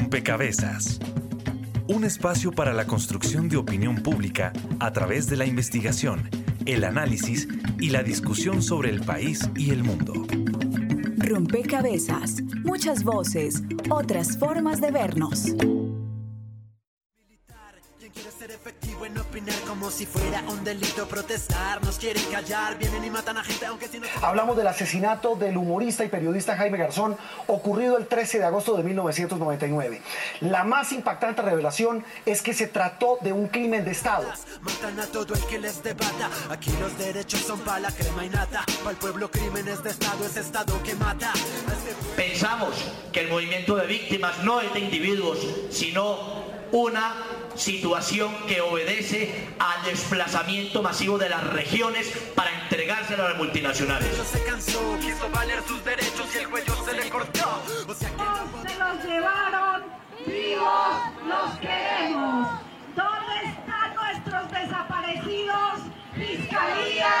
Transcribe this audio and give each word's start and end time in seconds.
Rompecabezas. 0.00 0.98
Un 1.86 2.04
espacio 2.04 2.52
para 2.52 2.72
la 2.72 2.86
construcción 2.86 3.50
de 3.50 3.58
opinión 3.58 3.96
pública 3.96 4.50
a 4.80 4.92
través 4.92 5.26
de 5.28 5.36
la 5.36 5.44
investigación, 5.44 6.30
el 6.64 6.84
análisis 6.84 7.46
y 7.78 7.90
la 7.90 8.02
discusión 8.02 8.62
sobre 8.62 8.88
el 8.88 9.02
país 9.02 9.50
y 9.56 9.70
el 9.70 9.84
mundo. 9.84 10.14
Rompecabezas, 11.18 12.42
muchas 12.64 13.04
voces, 13.04 13.62
otras 13.90 14.38
formas 14.38 14.80
de 14.80 14.90
vernos. 14.90 15.54
Como 19.66 19.90
si 19.90 20.06
fuera 20.06 20.42
un 20.48 20.64
delito 20.64 21.06
protestar. 21.06 21.82
Nos 21.84 21.98
quieren 21.98 22.24
callar, 22.32 22.76
vienen 22.78 23.04
y 23.04 23.10
matan 23.10 23.38
a 23.38 23.44
gente, 23.44 23.64
aunque 23.66 23.86
si 23.86 24.00
no. 24.00 24.06
Hablamos 24.22 24.56
del 24.56 24.66
asesinato 24.66 25.36
del 25.36 25.56
humorista 25.56 26.04
y 26.04 26.08
periodista 26.08 26.56
Jaime 26.56 26.78
Garzón, 26.78 27.16
ocurrido 27.46 27.96
el 27.96 28.08
13 28.08 28.38
de 28.38 28.44
agosto 28.44 28.76
de 28.76 28.82
1999. 28.82 30.02
La 30.40 30.64
más 30.64 30.92
impactante 30.92 31.42
revelación 31.42 32.04
es 32.26 32.42
que 32.42 32.54
se 32.54 32.66
trató 32.66 33.18
de 33.20 33.32
un 33.32 33.46
crimen 33.46 33.84
de 33.84 33.92
Estado. 33.92 34.26
Matan 34.62 34.98
a 34.98 35.06
todo 35.06 35.34
el 35.34 35.44
que 35.46 35.60
les 35.60 35.82
debata. 35.82 36.28
Aquí 36.50 36.72
los 36.80 36.98
derechos 36.98 37.40
son 37.40 37.60
para 37.60 37.80
la 37.80 37.92
crema 37.92 38.24
y 38.24 38.30
nata. 38.30 38.64
Para 38.78 38.90
el 38.90 38.96
pueblo, 38.96 39.30
crímenes 39.30 39.82
de 39.84 39.90
Estado 39.90 40.26
es 40.26 40.36
Estado 40.36 40.82
que 40.82 40.94
mata. 40.96 41.32
Pensamos 42.16 42.74
que 43.12 43.20
el 43.20 43.28
movimiento 43.28 43.76
de 43.76 43.86
víctimas 43.86 44.42
no 44.42 44.60
es 44.60 44.72
de 44.74 44.80
individuos, 44.80 45.38
sino 45.70 46.50
una 46.72 47.14
situación 47.56 48.34
que 48.46 48.60
obedece 48.60 49.48
al 49.58 49.84
desplazamiento 49.84 50.82
masivo 50.82 51.18
de 51.18 51.28
las 51.28 51.44
regiones 51.52 52.08
para 52.34 52.50
entregárselo 52.62 53.24
a 53.24 53.28
las 53.30 53.38
multinacionales. 53.38 54.08
se 54.30 54.44
cansó, 54.44 54.80
quiso 55.00 55.28
valer 55.30 55.62
sus 55.66 55.84
derechos 55.84 56.26
y 56.34 56.38
el 56.38 56.48
cuello 56.48 56.74
se 56.84 56.92
le 56.92 57.10
cortó. 57.10 57.62
O 57.88 57.94
sea 57.94 58.10
que... 58.10 58.68
se 58.68 58.78
los 58.78 59.04
llevaron, 59.04 59.82
vivos 60.26 60.96
los 61.26 61.58
queremos. 61.58 62.48
¿Dónde 62.94 63.34
están 63.44 63.94
nuestros 63.94 64.50
desaparecidos? 64.50 65.80
Fiscalía, 66.14 67.12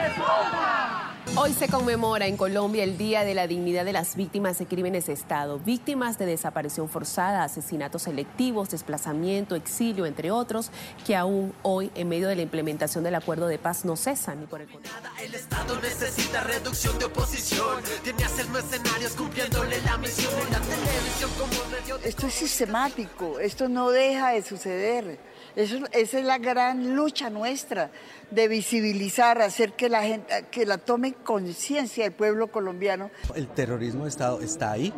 responda. 0.00 1.11
Hoy 1.34 1.54
se 1.54 1.66
conmemora 1.66 2.26
en 2.26 2.36
Colombia 2.36 2.84
el 2.84 2.98
Día 2.98 3.24
de 3.24 3.32
la 3.32 3.46
Dignidad 3.46 3.86
de 3.86 3.94
las 3.94 4.16
Víctimas 4.16 4.58
de 4.58 4.66
Crímenes 4.66 5.06
de 5.06 5.14
Estado, 5.14 5.58
víctimas 5.58 6.18
de 6.18 6.26
desaparición 6.26 6.90
forzada, 6.90 7.42
asesinatos 7.42 8.02
selectivos, 8.02 8.68
desplazamiento, 8.68 9.54
exilio, 9.54 10.04
entre 10.04 10.30
otros, 10.30 10.70
que 11.06 11.16
aún 11.16 11.54
hoy, 11.62 11.90
en 11.94 12.10
medio 12.10 12.28
de 12.28 12.36
la 12.36 12.42
implementación 12.42 13.02
del 13.02 13.14
acuerdo 13.14 13.46
de 13.46 13.58
paz, 13.58 13.86
no 13.86 13.96
cesan 13.96 14.40
ni 14.40 14.46
por 14.46 14.60
el 14.60 14.68
contrario. 14.68 15.08
El 15.22 15.34
Estado 15.34 15.80
necesita 15.80 16.42
reducción 16.42 16.98
de 16.98 17.06
oposición, 17.06 17.82
tiene 18.04 18.24
a 18.24 18.28
ser 18.28 18.48
mercenarios 18.50 19.12
cumpliéndole 19.12 19.80
la 19.80 19.96
misión 19.96 20.34
en 20.34 20.52
la 20.52 20.60
televisión 20.60 21.30
como 21.38 21.98
Esto 22.04 22.26
es 22.26 22.34
sistemático, 22.34 23.40
esto 23.40 23.70
no 23.70 23.90
deja 23.90 24.32
de 24.32 24.42
suceder. 24.42 25.31
Eso, 25.54 25.76
esa 25.92 26.18
es 26.18 26.24
la 26.24 26.38
gran 26.38 26.94
lucha 26.96 27.30
nuestra 27.30 27.90
de 28.30 28.48
visibilizar, 28.48 29.42
hacer 29.42 29.74
que 29.74 29.88
la 29.88 30.02
gente, 30.02 30.46
que 30.50 30.64
la 30.64 30.78
tome 30.78 31.12
conciencia 31.12 32.06
el 32.06 32.12
pueblo 32.12 32.46
colombiano. 32.46 33.10
El 33.34 33.48
terrorismo 33.48 34.04
de 34.04 34.10
Estado 34.10 34.40
está 34.40 34.72
ahí, 34.72 34.92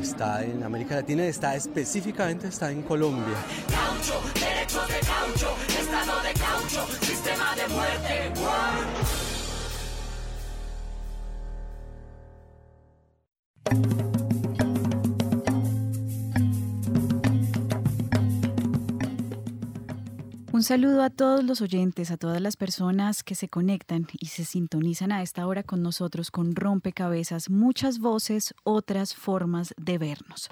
está 0.00 0.44
en 0.44 0.64
América 0.64 0.96
Latina, 0.96 1.24
está 1.24 1.54
específicamente 1.54 2.48
está 2.48 2.70
en 2.72 2.82
Colombia. 2.82 3.36
Caucho, 3.70 4.20
derechos 4.34 4.88
de 4.88 5.00
caucho, 5.06 5.56
estado 5.68 6.22
de 6.22 6.32
caucho, 6.34 7.04
sistema 7.04 7.54
de 7.54 7.68
muerte. 7.68 8.32
Saludo 20.68 21.02
a 21.02 21.08
todos 21.08 21.44
los 21.44 21.62
oyentes, 21.62 22.10
a 22.10 22.18
todas 22.18 22.42
las 22.42 22.58
personas 22.58 23.24
que 23.24 23.34
se 23.34 23.48
conectan 23.48 24.06
y 24.20 24.26
se 24.26 24.44
sintonizan 24.44 25.12
a 25.12 25.22
esta 25.22 25.46
hora 25.46 25.62
con 25.62 25.82
nosotros 25.82 26.30
con 26.30 26.54
rompecabezas, 26.54 27.48
muchas 27.48 27.98
voces, 28.00 28.52
otras 28.64 29.14
formas 29.14 29.72
de 29.78 29.96
vernos. 29.96 30.50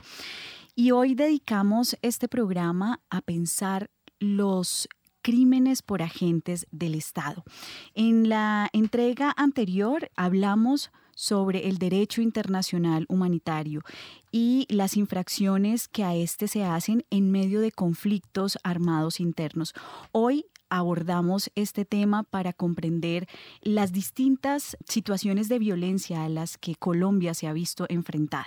Y 0.75 0.93
hoy 0.93 1.15
dedicamos 1.15 1.99
este 2.00 2.28
programa 2.28 3.03
a 3.10 3.21
pensar 3.21 3.91
los 4.19 4.88
crímenes 5.21 5.82
por 5.82 6.00
agentes 6.00 6.66
del 6.71 6.94
Estado. 6.94 7.44
En 7.93 8.31
la 8.31 8.71
entrega 8.72 9.34
anterior 9.37 10.10
hablamos 10.16 10.93
sobre 11.16 11.66
el 11.66 11.78
derecho 11.78 12.21
internacional 12.21 13.06
humanitario 13.09 13.82
y 14.31 14.66
las 14.69 14.97
infracciones 14.97 15.88
que 15.88 16.04
a 16.04 16.15
este 16.15 16.47
se 16.47 16.62
hacen 16.62 17.04
en 17.10 17.32
medio 17.32 17.60
de 17.60 17.72
conflictos 17.72 18.59
armados 18.62 19.19
internos. 19.19 19.75
Hoy 20.12 20.44
abordamos 20.69 21.50
este 21.54 21.84
tema 21.84 22.22
para 22.22 22.53
comprender 22.53 23.28
las 23.62 23.93
distintas 23.93 24.77
situaciones 24.88 25.49
de 25.49 25.59
violencia 25.59 26.25
a 26.25 26.28
las 26.28 26.59
que 26.59 26.75
Colombia 26.75 27.34
se 27.34 27.47
ha 27.47 27.53
visto 27.53 27.87
enfrentada. 27.88 28.47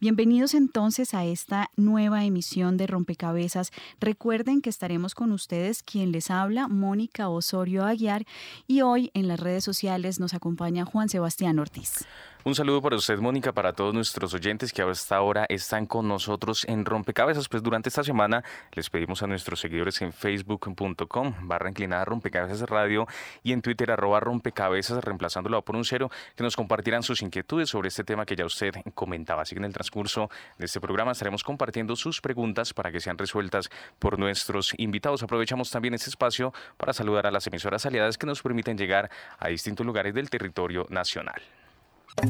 Bienvenidos 0.00 0.54
entonces 0.54 1.14
a 1.14 1.24
esta 1.24 1.70
nueva 1.76 2.24
emisión 2.24 2.76
de 2.76 2.86
Rompecabezas. 2.86 3.70
Recuerden 4.00 4.60
que 4.60 4.70
estaremos 4.70 5.14
con 5.14 5.32
ustedes 5.32 5.82
quien 5.82 6.12
les 6.12 6.30
habla, 6.30 6.68
Mónica 6.68 7.28
Osorio 7.28 7.84
Aguiar, 7.84 8.24
y 8.66 8.82
hoy 8.82 9.10
en 9.14 9.28
las 9.28 9.40
redes 9.40 9.64
sociales 9.64 10.20
nos 10.20 10.34
acompaña 10.34 10.84
Juan 10.84 11.08
Sebastián 11.08 11.58
Ortiz. 11.58 12.06
Un 12.48 12.54
saludo 12.54 12.80
para 12.80 12.96
usted, 12.96 13.18
Mónica, 13.18 13.52
para 13.52 13.74
todos 13.74 13.92
nuestros 13.92 14.32
oyentes 14.32 14.72
que 14.72 14.80
hasta 14.80 15.16
ahora 15.16 15.44
están 15.50 15.84
con 15.84 16.08
nosotros 16.08 16.64
en 16.66 16.86
Rompecabezas. 16.86 17.46
Pues 17.46 17.62
durante 17.62 17.90
esta 17.90 18.02
semana 18.02 18.42
les 18.72 18.88
pedimos 18.88 19.22
a 19.22 19.26
nuestros 19.26 19.60
seguidores 19.60 20.00
en 20.00 20.14
facebook.com 20.14 21.34
barra 21.42 21.68
inclinada 21.68 22.06
Rompecabezas 22.06 22.62
Radio 22.62 23.06
y 23.42 23.52
en 23.52 23.60
Twitter 23.60 23.90
arroba 23.90 24.20
Rompecabezas, 24.20 25.04
reemplazándolo 25.04 25.62
por 25.62 25.76
un 25.76 25.84
cero, 25.84 26.10
que 26.36 26.42
nos 26.42 26.56
compartieran 26.56 27.02
sus 27.02 27.20
inquietudes 27.20 27.68
sobre 27.68 27.88
este 27.88 28.02
tema 28.02 28.24
que 28.24 28.34
ya 28.34 28.46
usted 28.46 28.72
comentaba. 28.94 29.42
Así 29.42 29.54
que 29.54 29.58
en 29.58 29.66
el 29.66 29.74
transcurso 29.74 30.30
de 30.56 30.64
este 30.64 30.80
programa 30.80 31.12
estaremos 31.12 31.44
compartiendo 31.44 31.96
sus 31.96 32.22
preguntas 32.22 32.72
para 32.72 32.90
que 32.90 33.00
sean 33.00 33.18
resueltas 33.18 33.68
por 33.98 34.18
nuestros 34.18 34.72
invitados. 34.78 35.22
Aprovechamos 35.22 35.70
también 35.70 35.92
este 35.92 36.08
espacio 36.08 36.54
para 36.78 36.94
saludar 36.94 37.26
a 37.26 37.30
las 37.30 37.46
emisoras 37.46 37.84
aliadas 37.84 38.16
que 38.16 38.26
nos 38.26 38.40
permiten 38.40 38.78
llegar 38.78 39.10
a 39.38 39.48
distintos 39.48 39.84
lugares 39.84 40.14
del 40.14 40.30
territorio 40.30 40.86
nacional. 40.88 41.42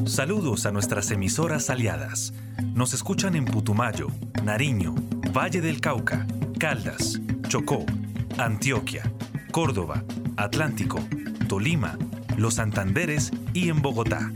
Saludos 0.05 0.65
a 0.65 0.71
nuestras 0.71 1.11
emisoras 1.11 1.69
aliadas. 1.69 2.33
Nos 2.73 2.93
escuchan 2.93 3.35
en 3.35 3.45
Putumayo, 3.45 4.07
Nariño, 4.43 4.95
Valle 5.35 5.61
del 5.61 5.81
Cauca, 5.81 6.27
Caldas, 6.59 7.19
Chocó, 7.47 7.85
Antioquia, 8.37 9.11
Córdoba, 9.51 10.03
Atlántico, 10.37 10.99
Tolima, 11.47 11.97
Los 12.37 12.55
Santanderes 12.55 13.31
y 13.53 13.69
en 13.69 13.81
Bogotá. 13.81 14.31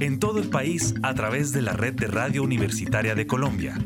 En 0.00 0.18
todo 0.18 0.38
el 0.38 0.48
país 0.48 0.94
a 1.02 1.14
través 1.14 1.52
de 1.52 1.62
la 1.62 1.72
red 1.72 1.94
de 1.94 2.06
Radio 2.06 2.42
Universitaria 2.42 3.14
de 3.14 3.26
Colombia. 3.26 3.78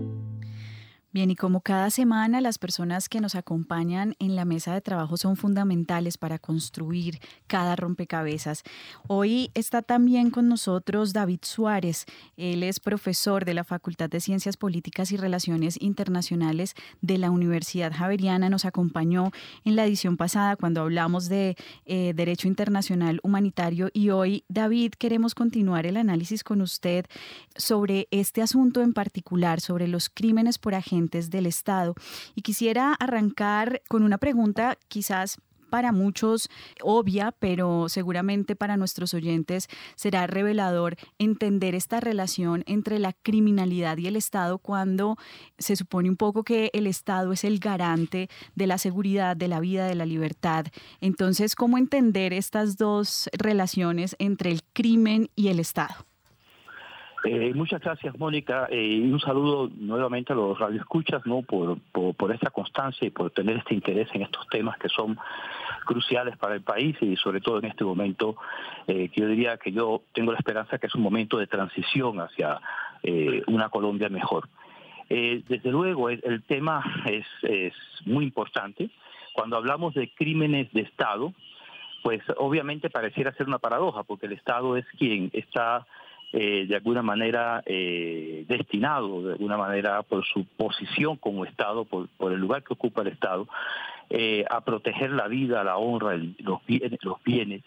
Bien, 1.11 1.31
y 1.31 1.35
como 1.35 1.61
cada 1.61 1.89
semana, 1.89 2.39
las 2.39 2.59
personas 2.59 3.09
que 3.09 3.19
nos 3.19 3.33
acompañan 3.33 4.15
en 4.19 4.35
la 4.35 4.45
mesa 4.45 4.75
de 4.75 4.81
trabajo 4.81 5.17
son 5.17 5.37
fundamentales 5.37 6.19
para 6.19 6.37
construir 6.37 7.19
cada 7.47 7.75
rompecabezas. 7.75 8.61
Hoy 9.07 9.49
está 9.55 9.81
también 9.81 10.29
con 10.29 10.47
nosotros 10.47 11.11
David 11.11 11.39
Suárez. 11.41 12.05
Él 12.37 12.61
es 12.61 12.79
profesor 12.79 13.43
de 13.43 13.55
la 13.55 13.63
Facultad 13.63 14.07
de 14.07 14.19
Ciencias 14.19 14.55
Políticas 14.55 15.11
y 15.11 15.17
Relaciones 15.17 15.81
Internacionales 15.81 16.75
de 17.01 17.17
la 17.17 17.31
Universidad 17.31 17.91
Javeriana. 17.91 18.47
Nos 18.51 18.65
acompañó 18.65 19.31
en 19.65 19.75
la 19.75 19.87
edición 19.87 20.15
pasada 20.15 20.57
cuando 20.57 20.81
hablamos 20.81 21.27
de 21.27 21.55
eh, 21.85 22.13
Derecho 22.15 22.47
Internacional 22.47 23.19
Humanitario. 23.23 23.89
Y 23.93 24.11
hoy, 24.11 24.43
David, 24.47 24.93
queremos 24.99 25.33
continuar 25.33 25.87
el 25.87 25.97
análisis 25.97 26.43
con 26.43 26.61
usted 26.61 27.07
sobre 27.55 28.07
este 28.11 28.43
asunto 28.43 28.83
en 28.83 28.93
particular, 28.93 29.59
sobre 29.59 29.87
los 29.87 30.07
crímenes 30.09 30.59
por 30.59 30.75
del 31.07 31.45
Estado. 31.45 31.95
Y 32.35 32.41
quisiera 32.41 32.93
arrancar 32.93 33.81
con 33.87 34.03
una 34.03 34.17
pregunta 34.17 34.77
quizás 34.87 35.39
para 35.69 35.91
muchos 35.91 36.49
obvia, 36.81 37.31
pero 37.31 37.87
seguramente 37.89 38.55
para 38.55 38.77
nuestros 38.77 39.13
oyentes 39.13 39.67
será 39.95 40.27
revelador 40.27 40.97
entender 41.17 41.75
esta 41.75 41.99
relación 41.99 42.63
entre 42.67 42.99
la 42.99 43.13
criminalidad 43.13 43.97
y 43.97 44.07
el 44.07 44.15
Estado 44.15 44.57
cuando 44.57 45.17
se 45.57 45.75
supone 45.75 46.09
un 46.09 46.17
poco 46.17 46.43
que 46.43 46.71
el 46.73 46.87
Estado 46.87 47.31
es 47.31 47.43
el 47.43 47.59
garante 47.59 48.29
de 48.55 48.67
la 48.67 48.77
seguridad, 48.77 49.37
de 49.37 49.47
la 49.47 49.59
vida, 49.59 49.85
de 49.85 49.95
la 49.95 50.05
libertad. 50.05 50.65
Entonces, 50.99 51.55
¿cómo 51.55 51.77
entender 51.77 52.33
estas 52.33 52.77
dos 52.77 53.29
relaciones 53.33 54.15
entre 54.19 54.51
el 54.51 54.63
crimen 54.73 55.29
y 55.35 55.49
el 55.49 55.59
Estado? 55.59 56.08
Eh, 57.25 57.53
muchas 57.53 57.81
gracias, 57.81 58.17
Mónica, 58.17 58.67
eh, 58.69 58.81
y 58.81 59.11
un 59.11 59.19
saludo 59.19 59.69
nuevamente 59.75 60.31
a 60.31 60.35
los 60.37 60.57
radioescuchas, 60.57 61.25
¿no? 61.25 61.41
Por, 61.41 61.77
por, 61.91 62.31
esta 62.31 62.49
constancia 62.49 63.05
y 63.05 63.11
por 63.11 63.31
tener 63.31 63.57
este 63.57 63.73
interés 63.73 64.07
en 64.13 64.21
estos 64.21 64.47
temas 64.47 64.77
que 64.77 64.87
son 64.87 65.17
cruciales 65.85 66.37
para 66.37 66.55
el 66.55 66.61
país 66.61 66.95
y 67.01 67.17
sobre 67.17 67.41
todo 67.41 67.59
en 67.59 67.65
este 67.65 67.83
momento 67.83 68.37
eh, 68.87 69.09
que 69.09 69.21
yo 69.21 69.27
diría 69.27 69.57
que 69.57 69.71
yo 69.71 70.03
tengo 70.13 70.31
la 70.31 70.37
esperanza 70.37 70.77
que 70.77 70.87
es 70.87 70.95
un 70.95 71.01
momento 71.01 71.37
de 71.37 71.47
transición 71.47 72.19
hacia 72.19 72.59
una 73.47 73.69
Colombia 73.69 74.09
mejor. 74.09 74.49
desde 75.07 75.71
luego, 75.71 76.09
el, 76.09 76.43
tema 76.43 76.83
es, 77.05 77.25
es 77.43 77.73
muy 78.05 78.25
importante. 78.25 78.89
Cuando 79.31 79.55
hablamos 79.55 79.93
de 79.93 80.09
crímenes 80.13 80.69
de 80.73 80.81
Estado, 80.81 81.33
pues 82.03 82.21
obviamente 82.35 82.89
pareciera 82.89 83.33
ser 83.33 83.47
una 83.47 83.57
paradoja, 83.57 84.03
porque 84.03 84.25
el 84.25 84.33
Estado 84.33 84.75
es 84.75 84.85
quien 84.97 85.29
está 85.31 85.87
eh, 86.31 86.65
de 86.67 86.75
alguna 86.75 87.01
manera 87.01 87.63
eh, 87.65 88.45
destinado, 88.47 89.23
de 89.23 89.33
alguna 89.33 89.57
manera 89.57 90.03
por 90.03 90.23
su 90.25 90.45
posición 90.45 91.17
como 91.17 91.43
Estado, 91.43 91.85
por, 91.85 92.07
el 92.31 92.39
lugar 92.39 92.63
que 92.63 92.73
ocupa 92.73 93.01
el 93.01 93.07
Estado, 93.07 93.47
eh, 94.11 94.45
a 94.49 94.61
proteger 94.61 95.09
la 95.09 95.27
vida, 95.27 95.63
la 95.63 95.77
honra, 95.77 96.17
los, 96.39 96.63
bienes, 96.67 96.99
los 97.03 97.23
bienes 97.23 97.63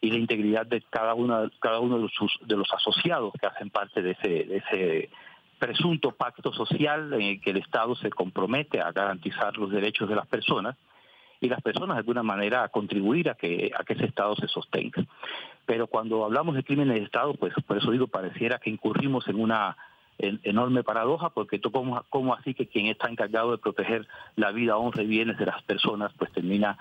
y 0.00 0.10
la 0.10 0.18
integridad 0.18 0.64
de 0.64 0.80
cada, 0.88 1.12
una, 1.12 1.50
cada 1.60 1.80
uno 1.80 1.96
de 1.96 2.02
los, 2.02 2.12
de 2.40 2.56
los 2.56 2.72
asociados 2.72 3.34
que 3.38 3.46
hacen 3.46 3.68
parte 3.68 4.00
de 4.00 4.12
ese, 4.12 4.28
de 4.28 4.56
ese 4.56 5.10
presunto 5.58 6.12
pacto 6.12 6.54
social 6.54 7.12
en 7.12 7.20
el 7.20 7.40
que 7.42 7.50
el 7.50 7.58
Estado 7.58 7.94
se 7.96 8.08
compromete 8.08 8.80
a 8.80 8.92
garantizar 8.92 9.58
los 9.58 9.70
derechos 9.70 10.08
de 10.08 10.16
las 10.16 10.26
personas 10.26 10.74
y 11.40 11.48
las 11.48 11.60
personas 11.62 11.96
de 11.96 12.00
alguna 12.00 12.22
manera 12.22 12.62
a 12.62 12.68
contribuir 12.68 13.30
a 13.30 13.34
que, 13.34 13.70
a 13.78 13.84
que 13.84 13.92
ese 13.94 14.06
Estado 14.06 14.36
se 14.36 14.48
sostenga. 14.48 15.04
Pero 15.66 15.86
cuando 15.86 16.24
hablamos 16.24 16.54
de 16.54 16.64
crímenes 16.64 16.96
de 16.96 17.04
Estado, 17.04 17.34
pues 17.34 17.52
por 17.66 17.76
eso 17.76 17.90
digo, 17.90 18.06
pareciera 18.06 18.58
que 18.58 18.70
incurrimos 18.70 19.28
en 19.28 19.40
una 19.40 19.76
enorme 20.20 20.82
paradoja, 20.82 21.30
porque 21.30 21.60
¿cómo, 21.60 22.04
¿cómo 22.10 22.34
así 22.34 22.54
que 22.54 22.66
quien 22.66 22.86
está 22.86 23.08
encargado 23.08 23.52
de 23.52 23.58
proteger 23.58 24.06
la 24.36 24.52
vida, 24.52 24.76
honra 24.76 25.02
y 25.02 25.06
bienes 25.06 25.38
de 25.38 25.46
las 25.46 25.62
personas, 25.62 26.12
pues 26.18 26.30
termina 26.32 26.78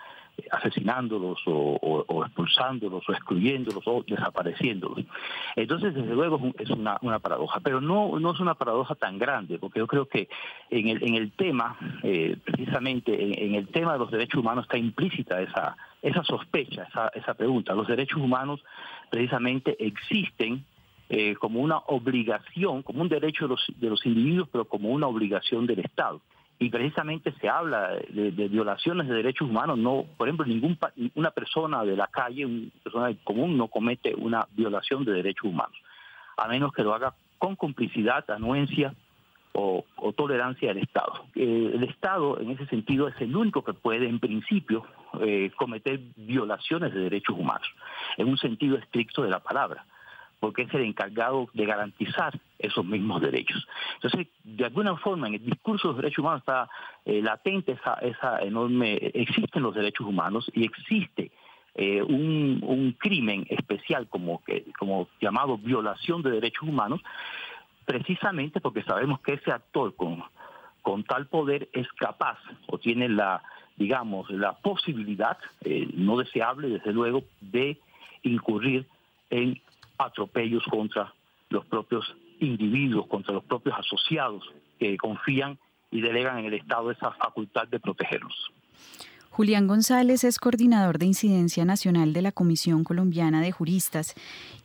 asesinándolos 0.52 1.40
o, 1.46 2.24
expulsándolos 2.26 3.08
o 3.08 3.12
excluyéndolos 3.12 3.84
o 3.86 4.04
desapareciéndolos. 4.08 5.06
Entonces, 5.56 5.94
desde 5.94 6.14
luego 6.14 6.40
es 6.58 6.70
una, 6.70 6.98
paradoja, 7.20 7.60
pero 7.60 7.82
no, 7.82 8.20
no 8.20 8.32
es 8.34 8.40
una 8.40 8.56
paradoja 8.56 8.96
tan 8.96 9.18
grande, 9.18 9.58
porque 9.58 9.80
yo 9.80 9.88
creo 9.88 10.06
que 10.08 10.30
en 10.70 10.90
el, 10.90 11.04
en 11.04 11.16
el 11.16 11.32
tema, 11.32 11.78
eh, 12.04 12.38
precisamente 12.44 13.46
en, 13.46 13.56
el 13.56 13.68
tema 13.68 13.94
de 13.94 14.00
los 14.00 14.12
derechos 14.12 14.40
humanos 14.40 14.66
está 14.66 14.78
implícita 14.78 15.42
esa, 15.42 15.76
esa 16.02 16.24
sospecha, 16.24 16.84
esa, 16.84 17.10
esa 17.10 17.34
pregunta. 17.34 17.74
Los 17.74 17.88
derechos 17.88 18.20
humanos 18.20 18.64
precisamente 19.10 19.76
existen 19.80 20.66
eh, 21.10 21.36
como 21.36 21.60
una 21.60 21.78
obligación, 21.88 22.84
como 22.84 23.02
un 23.02 23.10
derecho 23.10 23.46
de 23.46 23.50
los, 23.50 23.66
de 23.78 23.90
los 23.90 24.06
individuos, 24.06 24.48
pero 24.52 24.66
como 24.66 24.90
una 24.90 25.08
obligación 25.08 25.66
del 25.66 25.80
Estado 25.80 26.22
y 26.60 26.70
precisamente 26.70 27.34
se 27.40 27.48
habla 27.48 27.96
de, 28.10 28.32
violaciones 28.50 29.08
de 29.08 29.16
derechos 29.16 29.50
humanos. 29.50 29.78
No, 29.78 30.06
por 30.18 30.28
ejemplo, 30.28 30.46
ningún 30.46 30.78
una 31.16 31.32
persona 31.32 31.86
de 31.86 31.96
la 31.96 32.08
calle, 32.08 32.46
una 32.46 32.70
persona 32.84 33.16
común, 33.24 33.58
no 33.58 33.70
comete 33.70 34.14
una 34.14 34.46
violación 34.52 35.06
de 35.06 35.14
derechos 35.14 35.46
humanos, 35.46 35.78
a 36.36 36.48
menos 36.50 36.74
que 36.74 36.84
lo 36.84 36.94
haga 36.94 37.14
con 37.38 37.56
complicidad, 37.56 38.30
anuencia 38.30 38.94
o, 39.54 39.86
tolerancia 40.18 40.74
del 40.74 40.84
Estado. 40.84 41.26
Eh, 41.36 41.72
el 41.76 41.84
Estado, 41.84 42.40
en 42.40 42.52
ese 42.52 42.66
sentido, 42.66 43.08
es 43.08 43.16
el 43.22 43.36
único 43.36 43.64
que 43.64 43.74
puede, 43.74 44.08
en 44.08 44.20
principio, 44.20 44.86
eh, 45.22 45.52
cometer 45.56 46.00
violaciones 46.18 46.94
de 46.94 47.02
derechos 47.02 47.38
humanos, 47.38 47.68
en 48.18 48.28
un 48.28 48.38
sentido 48.38 48.78
estricto 48.78 49.24
de 49.24 49.30
la 49.30 49.40
palabra 49.40 49.86
porque 50.40 50.64
es 50.64 50.74
el 50.74 50.82
encargado 50.82 51.50
de 51.54 51.66
garantizar 51.66 52.40
esos 52.58 52.86
mismos 52.86 53.22
derechos. 53.22 53.68
Entonces, 53.96 54.28
de 54.44 54.66
alguna 54.66 54.96
forma, 54.98 55.28
en 55.28 55.36
el 55.36 55.46
discurso 55.46 55.88
de 55.88 55.94
los 55.94 56.02
derechos 56.02 56.20
humanos 56.20 56.42
está 56.42 56.70
eh, 57.06 57.22
latente 57.22 57.74
esa, 57.74 57.94
esa 57.96 58.40
enorme, 58.42 58.96
existen 59.14 59.64
los 59.64 59.76
derechos 59.76 60.08
humanos 60.08 60.50
y 60.54 60.64
existe 60.66 61.32
eh, 61.76 62.02
un, 62.02 62.96
crimen 63.00 63.46
especial 63.50 64.08
como, 64.10 64.44
que, 64.44 64.66
como 64.78 65.08
llamado 65.22 65.58
violación 65.58 66.22
de 66.22 66.32
derechos 66.32 66.68
humanos, 66.68 67.02
precisamente 67.86 68.60
porque 68.60 68.84
sabemos 68.84 69.22
que 69.22 69.34
ese 69.34 69.52
actor 69.52 69.96
con, 69.96 70.24
con 70.82 71.04
tal 71.04 71.28
poder 71.28 71.70
es 71.74 71.88
capaz 71.94 72.38
o 72.68 72.78
tiene 72.78 73.08
la, 73.08 73.42
digamos, 73.78 74.30
la 74.30 74.54
posibilidad, 74.54 75.38
eh, 75.62 75.88
no 75.94 76.18
deseable 76.18 76.68
desde 76.68 76.92
luego, 76.92 77.24
de 77.40 77.78
incurrir 78.24 78.86
en 79.30 79.62
atropellos 80.00 80.64
contra 80.70 81.14
los 81.50 81.66
propios 81.66 82.06
individuos, 82.40 83.08
contra 83.08 83.34
los 83.34 83.44
propios 83.44 83.78
asociados 83.78 84.44
que 84.80 84.98
confían 84.98 85.60
y 85.92 86.02
delegan 86.02 86.40
en 86.40 86.46
el 86.46 86.54
Estado 86.54 86.90
esa 86.92 87.12
facultad 87.12 87.68
de 87.68 87.80
protegerlos. 87.80 88.52
Julián 89.30 89.68
González 89.68 90.24
es 90.24 90.38
coordinador 90.38 90.98
de 90.98 91.06
incidencia 91.06 91.64
nacional 91.64 92.14
de 92.14 92.22
la 92.22 92.32
Comisión 92.32 92.84
Colombiana 92.84 93.42
de 93.42 93.52
Juristas 93.52 94.16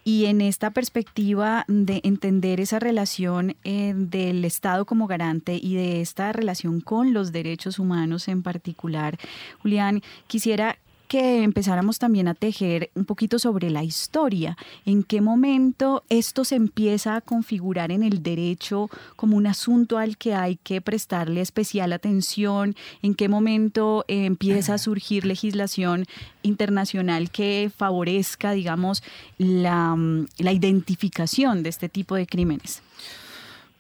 y 0.05 0.25
en 0.25 0.41
esta 0.41 0.71
perspectiva 0.71 1.65
de 1.69 2.01
entender 2.03 2.61
esa 2.61 2.81
relación 2.81 3.57
eh, 3.63 3.93
del 3.95 4.45
Estado 4.45 4.85
como 4.85 5.07
garante 5.07 5.61
y 5.63 5.77
de 5.77 6.01
esta 6.01 6.33
relación 6.33 6.81
con 6.81 7.13
los 7.13 7.31
derechos 7.31 7.79
humanos 7.79 8.27
en 8.27 8.43
particular, 8.43 9.17
Julián, 9.63 10.03
quisiera 10.27 10.79
que 11.09 11.43
empezáramos 11.43 11.99
también 11.99 12.29
a 12.29 12.35
tejer 12.35 12.91
un 12.95 13.05
poquito 13.05 13.39
sobre 13.39 13.71
la 13.71 13.85
historia, 13.85 14.57
en 14.87 15.03
qué 15.03 15.21
momento 15.21 16.03
esto 16.09 16.45
se 16.45 16.57
empieza 16.57 17.17
a 17.17 17.21
configurar 17.21 17.93
en 17.93 18.03
el 18.03 18.23
derecho 18.23 18.89
como 19.17 19.37
un 19.37 19.47
asunto 19.47 19.99
al 19.99 20.17
que 20.17 20.35
hay 20.35 20.57
que 20.57 20.81
prestarle 20.81 21.41
especial 21.41 21.93
atención, 21.93 22.75
en 23.03 23.15
qué 23.15 23.29
momento 23.29 24.05
eh, 24.09 24.25
empieza 24.25 24.75
a 24.75 24.79
surgir 24.79 25.25
legislación 25.27 26.07
internacional 26.43 27.31
que 27.31 27.71
favorezca, 27.75 28.53
digamos, 28.53 29.03
la, 29.39 29.97
la 30.39 30.53
identificación 30.53 31.63
de 31.63 31.69
este 31.69 31.89
tipo 31.89 32.15
de 32.15 32.27
crímenes. 32.27 32.83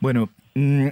Bueno, 0.00 0.28
mm, 0.54 0.88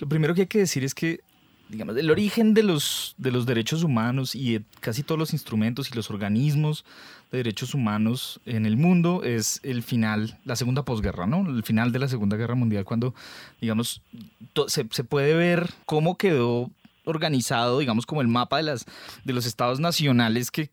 lo 0.00 0.08
primero 0.08 0.34
que 0.34 0.42
hay 0.42 0.46
que 0.46 0.58
decir 0.60 0.84
es 0.84 0.94
que 0.94 1.20
digamos, 1.68 1.96
el 1.96 2.10
origen 2.10 2.54
de 2.54 2.62
los, 2.62 3.14
de 3.18 3.30
los 3.30 3.46
derechos 3.46 3.82
humanos 3.82 4.34
y 4.34 4.62
casi 4.80 5.02
todos 5.02 5.18
los 5.18 5.32
instrumentos 5.32 5.90
y 5.90 5.94
los 5.94 6.10
organismos 6.10 6.84
de 7.32 7.38
derechos 7.38 7.74
humanos 7.74 8.40
en 8.46 8.66
el 8.66 8.76
mundo 8.76 9.22
es 9.24 9.60
el 9.62 9.82
final, 9.82 10.38
la 10.44 10.56
segunda 10.56 10.84
posguerra, 10.84 11.26
¿no? 11.26 11.48
El 11.48 11.62
final 11.64 11.92
de 11.92 11.98
la 11.98 12.08
Segunda 12.08 12.36
Guerra 12.36 12.54
Mundial, 12.54 12.84
cuando, 12.84 13.14
digamos, 13.60 14.00
se, 14.68 14.86
se 14.90 15.04
puede 15.04 15.34
ver 15.34 15.70
cómo 15.86 16.16
quedó 16.16 16.70
organizado, 17.04 17.78
digamos, 17.78 18.06
como 18.06 18.20
el 18.20 18.28
mapa 18.28 18.58
de, 18.58 18.64
las, 18.64 18.86
de 19.24 19.32
los 19.32 19.46
estados 19.46 19.80
nacionales 19.80 20.50
que 20.50 20.70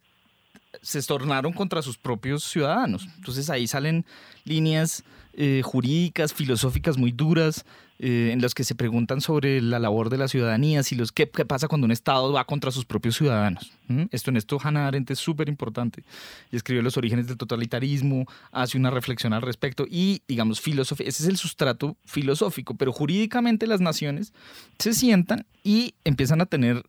se 0.82 1.02
tornaron 1.04 1.54
contra 1.54 1.82
sus 1.82 1.98
propios 1.98 2.44
ciudadanos. 2.44 3.08
Entonces 3.18 3.50
ahí 3.50 3.68
salen 3.68 4.06
líneas 4.44 5.04
eh, 5.34 5.62
jurídicas, 5.64 6.34
filosóficas 6.34 6.98
muy 6.98 7.12
duras, 7.12 7.66
eh, 8.06 8.32
en 8.34 8.42
las 8.42 8.54
que 8.54 8.64
se 8.64 8.76
preguntan 8.76 9.22
sobre 9.22 9.62
la 9.62 9.80
labor 9.80 10.10
de 10.10 10.18
la 10.18 10.28
ciudadanía, 10.28 10.84
si 10.84 10.96
los, 10.96 11.12
qué, 11.12 11.26
pasa 11.26 11.68
cuando 11.68 11.86
un 11.86 11.92
Estado 11.92 12.34
va 12.34 12.44
contra 12.44 12.70
sus 12.70 12.86
propios 12.86 13.16
ciudadanos. 13.16 13.72
Esto 14.12 14.32
en 14.32 14.38
esto 14.38 14.60
Hannah 14.62 14.88
Arendt 14.88 15.12
es 15.12 15.20
súper 15.20 15.48
importante. 15.48 16.04
Y 16.52 16.56
escribió 16.56 16.82
los 16.82 16.98
orígenes 16.98 17.28
del 17.28 17.38
totalitarismo, 17.38 18.26
hace 18.52 18.78
una 18.78 18.90
reflexión 18.90 19.32
al 19.32 19.42
respecto 19.42 19.86
y, 19.90 20.22
digamos, 20.28 20.60
filosofía. 20.60 21.08
Ese 21.08 21.24
es 21.24 21.30
el 21.30 21.38
sustrato 21.38 21.96
filosófico, 22.04 22.76
pero 22.76 22.92
jurídicamente 22.92 23.68
las 23.68 23.80
naciones 23.80 24.34
se 24.80 24.94
sientan 24.94 25.46
y 25.64 25.94
empiezan 26.04 26.42
a 26.42 26.46
tener 26.46 26.84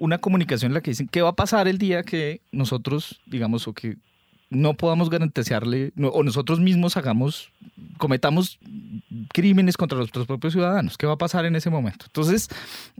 una 0.00 0.18
comunicación 0.18 0.70
en 0.70 0.74
la 0.74 0.80
que 0.80 0.90
dicen 0.90 1.08
qué 1.08 1.22
va 1.22 1.28
a 1.28 1.36
pasar 1.36 1.68
el 1.68 1.78
día 1.78 2.02
que 2.02 2.40
nosotros, 2.50 3.20
digamos, 3.26 3.68
o 3.68 3.74
que 3.74 3.98
no 4.48 4.74
podamos 4.74 5.10
garantizarle, 5.10 5.92
o 6.02 6.24
nosotros 6.24 6.58
mismos 6.58 6.96
hagamos, 6.96 7.52
cometamos 7.98 8.58
crímenes 9.32 9.76
contra 9.76 9.98
nuestros 9.98 10.26
propios 10.26 10.54
ciudadanos. 10.54 10.98
¿Qué 10.98 11.06
va 11.06 11.12
a 11.12 11.18
pasar 11.18 11.44
en 11.44 11.54
ese 11.54 11.70
momento? 11.70 12.06
Entonces, 12.08 12.48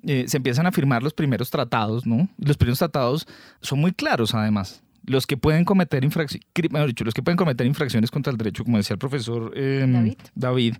eh, 0.06 0.26
se 0.28 0.36
empiezan 0.36 0.66
a 0.66 0.72
firmar 0.72 1.02
los 1.02 1.14
primeros 1.14 1.50
tratados, 1.50 2.06
¿no? 2.06 2.28
Los 2.38 2.56
primeros 2.56 2.78
tratados 2.78 3.26
son 3.60 3.80
muy 3.80 3.92
claros, 3.92 4.34
además 4.34 4.82
los 5.04 5.26
que 5.26 5.36
pueden 5.36 5.64
cometer 5.64 6.04
infracciones, 6.04 6.44
los 7.04 7.14
que 7.14 7.22
pueden 7.22 7.36
cometer 7.36 7.66
infracciones 7.66 8.10
contra 8.10 8.30
el 8.30 8.36
derecho, 8.36 8.64
como 8.64 8.76
decía 8.76 8.94
el 8.94 8.98
profesor 8.98 9.52
em, 9.56 10.14
David, 10.34 10.76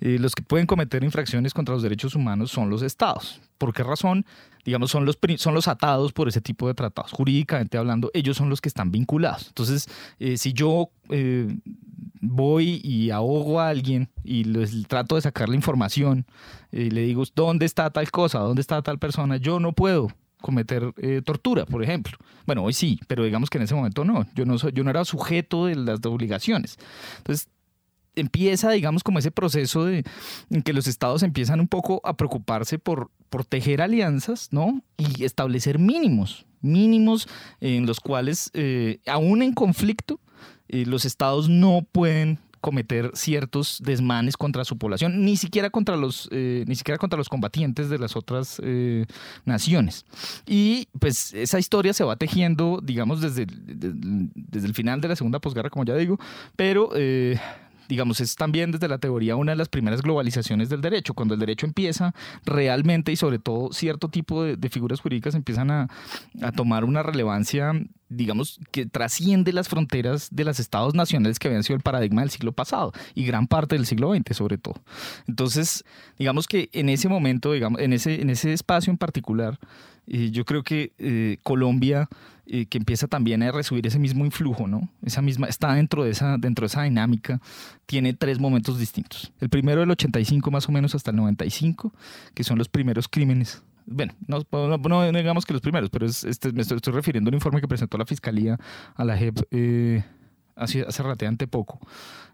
eh, 0.00 0.18
los 0.18 0.34
que 0.34 0.42
pueden 0.42 0.66
cometer 0.66 1.04
infracciones 1.04 1.54
contra 1.54 1.74
los 1.74 1.82
derechos 1.82 2.14
humanos 2.14 2.50
son 2.50 2.70
los 2.70 2.82
estados. 2.82 3.40
¿Por 3.58 3.72
qué 3.72 3.82
razón? 3.82 4.24
Digamos, 4.64 4.90
son 4.90 5.04
los, 5.04 5.18
son 5.36 5.54
los 5.54 5.68
atados 5.68 6.12
por 6.12 6.28
ese 6.28 6.40
tipo 6.40 6.66
de 6.66 6.74
tratados. 6.74 7.12
Jurídicamente 7.12 7.78
hablando, 7.78 8.10
ellos 8.14 8.36
son 8.36 8.50
los 8.50 8.60
que 8.60 8.68
están 8.68 8.90
vinculados. 8.90 9.48
Entonces, 9.48 9.88
eh, 10.18 10.36
si 10.36 10.52
yo 10.52 10.90
eh, 11.08 11.48
voy 12.20 12.80
y 12.84 13.10
ahogo 13.10 13.60
a 13.60 13.68
alguien 13.68 14.10
y 14.24 14.44
les 14.44 14.86
trato 14.86 15.14
de 15.14 15.22
sacar 15.22 15.48
la 15.48 15.56
información 15.56 16.26
y 16.72 16.90
le 16.90 17.02
digo, 17.02 17.24
¿dónde 17.34 17.66
está 17.66 17.90
tal 17.90 18.10
cosa? 18.10 18.40
¿Dónde 18.40 18.60
está 18.60 18.82
tal 18.82 18.98
persona? 18.98 19.36
Yo 19.36 19.60
no 19.60 19.72
puedo 19.72 20.08
cometer 20.40 20.92
eh, 20.98 21.22
tortura, 21.24 21.66
por 21.66 21.82
ejemplo. 21.82 22.16
Bueno, 22.46 22.64
hoy 22.64 22.72
sí, 22.72 23.00
pero 23.06 23.24
digamos 23.24 23.50
que 23.50 23.58
en 23.58 23.64
ese 23.64 23.74
momento 23.74 24.04
no. 24.04 24.26
Yo 24.34 24.44
no, 24.44 24.58
soy, 24.58 24.72
yo 24.72 24.84
no 24.84 24.90
era 24.90 25.04
sujeto 25.04 25.66
de 25.66 25.76
las 25.76 26.04
obligaciones. 26.04 26.78
Entonces, 27.18 27.48
empieza, 28.16 28.70
digamos, 28.70 29.02
como 29.02 29.18
ese 29.18 29.30
proceso 29.30 29.84
de, 29.84 30.04
en 30.50 30.62
que 30.62 30.72
los 30.72 30.86
estados 30.86 31.22
empiezan 31.22 31.60
un 31.60 31.68
poco 31.68 32.00
a 32.04 32.16
preocuparse 32.16 32.78
por, 32.78 33.10
por 33.28 33.44
tejer 33.44 33.82
alianzas, 33.82 34.48
¿no? 34.50 34.82
Y 34.96 35.24
establecer 35.24 35.78
mínimos, 35.78 36.46
mínimos 36.60 37.28
en 37.60 37.86
los 37.86 38.00
cuales, 38.00 38.50
eh, 38.54 39.00
aún 39.06 39.42
en 39.42 39.52
conflicto, 39.52 40.20
eh, 40.68 40.84
los 40.86 41.04
estados 41.04 41.48
no 41.48 41.86
pueden 41.90 42.38
cometer 42.60 43.10
ciertos 43.14 43.80
desmanes 43.82 44.36
contra 44.36 44.64
su 44.64 44.78
población, 44.78 45.24
ni 45.24 45.36
siquiera 45.36 45.70
contra 45.70 45.96
los, 45.96 46.28
eh, 46.30 46.64
ni 46.66 46.76
siquiera 46.76 46.98
contra 46.98 47.16
los 47.16 47.28
combatientes 47.28 47.88
de 47.90 47.98
las 47.98 48.16
otras 48.16 48.60
eh, 48.62 49.06
naciones. 49.44 50.04
Y 50.46 50.88
pues 50.98 51.32
esa 51.34 51.58
historia 51.58 51.92
se 51.92 52.04
va 52.04 52.16
tejiendo, 52.16 52.80
digamos, 52.82 53.20
desde, 53.20 53.46
desde, 53.46 54.66
el 54.66 54.74
final 54.74 55.00
de 55.00 55.08
la 55.08 55.16
segunda 55.16 55.38
posguerra, 55.40 55.70
como 55.70 55.84
ya 55.84 55.96
digo, 55.96 56.18
pero 56.56 56.90
eh, 56.94 57.38
digamos, 57.90 58.20
es 58.20 58.36
también 58.36 58.70
desde 58.70 58.86
la 58.86 58.98
teoría 58.98 59.34
una 59.34 59.50
de 59.50 59.56
las 59.56 59.68
primeras 59.68 60.00
globalizaciones 60.00 60.68
del 60.68 60.80
derecho, 60.80 61.12
cuando 61.12 61.34
el 61.34 61.40
derecho 61.40 61.66
empieza 61.66 62.14
realmente 62.46 63.10
y 63.10 63.16
sobre 63.16 63.40
todo 63.40 63.72
cierto 63.72 64.08
tipo 64.08 64.44
de, 64.44 64.70
figuras 64.70 65.00
jurídicas 65.00 65.34
empiezan 65.34 65.72
a, 65.72 65.88
a, 66.40 66.52
tomar 66.52 66.84
una 66.84 67.02
relevancia, 67.02 67.72
digamos, 68.08 68.60
que 68.70 68.86
trasciende 68.86 69.52
las 69.52 69.68
fronteras 69.68 70.28
de 70.30 70.44
los 70.44 70.60
estados 70.60 70.94
nacionales 70.94 71.40
que 71.40 71.48
habían 71.48 71.64
sido 71.64 71.76
el 71.76 71.82
paradigma 71.82 72.20
del 72.20 72.30
siglo 72.30 72.52
pasado 72.52 72.92
y 73.16 73.24
gran 73.24 73.48
parte 73.48 73.74
del 73.74 73.86
siglo 73.86 74.14
XX 74.14 74.36
sobre 74.36 74.56
todo. 74.56 74.76
Entonces, 75.26 75.84
digamos 76.16 76.46
que 76.46 76.70
en 76.72 76.90
ese 76.90 77.08
momento, 77.08 77.50
digamos, 77.50 77.80
en 77.80 77.92
ese, 77.92 78.22
en 78.22 78.30
ese 78.30 78.52
espacio 78.52 78.92
en 78.92 78.98
particular, 78.98 79.58
eh, 80.06 80.30
yo 80.30 80.44
creo 80.44 80.62
que 80.62 80.92
eh, 80.98 81.38
Colombia 81.42 82.08
eh, 82.46 82.66
que 82.66 82.78
empieza 82.78 83.06
también 83.06 83.42
a 83.44 83.52
recibir 83.52 83.86
ese 83.86 84.00
mismo 84.00 84.24
influjo, 84.24 84.66
¿no? 84.66 84.88
Esa 85.04 85.22
misma, 85.22 85.46
está 85.46 85.72
dentro 85.74 86.02
de, 86.02 86.10
esa, 86.10 86.36
dentro 86.36 86.64
de 86.64 86.66
esa 86.66 86.82
dinámica, 86.82 87.40
tiene 87.86 88.12
tres 88.12 88.40
momentos 88.40 88.78
distintos. 88.78 89.32
El 89.40 89.48
primero 89.48 89.80
del 89.80 89.90
85 89.92 90.50
más 90.50 90.68
o 90.68 90.72
menos 90.72 90.96
hasta 90.96 91.12
el 91.12 91.16
95, 91.18 91.92
que 92.34 92.42
son 92.42 92.58
los 92.58 92.68
primeros 92.68 93.06
crímenes 93.08 93.62
bueno, 93.86 94.14
no, 94.28 95.10
digamos 95.10 95.44
que 95.44 95.52
los 95.52 95.62
primeros, 95.62 95.90
pero 95.90 96.06
es, 96.06 96.22
este, 96.22 96.52
me 96.52 96.62
estoy, 96.62 96.78
refiriendo 96.92 97.28
a 97.28 97.30
un 97.30 97.34
informe 97.34 97.60
que 97.60 97.66
presentó 97.66 97.98
la 97.98 98.06
Fiscalía 98.06 98.56
a 98.94 99.04
la 99.04 99.16
JEP 99.16 99.40
hace, 100.60 100.82
hace 100.82 101.46
poco, 101.48 101.80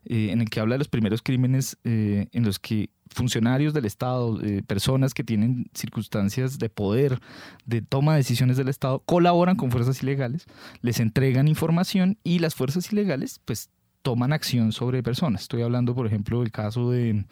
en 0.05 0.41
el 0.41 0.51
que 0.51 0.61
habla 0.61 0.75
de 0.75 0.79
los 0.79 0.89
primeros 0.89 1.23
crímenes 1.23 1.79
en 1.85 2.45
los 2.45 2.59
que 2.59 2.91
funcionarios 3.11 3.73
del 3.73 3.85
Estado, 3.85 4.41
eh, 4.43 4.63
personas 4.67 5.15
que 5.15 5.25
tienen 5.25 5.67
circunstancias 5.75 6.59
de 6.59 6.69
poder, 6.69 7.21
de 7.65 7.83
toma 7.83 8.13
de 8.13 8.19
decisiones 8.19 8.57
del 8.57 8.69
Estado, 8.69 9.01
colaboran 9.01 9.57
con 9.57 9.71
fuerzas 9.71 10.03
ilegales, 10.03 10.47
les 10.83 11.01
entregan 11.01 11.49
información 11.49 12.19
y 12.25 12.39
las 12.41 12.55
fuerzas 12.55 12.93
ilegales 12.93 13.41
pues 13.45 13.71
toman 14.03 14.33
acción 14.33 14.73
sobre 14.73 15.03
personas. 15.03 15.43
Estoy 15.43 15.63
hablando, 15.63 15.95
por 15.95 16.07
ejemplo, 16.07 16.41
del 16.41 16.53
caso 16.53 16.91
de 16.91 17.25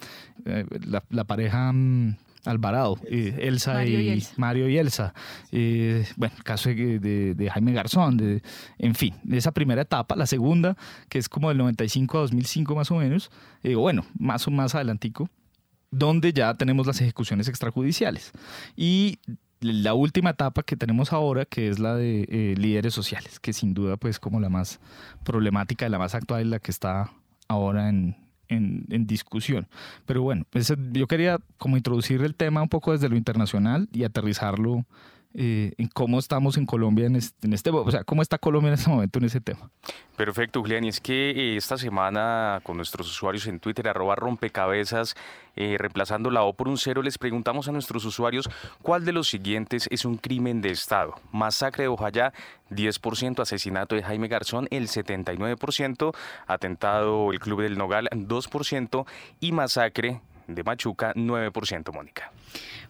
eh, 0.45 0.67
la, 0.87 1.25
pareja 1.25 1.73
mm, 1.73 2.17
Alvarado, 2.45 2.99
eh, 3.11 3.37
Elsa 3.43 3.85
y, 3.85 4.23
Mario 4.37 4.69
y 4.69 4.79
Elsa. 4.79 5.15
bueno, 5.51 6.35
el 6.37 6.45
caso 6.45 6.69
de, 6.69 7.51
Jaime 7.53 7.73
Garzón, 7.73 8.17
de, 8.17 8.43
en 8.79 8.95
fin, 8.95 9.15
de 9.23 9.39
esa 9.39 9.53
primera 9.53 9.83
etapa. 9.83 10.17
La 10.17 10.27
segunda, 10.27 10.77
que 11.09 11.19
es 11.19 11.29
como 11.29 11.49
del 11.49 11.59
95 11.59 12.19
a 12.19 12.21
2005 12.23 12.75
más 12.75 12.91
o 12.91 12.97
menos, 12.97 13.31
bueno, 13.63 14.05
más 14.19 14.47
o 14.47 14.51
más 14.51 14.75
adelantico, 14.75 15.29
donde 15.91 16.33
ya 16.33 16.55
tenemos 16.55 16.87
las 16.87 17.01
ejecuciones 17.01 17.49
extrajudiciales. 17.49 18.33
Y 18.77 19.19
la 19.61 19.95
última 19.95 20.31
etapa 20.31 20.63
que 20.63 20.77
tenemos 20.77 21.13
ahora, 21.13 21.47
que 21.47 21.69
es 21.69 21.79
la 21.79 21.95
de 21.95 22.27
eh, 22.29 22.55
líderes 22.57 22.93
sociales, 22.93 23.41
que 23.41 23.53
sin 23.53 23.73
duda 23.73 23.97
pues 23.97 24.19
como 24.19 24.41
la 24.41 24.49
más 24.49 24.81
problemática, 25.25 25.89
la 25.89 25.99
más 25.99 26.15
actual, 26.15 26.51
la 26.51 26.59
que 26.59 26.71
está 26.71 27.13
ahora 27.49 27.89
en, 27.89 28.17
en, 28.49 29.07
discusión. 29.07 29.67
Pero 30.07 30.23
bueno, 30.23 30.45
pues, 30.51 30.73
yo 30.93 31.07
quería 31.07 31.39
como 31.59 31.77
introducir 31.77 32.23
el 32.23 32.35
tema 32.35 32.63
un 32.63 32.69
poco 32.69 32.93
desde 32.93 33.09
lo 33.09 33.17
internacional 33.17 33.89
y 33.93 34.05
aterrizarlo 34.05 34.85
eh, 35.37 35.73
en 35.79 35.89
cómo 35.89 36.21
estamos 36.21 36.57
en 36.57 36.65
Colombia 36.65 37.07
en 37.07 37.17
este, 37.17 37.47
en 37.47 37.53
este, 37.53 37.71
o 37.71 37.91
sea, 37.91 38.05
cómo 38.05 38.23
está 38.23 38.39
Colombia 38.39 38.69
en 38.69 38.75
este 38.75 38.89
momento 38.89 39.19
en 39.19 39.25
ese 39.25 39.41
tema. 39.41 39.69
Perfecto, 40.17 40.61
Julián. 40.61 40.85
Y 40.85 40.89
es 40.89 41.01
que 41.01 41.31
eh, 41.31 41.57
esta 41.57 41.77
semana 41.77 42.61
con 42.63 42.77
nuestros 42.77 43.09
usuarios 43.09 43.49
en 43.49 43.59
Twitter, 43.59 43.89
arroba 43.89 44.15
rompecabezas, 44.15 45.17
eh, 45.57 45.77
reemplazando 45.77 46.31
la 46.31 46.43
O 46.43 46.53
por 46.53 46.69
un 46.69 46.79
cero, 46.79 47.03
les 47.03 47.19
preguntamos 47.19 47.67
a 47.69 47.73
nuestros 47.73 48.05
usuarios 48.05 48.49
cuál 48.81 49.05
de 49.05 49.13
los 49.13 49.27
siguientes 49.29 49.89
es 49.91 50.05
un 50.05 50.19
crimen 50.19 50.61
de 50.61 50.71
Estado. 50.71 51.15
Masacre 51.33 51.83
de 51.85 51.89
Ojayá, 51.89 52.33
10%, 52.71 53.41
asesinato 53.41 53.97
de 53.97 54.05
Jaime 54.05 54.29
Garzón, 54.29 54.69
el 54.71 54.87
79%, 54.87 56.15
atentado 56.47 57.33
el 57.33 57.41
Club 57.41 57.63
del 57.63 57.77
Nogal, 57.77 58.09
2%, 58.13 59.07
y 59.41 59.51
masacre 59.51 60.21
de 60.47 60.63
Machuca, 60.63 61.13
9%, 61.15 61.93
Mónica. 61.93 62.33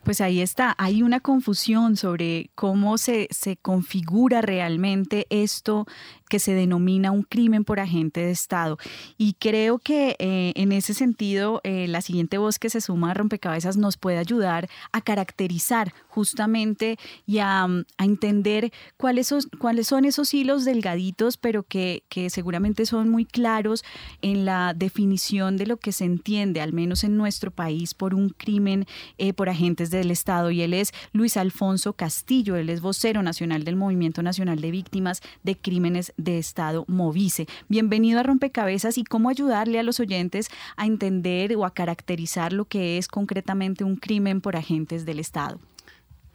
Pues 0.02 0.20
ahí 0.20 0.40
está, 0.40 0.74
hay 0.76 1.02
una 1.02 1.20
confusión 1.20 1.96
sobre 1.96 2.50
cómo 2.54 2.98
se, 2.98 3.28
se 3.30 3.56
configura 3.56 4.42
realmente 4.42 5.26
esto 5.30 5.86
que 6.34 6.40
se 6.40 6.52
denomina 6.52 7.12
un 7.12 7.22
crimen 7.22 7.62
por 7.62 7.78
agente 7.78 8.18
de 8.18 8.32
Estado. 8.32 8.76
Y 9.16 9.34
creo 9.34 9.78
que 9.78 10.16
eh, 10.18 10.52
en 10.56 10.72
ese 10.72 10.92
sentido, 10.92 11.60
eh, 11.62 11.86
la 11.86 12.00
siguiente 12.00 12.38
voz 12.38 12.58
que 12.58 12.70
se 12.70 12.80
suma 12.80 13.12
a 13.12 13.14
Rompecabezas 13.14 13.76
nos 13.76 13.96
puede 13.96 14.18
ayudar 14.18 14.68
a 14.90 15.00
caracterizar 15.00 15.94
justamente 16.08 16.98
y 17.24 17.38
a, 17.38 17.68
entender 17.98 18.72
cuáles 18.96 19.28
son, 19.28 19.42
cuáles 19.60 19.86
son 19.86 20.04
esos 20.04 20.34
hilos 20.34 20.64
delgaditos, 20.64 21.36
pero 21.36 21.62
que, 21.62 22.02
que 22.08 22.30
seguramente 22.30 22.84
son 22.84 23.10
muy 23.10 23.26
claros 23.26 23.84
en 24.20 24.44
la 24.44 24.74
definición 24.74 25.56
de 25.56 25.66
lo 25.66 25.76
que 25.76 25.92
se 25.92 26.04
entiende, 26.04 26.60
al 26.60 26.72
menos 26.72 27.04
en 27.04 27.16
nuestro 27.16 27.52
país, 27.52 27.94
por 27.94 28.12
un 28.12 28.30
crimen 28.30 28.86
eh, 29.18 29.34
por 29.34 29.48
agentes 29.48 29.90
del 29.90 30.10
Estado. 30.10 30.50
Y 30.50 30.62
él 30.62 30.74
es 30.74 30.90
Luis 31.12 31.36
Alfonso 31.36 31.92
Castillo, 31.92 32.56
él 32.56 32.70
es 32.70 32.80
vocero 32.80 33.22
nacional 33.22 33.62
del 33.62 33.76
Movimiento 33.76 34.20
Nacional 34.20 34.60
de 34.60 34.72
Víctimas 34.72 35.22
de 35.44 35.56
Crímenes 35.56 36.12
de 36.24 36.38
Estado 36.38 36.84
Movice. 36.88 37.46
Bienvenido 37.68 38.18
a 38.18 38.22
Rompecabezas 38.22 38.98
y 38.98 39.04
cómo 39.04 39.28
ayudarle 39.28 39.78
a 39.78 39.82
los 39.82 40.00
oyentes 40.00 40.48
a 40.76 40.86
entender 40.86 41.54
o 41.56 41.64
a 41.64 41.72
caracterizar 41.72 42.52
lo 42.52 42.64
que 42.64 42.98
es 42.98 43.06
concretamente 43.06 43.84
un 43.84 43.96
crimen 43.96 44.40
por 44.40 44.56
agentes 44.56 45.04
del 45.04 45.20
Estado. 45.20 45.60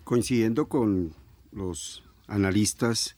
Coincidiendo 0.04 0.68
con 0.68 1.12
los 1.52 2.04
analistas, 2.28 3.18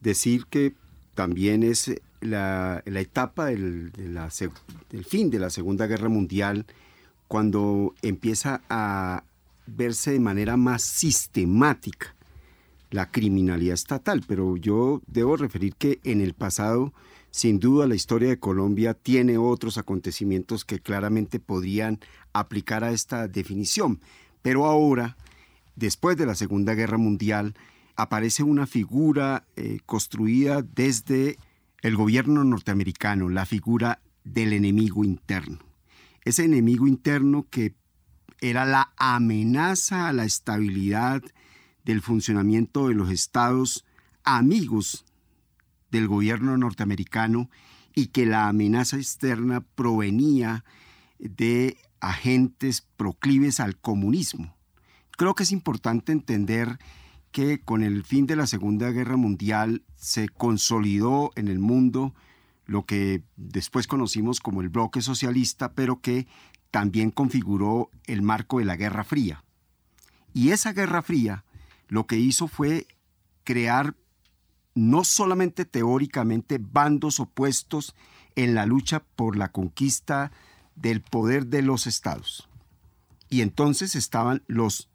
decir 0.00 0.46
que 0.46 0.74
también 1.14 1.62
es 1.62 1.94
la, 2.20 2.82
etapa 2.86 3.46
del, 3.46 3.92
fin 5.06 5.30
de 5.30 5.38
la 5.38 5.50
Segunda 5.50 5.86
Guerra 5.86 6.08
Mundial 6.08 6.66
cuando 7.28 7.94
empieza 8.02 8.62
a 8.68 9.24
verse 9.66 10.12
de 10.12 10.20
manera 10.20 10.56
más 10.56 10.82
sistemática 10.82 12.14
la 12.90 13.10
criminalidad 13.10 13.74
estatal, 13.74 14.22
pero 14.26 14.56
yo 14.56 15.02
debo 15.06 15.36
referir 15.36 15.74
que 15.74 16.00
en 16.04 16.20
el 16.20 16.34
pasado, 16.34 16.92
sin 17.30 17.58
duda, 17.58 17.86
la 17.86 17.94
historia 17.94 18.28
de 18.28 18.38
Colombia 18.38 18.94
tiene 18.94 19.38
otros 19.38 19.78
acontecimientos 19.78 20.64
que 20.64 20.80
claramente 20.80 21.38
podrían 21.38 22.00
aplicar 22.32 22.84
a 22.84 22.92
esta 22.92 23.28
definición. 23.28 24.00
Pero 24.42 24.64
ahora, 24.64 25.16
después 25.76 26.16
de 26.16 26.26
la 26.26 26.34
Segunda 26.34 26.74
Guerra 26.74 26.98
Mundial, 26.98 27.54
aparece 27.96 28.42
una 28.42 28.66
figura 28.66 29.44
eh, 29.56 29.80
construida 29.84 30.62
desde 30.62 31.36
el 31.82 31.96
gobierno 31.96 32.44
norteamericano, 32.44 33.28
la 33.28 33.44
figura 33.44 34.00
del 34.24 34.52
enemigo 34.52 35.04
interno. 35.04 35.58
Ese 36.24 36.44
enemigo 36.44 36.86
interno 36.86 37.46
que 37.50 37.74
era 38.40 38.64
la 38.64 38.92
amenaza 38.96 40.08
a 40.08 40.12
la 40.12 40.24
estabilidad 40.24 41.22
del 41.88 42.02
funcionamiento 42.02 42.88
de 42.88 42.94
los 42.94 43.10
estados 43.10 43.86
amigos 44.22 45.06
del 45.90 46.06
gobierno 46.06 46.58
norteamericano 46.58 47.48
y 47.94 48.08
que 48.08 48.26
la 48.26 48.46
amenaza 48.46 48.98
externa 48.98 49.62
provenía 49.62 50.66
de 51.18 51.78
agentes 52.00 52.86
proclives 52.98 53.58
al 53.58 53.78
comunismo. 53.78 54.54
Creo 55.16 55.34
que 55.34 55.44
es 55.44 55.50
importante 55.50 56.12
entender 56.12 56.78
que 57.32 57.62
con 57.62 57.82
el 57.82 58.04
fin 58.04 58.26
de 58.26 58.36
la 58.36 58.46
Segunda 58.46 58.90
Guerra 58.90 59.16
Mundial 59.16 59.82
se 59.96 60.28
consolidó 60.28 61.30
en 61.36 61.48
el 61.48 61.58
mundo 61.58 62.14
lo 62.66 62.84
que 62.84 63.22
después 63.36 63.86
conocimos 63.86 64.40
como 64.40 64.60
el 64.60 64.68
bloque 64.68 65.00
socialista, 65.00 65.72
pero 65.72 66.02
que 66.02 66.26
también 66.70 67.10
configuró 67.10 67.90
el 68.04 68.20
marco 68.20 68.58
de 68.58 68.66
la 68.66 68.76
Guerra 68.76 69.04
Fría. 69.04 69.42
Y 70.34 70.50
esa 70.50 70.74
Guerra 70.74 71.00
Fría 71.00 71.46
lo 71.88 72.06
que 72.06 72.16
hizo 72.16 72.48
fue 72.48 72.86
crear 73.44 73.96
no 74.74 75.04
solamente 75.04 75.64
teóricamente 75.64 76.58
bandos 76.60 77.18
opuestos 77.18 77.94
en 78.36 78.54
la 78.54 78.66
lucha 78.66 79.02
por 79.16 79.36
la 79.36 79.50
conquista 79.50 80.30
del 80.76 81.00
poder 81.00 81.46
de 81.46 81.62
los 81.62 81.86
estados. 81.86 82.48
Y 83.28 83.40
entonces 83.40 83.96
estaban 83.96 84.42
los 84.46 84.88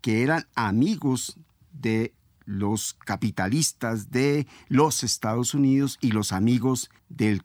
que 0.00 0.22
eran 0.22 0.46
amigos 0.54 1.38
de 1.72 2.14
los 2.44 2.94
capitalistas 3.04 4.10
de 4.10 4.46
los 4.68 5.02
Estados 5.04 5.52
Unidos 5.52 5.98
y 6.00 6.12
los 6.12 6.32
amigos 6.32 6.90
del 7.08 7.42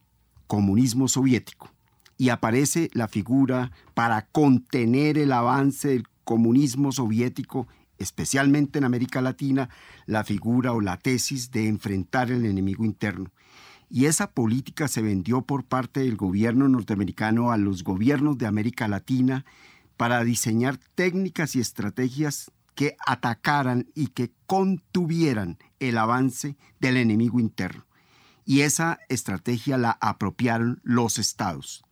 comunismo 0.48 1.08
soviético. 1.08 1.70
y 2.16 2.30
aparece 2.30 2.90
la 2.94 3.08
figura 3.08 3.72
para 3.96 4.28
contener 4.28 5.18
el 5.18 5.32
avance 5.32 5.88
del 5.90 6.08
comunismo 6.24 6.92
soviético, 6.92 7.68
especialmente 7.98 8.80
en 8.80 8.86
América 8.86 9.22
Latina, 9.22 9.70
la 10.06 10.24
figura 10.24 10.74
o 10.74 10.82
la 10.82 10.98
tesis 10.98 11.52
de 11.52 11.68
enfrentar 11.68 12.32
el 12.32 12.46
enemigo 12.46 12.86
interno. 12.86 13.32
Y 13.90 14.06
esa 14.06 14.32
política 14.32 14.88
se 14.88 15.02
vendió 15.02 15.44
por 15.44 15.66
parte 15.66 16.00
del 16.00 16.16
gobierno 16.16 16.68
norteamericano 16.68 17.52
a 17.52 17.58
los 17.58 17.84
gobiernos 17.84 18.38
de 18.38 18.48
América 18.48 18.88
Latina 18.88 19.46
para 19.98 20.24
diseñar 20.24 20.80
técnicas 20.96 21.56
y 21.56 21.60
estrategias 21.60 22.52
que 22.76 22.96
atacaran 23.06 23.88
y 23.94 24.08
que 24.08 24.32
contuvieran 24.48 25.60
el 25.80 25.98
avance 25.98 26.58
del 26.80 26.98
enemigo 26.98 27.40
interno. 27.40 27.86
Y 28.46 28.62
esa 28.62 29.00
estrategia 29.10 29.78
la 29.78 29.98
apropiaron 30.02 30.82
los 30.84 31.20
estados, 31.20 31.84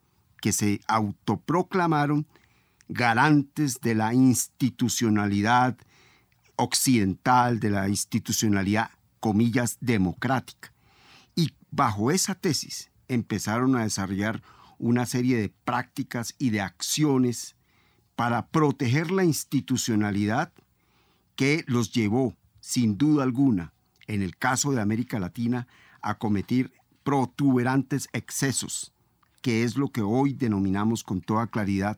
que 0.41 0.51
se 0.51 0.81
autoproclamaron 0.87 2.27
garantes 2.89 3.79
de 3.79 3.95
la 3.95 4.13
institucionalidad 4.13 5.77
occidental, 6.61 7.59
de 7.59 7.71
la 7.71 7.89
institucionalidad, 7.89 8.91
comillas, 9.19 9.77
democrática. 9.81 10.71
Y 11.35 11.53
bajo 11.71 12.11
esa 12.11 12.35
tesis 12.35 12.91
empezaron 13.07 13.75
a 13.75 13.83
desarrollar 13.83 14.43
una 14.77 15.05
serie 15.05 15.37
de 15.37 15.49
prácticas 15.49 16.35
y 16.37 16.51
de 16.51 16.61
acciones 16.61 17.55
para 18.15 18.47
proteger 18.47 19.09
la 19.09 19.23
institucionalidad 19.23 20.53
que 21.35 21.63
los 21.67 21.91
llevó, 21.91 22.35
sin 22.59 22.97
duda 22.97 23.23
alguna, 23.23 23.73
en 24.05 24.21
el 24.21 24.37
caso 24.37 24.71
de 24.71 24.81
América 24.81 25.19
Latina, 25.19 25.67
a 26.01 26.19
cometer 26.19 26.71
protuberantes 27.03 28.07
excesos, 28.13 28.93
que 29.41 29.63
es 29.63 29.77
lo 29.77 29.87
que 29.87 30.01
hoy 30.01 30.33
denominamos 30.33 31.03
con 31.03 31.21
toda 31.21 31.47
claridad 31.47 31.97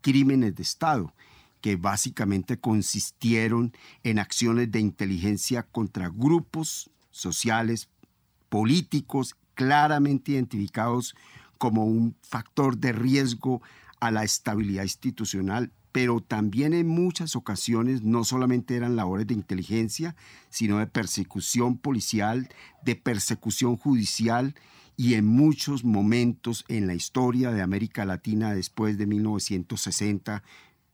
crímenes 0.00 0.56
de 0.56 0.62
Estado, 0.64 1.14
que 1.62 1.76
básicamente 1.76 2.58
consistieron 2.58 3.72
en 4.02 4.18
acciones 4.18 4.70
de 4.70 4.80
inteligencia 4.80 5.62
contra 5.62 6.10
grupos 6.10 6.90
sociales, 7.10 7.88
políticos, 8.50 9.36
claramente 9.54 10.32
identificados 10.32 11.14
como 11.56 11.86
un 11.86 12.16
factor 12.20 12.76
de 12.76 12.92
riesgo 12.92 13.62
a 14.00 14.10
la 14.10 14.24
estabilidad 14.24 14.82
institucional, 14.82 15.70
pero 15.92 16.20
también 16.20 16.72
en 16.72 16.88
muchas 16.88 17.36
ocasiones 17.36 18.02
no 18.02 18.24
solamente 18.24 18.74
eran 18.74 18.96
labores 18.96 19.28
de 19.28 19.34
inteligencia, 19.34 20.16
sino 20.50 20.78
de 20.78 20.88
persecución 20.88 21.78
policial, 21.78 22.48
de 22.84 22.96
persecución 22.96 23.76
judicial 23.76 24.56
y 24.96 25.14
en 25.14 25.26
muchos 25.26 25.84
momentos 25.84 26.64
en 26.68 26.88
la 26.88 26.94
historia 26.94 27.52
de 27.52 27.62
América 27.62 28.04
Latina 28.04 28.52
después 28.52 28.98
de 28.98 29.06
1960, 29.06 30.42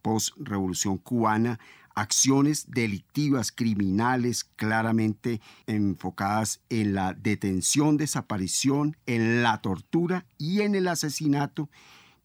post-revolución 0.02 0.98
cubana, 0.98 1.58
acciones 1.94 2.70
delictivas, 2.70 3.50
criminales, 3.50 4.44
claramente 4.44 5.40
enfocadas 5.66 6.60
en 6.68 6.94
la 6.94 7.12
detención, 7.14 7.96
desaparición, 7.96 8.96
en 9.06 9.42
la 9.42 9.60
tortura 9.60 10.24
y 10.38 10.60
en 10.60 10.74
el 10.74 10.86
asesinato 10.86 11.68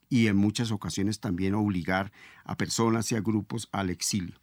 y 0.09 0.27
en 0.27 0.37
muchas 0.37 0.71
ocasiones 0.71 1.19
también 1.19 1.55
obligar 1.55 2.11
a 2.45 2.55
personas 2.55 3.11
y 3.11 3.15
a 3.15 3.21
grupos 3.21 3.67
al 3.71 3.89
exilio. 3.89 4.42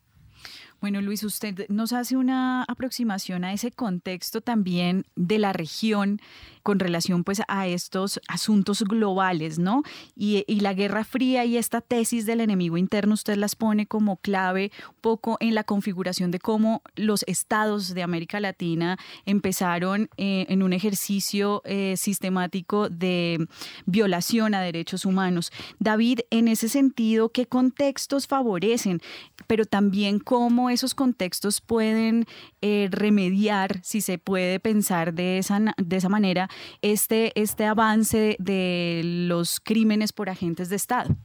Bueno, 0.81 1.03
Luis, 1.03 1.25
usted 1.25 1.67
nos 1.69 1.93
hace 1.93 2.17
una 2.17 2.65
aproximación 2.65 3.45
a 3.45 3.53
ese 3.53 3.71
contexto 3.71 4.41
también 4.41 5.05
de 5.15 5.39
la 5.39 5.53
región 5.53 6.23
con 6.63 6.79
relación 6.79 7.25
pues 7.25 7.43
a 7.49 7.67
estos 7.67 8.21
asuntos 8.29 8.83
globales, 8.85 9.59
¿no? 9.59 9.83
Y, 10.17 10.45
la 10.61 10.75
Guerra 10.75 11.05
Fría 11.05 11.47
y 11.47 11.57
esta 11.57 11.81
tesis 11.81 12.27
del 12.27 12.43
enemigo 12.43 12.77
interno 12.77 13.15
usted 13.15 13.37
las 13.37 13.57
pone 13.57 13.87
como 13.87 14.17
clave 14.19 14.71
un 14.89 15.01
poco 15.01 15.39
en 15.41 15.55
la 15.55 15.65
configuración 15.65 16.31
de 16.31 16.39
cómo 16.39 16.83
los 16.97 17.25
estados 17.27 17.95
de 17.95 18.03
América 18.03 18.41
Latina 18.41 18.99
empezaron 19.25 20.11
eh, 20.19 20.45
en 20.51 20.63
un 20.63 20.75
ejercicio 20.75 21.63
eh, 21.65 21.95
sistemático 21.97 22.91
de 22.91 23.47
violación 23.87 24.55
a 24.55 24.61
derechos 24.61 25.07
humanos. 25.07 25.51
David, 25.79 26.21
en 26.31 26.49
ese 26.49 26.69
sentido, 26.69 27.31
¿qué 27.31 27.47
contextos 27.47 28.27
favorecen? 28.27 29.01
Pero 29.47 29.65
también 29.65 30.19
cómo 30.19 30.70
esos 30.71 30.95
contextos 30.95 31.61
pueden 31.61 32.25
eh, 32.63 32.89
remediar, 32.91 33.83
si 33.83 34.01
se 34.01 34.19
puede 34.19 34.61
pensar 34.61 35.15
de 35.15 35.39
esa, 35.39 35.61
de 35.77 35.97
esa 35.97 36.09
manera, 36.09 36.49
este, 36.83 37.33
este 37.41 37.65
avance 37.65 38.37
de 38.39 39.03
los 39.05 39.61
crímenes 39.61 40.13
por 40.13 40.29
agentes 40.29 40.69
de 40.69 40.77
Estado. 40.77 41.17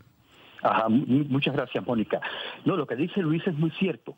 muchas 0.89 1.53
gracias, 1.53 1.86
Mónica. 1.86 2.19
No, 2.65 2.75
lo 2.75 2.88
que 2.88 2.95
dice 2.95 3.21
Luis 3.21 3.45
es 3.45 3.55
muy 3.55 3.71
cierto. 3.71 4.15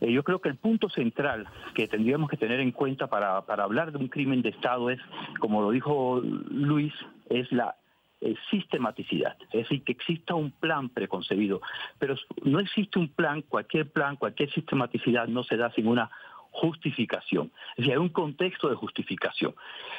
Eh, 0.00 0.12
yo 0.12 0.22
creo 0.22 0.40
que 0.40 0.48
el 0.48 0.56
punto 0.56 0.88
central 0.88 1.46
que 1.74 1.88
tendríamos 1.88 2.30
que 2.30 2.36
tener 2.36 2.60
en 2.60 2.72
cuenta 2.72 3.08
para 3.08 3.38
hablar 3.48 3.92
de 3.92 3.98
un 3.98 4.08
crimen 4.08 4.42
de 4.42 4.50
Estado 4.50 4.90
es, 4.90 5.00
como 5.40 5.62
lo 5.62 5.70
dijo 5.70 6.20
Luis, 6.50 6.92
es 7.28 7.50
la 7.52 7.76
eh, 8.20 8.34
sistematicidad, 8.50 9.36
es 9.52 9.62
decir, 9.62 9.84
que 9.84 9.92
exista 9.92 10.34
un 10.34 10.50
plan 10.50 10.88
preconcebido. 10.88 11.60
Pero 11.98 12.16
no 12.42 12.58
existe 12.58 12.98
un 12.98 13.08
plan, 13.08 13.42
cualquier 13.42 13.90
plan, 13.90 14.16
cualquier 14.16 14.52
sistematicidad 14.52 15.28
no 15.28 15.44
se 15.44 15.56
da 15.56 15.70
sin 15.72 15.86
una 15.86 16.10
justificación. 16.50 17.52
Es 17.70 17.76
decir, 17.76 17.92
hay 17.92 17.98
un 17.98 18.08
contexto 18.08 18.68
de 18.68 18.74
justificación. 18.74 19.54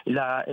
La, 0.06 0.46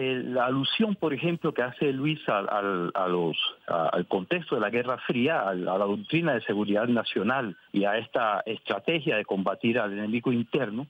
alusión, 0.45 0.95
por 0.95 1.13
ejemplo, 1.13 1.53
que 1.53 1.63
hace 1.63 1.93
Luis 1.93 2.21
al, 2.29 2.93
los, 3.09 3.37
al 3.67 4.07
contexto 4.07 4.55
de 4.55 4.61
la 4.61 4.71
Guerra 4.71 4.99
Fría, 4.99 5.49
a, 5.49 5.55
la 5.55 5.79
doctrina 5.79 6.35
de 6.35 6.43
seguridad 6.43 6.87
nacional 6.87 7.57
y 7.73 7.85
a 7.85 7.99
esta 7.99 8.43
estrategia 8.47 9.17
de 9.17 9.25
combatir 9.25 9.79
al 9.79 9.93
enemigo 9.93 10.33
interno, 10.33 10.87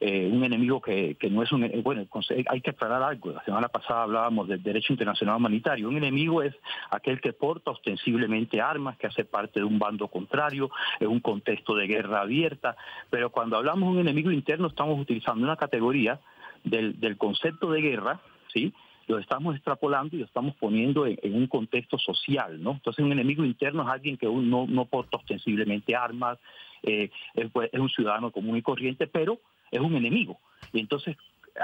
eh, 0.00 0.28
un 0.30 0.44
enemigo 0.44 0.80
que, 0.80 1.16
no 1.30 1.42
es 1.42 1.50
un... 1.50 1.64
Eh, 1.64 1.80
bueno, 1.82 2.06
hay 2.48 2.60
que 2.60 2.70
aclarar 2.70 3.02
algo. 3.02 3.32
La 3.32 3.44
semana 3.44 3.68
pasada 3.68 4.04
hablábamos 4.04 4.48
del 4.48 4.62
derecho 4.62 4.92
internacional 4.92 5.36
humanitario. 5.36 5.88
Un 5.88 5.96
enemigo 5.96 6.42
es 6.42 6.54
aquel 6.90 7.20
que 7.20 7.32
porta 7.32 7.72
ostensiblemente 7.72 8.60
armas, 8.60 8.96
que 8.96 9.08
hace 9.08 9.24
parte 9.24 9.60
de 9.60 9.66
un 9.66 9.78
bando 9.78 10.08
contrario, 10.08 10.70
en 11.00 11.08
un 11.08 11.20
contexto 11.20 11.74
de 11.74 11.86
guerra 11.86 12.20
abierta. 12.20 12.76
Pero 13.10 13.30
cuando 13.30 13.56
hablamos 13.56 13.88
de 13.88 14.00
un 14.00 14.08
enemigo 14.08 14.30
interno 14.30 14.68
estamos 14.68 15.00
utilizando 15.00 15.44
una 15.44 15.56
categoría 15.56 16.20
del, 16.62 17.00
del 17.00 17.16
concepto 17.16 17.70
de 17.70 17.80
guerra, 17.80 18.20
¿sí?, 18.52 18.72
lo 19.08 19.18
estamos 19.18 19.54
extrapolando 19.56 20.14
y 20.14 20.18
lo 20.18 20.26
estamos 20.26 20.54
poniendo 20.56 21.06
en, 21.06 21.34
un 21.34 21.46
contexto 21.46 21.98
social, 21.98 22.62
¿no? 22.62 22.72
Entonces 22.72 23.02
un 23.02 23.10
enemigo 23.10 23.42
interno 23.42 23.82
es 23.82 23.88
alguien 23.88 24.18
que 24.18 24.26
no, 24.26 24.66
no 24.68 24.84
porta 24.84 25.16
ostensiblemente 25.16 25.96
armas, 25.96 26.38
eh, 26.82 27.10
es, 27.32 27.50
es, 27.72 27.80
un 27.80 27.88
ciudadano 27.88 28.30
común 28.30 28.58
y 28.58 28.62
corriente, 28.62 29.06
pero 29.06 29.40
es 29.70 29.80
un 29.80 29.94
enemigo. 29.94 30.40
Y 30.72 30.80
entonces 30.80 31.16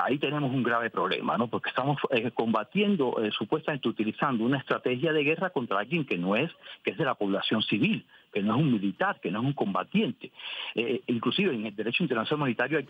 ahí 0.02 0.18
tenemos 0.18 0.50
un 0.52 0.62
grave 0.62 0.90
problema, 0.90 1.36
¿no? 1.36 1.48
Porque 1.48 1.70
estamos 1.70 1.98
eh, 2.10 2.30
combatiendo, 2.32 3.22
eh, 3.22 3.30
supuestamente 3.36 3.88
utilizando 3.88 4.44
una 4.44 4.58
estrategia 4.58 5.12
de 5.12 5.24
guerra 5.24 5.50
contra 5.50 5.78
alguien 5.78 6.04
que 6.04 6.18
no 6.18 6.36
es, 6.36 6.50
que 6.82 6.92
es 6.92 6.98
de 6.98 7.04
la 7.04 7.14
población 7.14 7.62
civil, 7.62 8.04
que 8.32 8.42
no 8.42 8.56
es 8.56 8.62
un 8.62 8.72
militar, 8.72 9.20
que 9.20 9.30
no 9.30 9.40
es 9.40 9.46
un 9.46 9.52
combatiente. 9.52 10.32
Eh, 10.74 11.02
inclusive 11.06 11.54
en 11.54 11.66
el 11.66 11.76
derecho 11.76 12.02
internacional 12.02 12.42
humanitario 12.42 12.84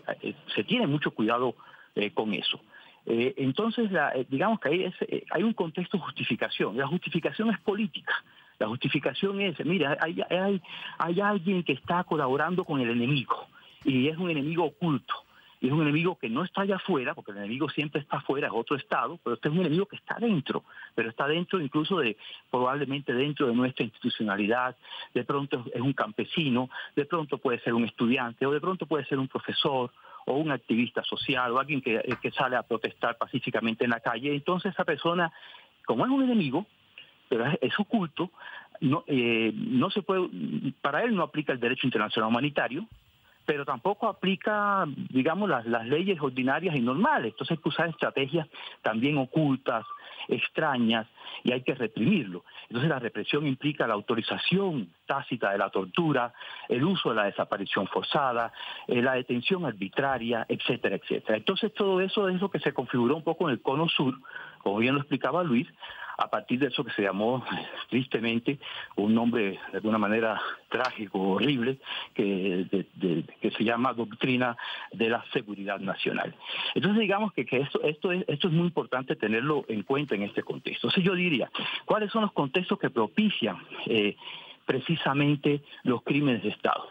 se 0.53 0.63
tiene 0.63 0.87
mucho 0.87 1.11
cuidado 1.11 1.55
con 2.13 2.33
eso. 2.33 2.59
entonces, 3.05 3.89
digamos 4.27 4.59
que 4.59 4.67
hay, 4.67 4.93
hay 5.31 5.43
un 5.43 5.53
contexto 5.53 5.97
de 5.97 6.03
justificación. 6.03 6.75
La 6.75 6.87
justificación 6.87 7.49
es 7.49 7.59
política. 7.59 8.13
La 8.59 8.67
justificación 8.67 9.39
es, 9.39 9.63
mira, 9.65 9.97
hay, 10.01 10.21
hay, 10.29 10.61
hay 10.97 11.21
alguien 11.21 11.63
que 11.63 11.71
está 11.71 12.03
colaborando 12.03 12.65
con 12.65 12.81
el 12.81 12.89
enemigo 12.89 13.47
y 13.85 14.09
es 14.09 14.17
un 14.17 14.29
enemigo 14.29 14.65
oculto. 14.65 15.13
Y 15.61 15.67
es 15.67 15.73
un 15.73 15.81
enemigo 15.81 16.17
que 16.17 16.29
no 16.29 16.43
está 16.43 16.61
allá 16.61 16.75
afuera, 16.75 17.13
porque 17.13 17.31
el 17.31 17.37
enemigo 17.37 17.69
siempre 17.69 18.01
está 18.01 18.17
afuera, 18.17 18.47
es 18.47 18.53
otro 18.53 18.75
Estado, 18.75 19.17
pero 19.23 19.35
este 19.35 19.47
es 19.47 19.53
un 19.53 19.61
enemigo 19.61 19.85
que 19.85 19.95
está 19.95 20.15
dentro, 20.19 20.63
pero 20.93 21.09
está 21.09 21.27
dentro 21.27 21.61
incluso 21.61 21.97
de, 21.99 22.17
probablemente 22.51 23.13
dentro 23.13 23.47
de 23.47 23.55
nuestra 23.55 23.85
institucionalidad, 23.85 24.75
de 25.13 25.23
pronto 25.23 25.65
es 25.73 25.81
un 25.81 25.93
campesino, 25.93 26.69
de 26.95 27.05
pronto 27.05 27.37
puede 27.37 27.59
ser 27.61 27.73
un 27.73 27.85
estudiante, 27.85 28.45
o 28.45 28.51
de 28.51 28.59
pronto 28.59 28.85
puede 28.85 29.05
ser 29.05 29.17
un 29.17 29.29
profesor, 29.29 29.91
o 30.25 30.33
un 30.33 30.51
activista 30.51 31.03
social, 31.03 31.51
o 31.51 31.59
alguien 31.59 31.81
que, 31.81 32.01
que 32.21 32.31
sale 32.31 32.55
a 32.55 32.63
protestar 32.63 33.17
pacíficamente 33.17 33.85
en 33.85 33.91
la 33.91 33.99
calle. 33.99 34.35
Entonces 34.35 34.73
esa 34.73 34.83
persona, 34.83 35.31
como 35.85 36.05
es 36.05 36.11
un 36.11 36.23
enemigo, 36.23 36.65
pero 37.29 37.45
es, 37.61 37.79
oculto, 37.79 38.31
no, 38.81 39.03
eh, 39.07 39.51
no 39.55 39.89
se 39.89 40.01
puede, 40.01 40.29
para 40.81 41.03
él 41.03 41.15
no 41.15 41.23
aplica 41.23 41.53
el 41.53 41.59
derecho 41.59 41.87
internacional 41.87 42.29
humanitario, 42.29 42.87
pero 43.45 43.65
tampoco 43.65 44.07
aplica, 44.07 44.85
digamos, 45.09 45.49
las, 45.49 45.85
leyes 45.85 46.19
ordinarias 46.19 46.75
y 46.75 46.81
normales. 46.81 47.33
Entonces 47.33 47.57
hay 47.57 47.63
que 47.63 47.69
usar 47.69 47.89
estrategias 47.89 48.47
también 48.81 49.17
ocultas, 49.17 49.85
extrañas, 50.27 51.07
y 51.43 51.51
hay 51.51 51.61
que 51.61 51.75
reprimirlo. 51.75 52.43
Entonces 52.63 52.89
la 52.89 52.99
represión 52.99 53.45
implica 53.45 53.85
la 53.87 53.93
autorización 53.93 54.89
tácita 55.05 55.51
de 55.51 55.59
la 55.59 55.69
tortura, 55.69 56.33
el 56.67 56.83
uso 56.83 57.09
de 57.09 57.15
la 57.15 57.25
desaparición 57.25 57.87
forzada, 57.87 58.51
eh, 58.87 59.01
la 59.01 59.13
detención 59.13 59.65
arbitraria, 59.65 60.45
etcétera, 60.49 60.95
etcétera. 60.95 61.37
Entonces 61.37 61.73
todo 61.73 62.01
eso 62.01 62.27
es 62.29 62.41
lo 62.41 62.49
que 62.49 62.59
se 62.59 62.73
configuró 62.73 63.15
un 63.15 63.23
poco 63.23 63.47
en 63.47 63.53
el 63.53 63.61
cono 63.61 63.87
sur, 63.87 64.15
como 64.59 64.79
bien 64.79 64.95
lo 64.95 65.01
explicaba 65.01 65.43
Luis, 65.43 65.67
a 66.17 66.29
partir 66.29 66.59
de 66.59 66.67
eso 66.67 66.83
que 66.83 66.91
se 66.91 67.01
llamó 67.01 67.43
tristemente 67.89 68.59
un 68.95 69.13
nombre 69.13 69.59
de 69.71 69.77
alguna 69.77 69.97
manera 69.97 70.41
trágico, 70.69 71.19
horrible, 71.19 71.77
que, 72.13 72.65
que 73.41 73.51
se 73.51 73.63
llama 73.63 73.93
doctrina 73.93 74.57
de 74.91 75.09
la 75.09 75.23
seguridad 75.33 75.79
nacional. 75.79 76.35
Entonces 76.73 76.99
digamos 76.99 77.33
que, 77.33 77.45
que 77.45 77.57
esto, 77.61 77.81
esto, 77.83 78.11
es, 78.11 78.23
esto 78.27 78.47
es 78.47 78.53
muy 78.53 78.67
importante 78.67 79.15
tenerlo 79.15 79.65
en 79.67 79.83
cuenta 79.83 80.15
en 80.15 80.23
este 80.23 80.43
contexto. 80.43 80.87
Entonces 80.87 81.03
yo 81.03 81.15
diría, 81.15 81.49
¿cuáles 81.85 82.11
son 82.11 82.23
los 82.23 82.31
contextos 82.31 82.79
que 82.79 82.89
propician 82.89 83.57
eh, 83.85 84.15
precisamente 84.65 85.61
los 85.83 86.03
crímenes 86.03 86.43
de 86.43 86.49
Estado? 86.49 86.89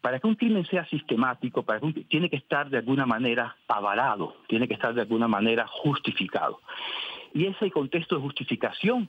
Para 0.00 0.18
que 0.18 0.26
un 0.26 0.34
crimen 0.34 0.64
sea 0.64 0.86
sistemático, 0.86 1.62
para 1.62 1.78
que 1.80 1.92
tiene 2.08 2.30
que 2.30 2.36
estar 2.36 2.70
de 2.70 2.78
alguna 2.78 3.04
manera 3.04 3.56
avalado, 3.68 4.36
tiene 4.48 4.66
que 4.66 4.74
estar 4.74 4.94
de 4.94 5.02
alguna 5.02 5.28
manera 5.28 5.66
justificado. 5.66 6.60
Y 7.32 7.46
ese 7.46 7.70
contexto 7.70 8.16
de 8.16 8.22
justificación 8.22 9.08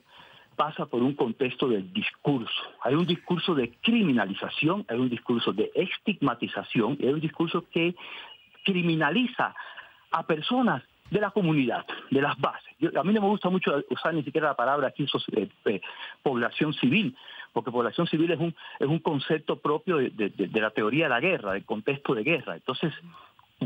pasa 0.55 0.86
por 0.86 1.01
un 1.01 1.15
contexto 1.15 1.67
de 1.67 1.81
discurso. 1.81 2.62
Hay 2.84 2.93
un 2.93 3.05
discurso 3.05 3.55
de 3.55 3.71
criminalización, 3.81 4.86
hay 4.89 4.97
un 4.97 5.10
discurso 5.10 5.53
de 5.53 5.71
estigmatización, 5.73 6.97
hay 7.01 7.10
un 7.10 7.19
discurso 7.19 7.65
que 7.71 7.95
criminaliza 8.63 9.55
a 10.12 10.23
personas 10.23 10.84
de 11.10 11.19
la 11.19 11.31
comunidad, 11.31 11.86
de 12.10 12.21
las 12.21 12.39
bases. 12.39 12.73
a 12.95 13.03
mí 13.03 13.13
no 13.13 13.21
me 13.21 13.27
gusta 13.27 13.49
mucho 13.49 13.84
usar 13.89 14.13
ni 14.13 14.23
siquiera 14.23 14.47
la 14.47 14.55
palabra 14.55 14.88
aquí 14.88 15.05
eh, 15.34 15.49
eh, 15.65 15.81
población 16.23 16.73
civil, 16.73 17.15
porque 17.51 17.69
población 17.69 18.07
civil 18.07 18.31
es 18.31 18.39
un, 18.39 18.55
es 18.79 18.88
un 18.88 18.99
concepto 18.99 19.57
propio 19.57 19.97
de, 19.97 20.49
la 20.53 20.69
teoría 20.69 21.05
de 21.05 21.10
la 21.10 21.19
guerra, 21.19 21.53
del 21.53 21.65
contexto 21.65 22.15
de 22.15 22.23
guerra. 22.23 22.55
Entonces, 22.55 22.93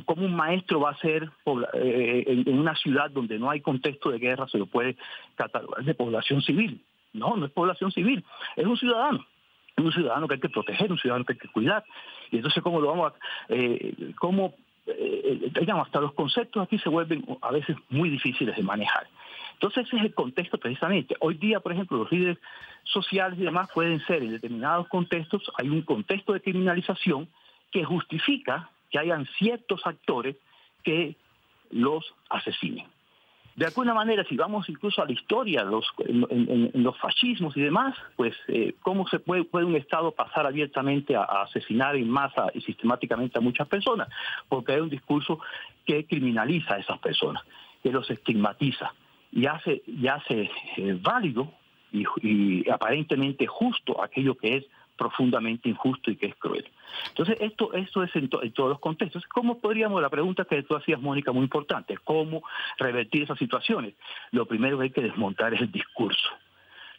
¿cómo 0.03 0.25
un 0.25 0.35
maestro 0.35 0.79
va 0.79 0.91
a 0.91 0.97
ser 0.97 1.29
eh, 1.73 2.23
en, 2.27 2.59
una 2.59 2.75
ciudad 2.75 3.09
donde 3.11 3.39
no 3.39 3.49
hay 3.49 3.61
contexto 3.61 4.11
de 4.11 4.19
guerra, 4.19 4.47
se 4.47 4.57
lo 4.57 4.65
puede 4.65 4.97
catalogar 5.35 5.83
de 5.83 5.93
población 5.93 6.41
civil? 6.41 6.81
No, 7.13 7.37
no 7.37 7.45
es 7.45 7.51
población 7.51 7.91
civil, 7.91 8.23
es 8.55 8.65
un 8.65 8.77
ciudadano. 8.77 9.25
Es 9.77 9.83
un 9.83 9.91
ciudadano 9.91 10.27
que 10.27 10.35
hay 10.35 10.39
que 10.39 10.49
proteger, 10.49 10.89
un 10.91 10.97
ciudadano 10.97 11.25
que 11.25 11.33
hay 11.33 11.39
que 11.39 11.49
cuidar. 11.49 11.83
Y 12.31 12.37
entonces, 12.37 12.63
¿cómo 12.63 12.79
lo 12.79 12.87
vamos 12.87 13.11
a, 13.11 13.15
eh, 13.49 14.13
cómo, 14.17 14.53
eh, 14.85 15.51
digamos, 15.59 15.87
hasta 15.87 15.99
los 15.99 16.13
conceptos 16.13 16.63
aquí 16.63 16.79
se 16.79 16.87
vuelven 16.87 17.25
a 17.41 17.51
veces 17.51 17.75
muy 17.89 18.09
difíciles 18.09 18.55
de 18.55 18.63
manejar. 18.63 19.07
Entonces 19.53 19.87
ese 19.87 19.97
es 19.97 20.03
el 20.03 20.13
contexto 20.13 20.57
precisamente. 20.57 21.15
Hoy 21.19 21.35
día, 21.35 21.59
por 21.59 21.71
ejemplo, 21.71 21.97
los 21.97 22.11
líderes 22.11 22.37
sociales 22.83 23.39
y 23.39 23.43
demás 23.43 23.69
pueden 23.73 23.99
ser 24.05 24.21
en 24.21 24.31
determinados 24.31 24.87
contextos, 24.89 25.49
hay 25.57 25.69
un 25.69 25.81
contexto 25.81 26.33
de 26.33 26.41
criminalización 26.41 27.27
que 27.71 27.83
justifica 27.83 28.69
que 28.95 28.99
hayan 28.99 29.27
ciertos 29.37 29.81
actores 29.85 30.37
que 30.81 31.17
los 31.69 32.15
asesinen. 32.29 32.85
De 33.57 33.65
alguna 33.65 33.93
manera, 33.93 34.23
si 34.23 34.37
vamos 34.37 34.69
incluso 34.69 35.01
a 35.01 35.05
la 35.05 35.11
historia, 35.11 35.65
los, 35.65 35.85
en, 35.97 36.71
los 36.75 36.97
fascismos 36.97 37.57
y 37.57 37.61
demás, 37.61 37.93
pues 38.15 38.33
eh, 38.47 38.73
cómo 38.81 39.05
se 39.09 39.19
puede, 39.19 39.43
un 39.51 39.75
Estado 39.75 40.11
pasar 40.11 40.45
abiertamente 40.45 41.13
a, 41.13 41.23
asesinar 41.23 41.97
en 41.97 42.09
masa 42.09 42.47
y 42.53 42.61
sistemáticamente 42.61 43.37
a 43.37 43.41
muchas 43.41 43.67
personas, 43.67 44.07
porque 44.47 44.71
hay 44.71 44.79
un 44.79 44.89
discurso 44.89 45.41
que 45.85 46.05
criminaliza 46.05 46.75
a 46.75 46.79
esas 46.79 46.99
personas, 46.99 47.43
que 47.83 47.91
los 47.91 48.09
estigmatiza 48.09 48.93
y 49.33 49.45
hace, 49.45 49.83
y 49.87 50.07
hace 50.07 50.49
eh, 50.77 50.97
válido 51.01 51.51
y, 51.91 52.69
aparentemente 52.69 53.45
justo 53.45 54.01
aquello 54.01 54.35
que 54.35 54.55
es 54.55 54.65
profundamente 54.97 55.69
injusto 55.69 56.11
y 56.11 56.15
que 56.15 56.27
es 56.27 56.35
cruel. 56.35 56.69
Entonces, 57.09 57.37
esto, 57.39 57.73
esto 57.73 58.03
es 58.03 58.15
en, 58.15 58.29
todos 58.29 58.69
los 58.69 58.79
contextos. 58.79 59.23
¿Cómo 59.27 59.59
podríamos, 59.59 60.01
la 60.01 60.09
pregunta 60.09 60.45
que 60.45 60.63
tú 60.63 60.75
hacías, 60.75 61.01
Mónica, 61.01 61.31
muy 61.31 61.43
importante, 61.43 61.97
cómo 62.03 62.43
revertir 62.77 63.23
esas 63.23 63.37
situaciones? 63.37 63.93
Lo 64.31 64.45
primero 64.45 64.77
que 64.77 64.85
hay 64.85 64.89
que 64.91 65.01
desmontar 65.01 65.53
es 65.53 65.61
el 65.61 65.71
discurso. 65.71 66.29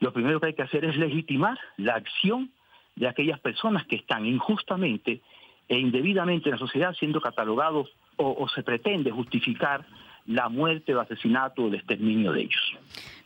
Lo 0.00 0.12
primero 0.12 0.40
que 0.40 0.48
hay 0.48 0.54
que 0.54 0.62
hacer 0.62 0.84
es 0.84 0.96
legitimar 0.96 1.58
la 1.78 1.94
acción 1.94 2.50
de 2.94 3.08
aquellas 3.08 3.40
personas 3.40 3.86
que 3.86 3.96
están 3.96 4.26
injustamente 4.26 5.20
e 5.68 5.78
indebidamente 5.78 6.48
en 6.48 6.52
la 6.52 6.58
sociedad 6.58 6.94
siendo 6.94 7.20
catalogados 7.20 7.90
o 8.18 8.48
se 8.48 8.62
pretende 8.62 9.10
justificar 9.10 9.84
la 10.26 10.48
muerte 10.48 10.94
o 10.94 11.00
asesinato 11.00 11.64
o 11.64 11.68
el 11.68 11.74
exterminio 11.74 12.32
de 12.32 12.42
ellos. 12.42 12.76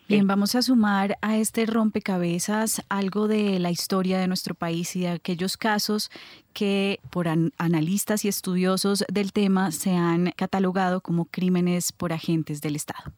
Bien, 0.09 0.27
vamos 0.27 0.57
a 0.57 0.63
sumar 0.63 1.17
a 1.23 1.37
este 1.37 1.67
rompecabezas 1.67 2.85
algo 2.89 3.29
de 3.29 3.61
la 3.61 3.71
historia 3.71 4.19
de 4.19 4.27
nuestro 4.27 4.57
país 4.57 4.97
y 4.97 5.03
de 5.03 5.09
aquellos 5.11 5.57
casos 5.57 6.11
que 6.53 6.99
por 7.11 7.29
analistas 7.29 8.25
y 8.25 8.29
estudiosos 8.29 9.05
del 9.09 9.33
tema 9.33 9.71
se 9.71 9.93
han 9.93 10.33
catalogado 10.33 11.01
como 11.01 11.27
crímenes 11.27 11.93
por 11.93 12.13
agentes 12.13 12.61
del 12.61 12.75
Estado. 12.75 13.13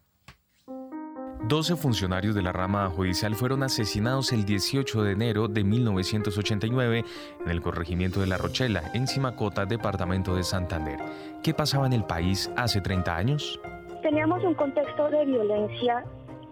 12 1.44 1.74
funcionarios 1.74 2.36
de 2.36 2.42
la 2.42 2.52
rama 2.52 2.88
judicial 2.88 3.34
fueron 3.34 3.64
asesinados 3.64 4.32
el 4.32 4.44
18 4.44 5.02
de 5.02 5.12
enero 5.12 5.48
de 5.48 5.64
1989 5.64 7.04
en 7.44 7.50
el 7.50 7.60
corregimiento 7.60 8.20
de 8.20 8.28
La 8.28 8.38
Rochela, 8.38 8.92
en 8.94 9.08
Simacota, 9.08 9.66
departamento 9.66 10.36
de 10.36 10.44
Santander. 10.44 11.00
¿Qué 11.42 11.52
pasaba 11.52 11.86
en 11.86 11.94
el 11.94 12.04
país 12.04 12.48
hace 12.56 12.80
30 12.80 13.16
años? 13.16 13.60
Teníamos 14.02 14.44
un 14.44 14.54
contexto 14.54 15.10
de 15.10 15.24
violencia 15.24 16.04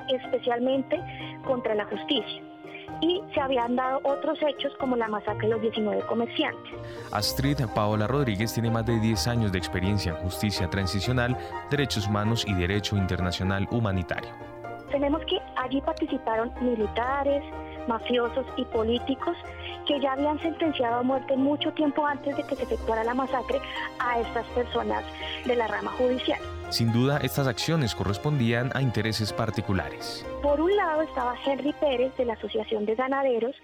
especialmente 0.09 0.98
contra 1.46 1.76
la 1.76 1.85
justicia. 1.87 2.42
Y 3.00 3.22
se 3.33 3.40
habían 3.40 3.76
dado 3.76 4.00
otros 4.03 4.38
hechos 4.42 4.72
como 4.81 4.96
la 4.96 5.07
masacre 5.07 5.46
de 5.46 5.55
los 5.55 5.62
19 5.62 6.03
comerciantes. 6.07 6.74
Astrid 7.12 7.59
Paola 7.74 8.09
Rodríguez 8.09 8.53
tiene 8.53 8.70
más 8.70 8.85
de 8.85 8.98
10 8.98 9.29
años 9.29 9.53
de 9.53 9.59
experiencia 9.59 10.11
en 10.11 10.18
justicia 10.18 10.68
transicional, 10.68 11.38
derechos 11.70 12.09
humanos 12.09 12.44
y 12.46 12.55
derecho 12.55 12.96
internacional 12.96 13.68
humanitario. 13.70 14.50
Tenemos 14.90 15.24
que 15.24 15.38
allí 15.57 15.81
participaron 15.81 16.53
militares, 16.61 17.42
mafiosos 17.87 18.46
y 18.57 18.64
políticos 18.66 19.37
que 19.87 20.00
ya 20.00 20.12
habían 20.12 20.38
sentenciado 20.40 20.96
a 20.96 21.03
muerte 21.03 21.37
mucho 21.37 21.72
tiempo 21.72 22.07
antes 22.07 22.37
de 22.37 22.42
que 22.44 22.57
se 22.57 22.62
efectuara 22.64 23.05
la 23.05 23.14
masacre 23.14 23.61
a 23.98 24.20
estas 24.20 24.46
personas 24.48 25.05
de 25.44 25.57
la 25.57 25.66
rama 25.66 25.90
judicial. 25.92 26.40
Sin 26.70 26.92
duda, 26.92 27.18
estas 27.18 27.48
acciones 27.48 27.94
correspondían 27.94 28.70
a 28.74 28.83
intereses 28.83 29.33
particulares. 29.33 30.24
Por 30.42 30.61
un 30.61 30.76
lado 30.76 31.03
estaba 31.03 31.35
Henry 31.44 31.72
Pérez 31.72 32.16
de 32.16 32.24
la 32.24 32.35
Asociación 32.35 32.87
de 32.87 32.94
Ganaderos 32.94 33.57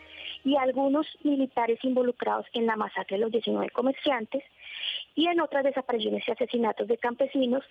y 0.45 0.57
algunos 0.57 1.07
militares 1.23 1.79
involucrados 1.83 2.47
en 2.53 2.67
la 2.67 2.77
masacre 2.77 3.17
de 3.17 3.23
los 3.23 3.33
19 3.33 3.71
comerciantes 3.71 4.43
y 5.17 5.27
en 5.27 5.41
otras 5.41 5.65
desapariciones 5.65 6.23
y 6.29 6.31
asesinatos 6.31 6.87
de 6.87 6.99
campesinos, 6.99 7.65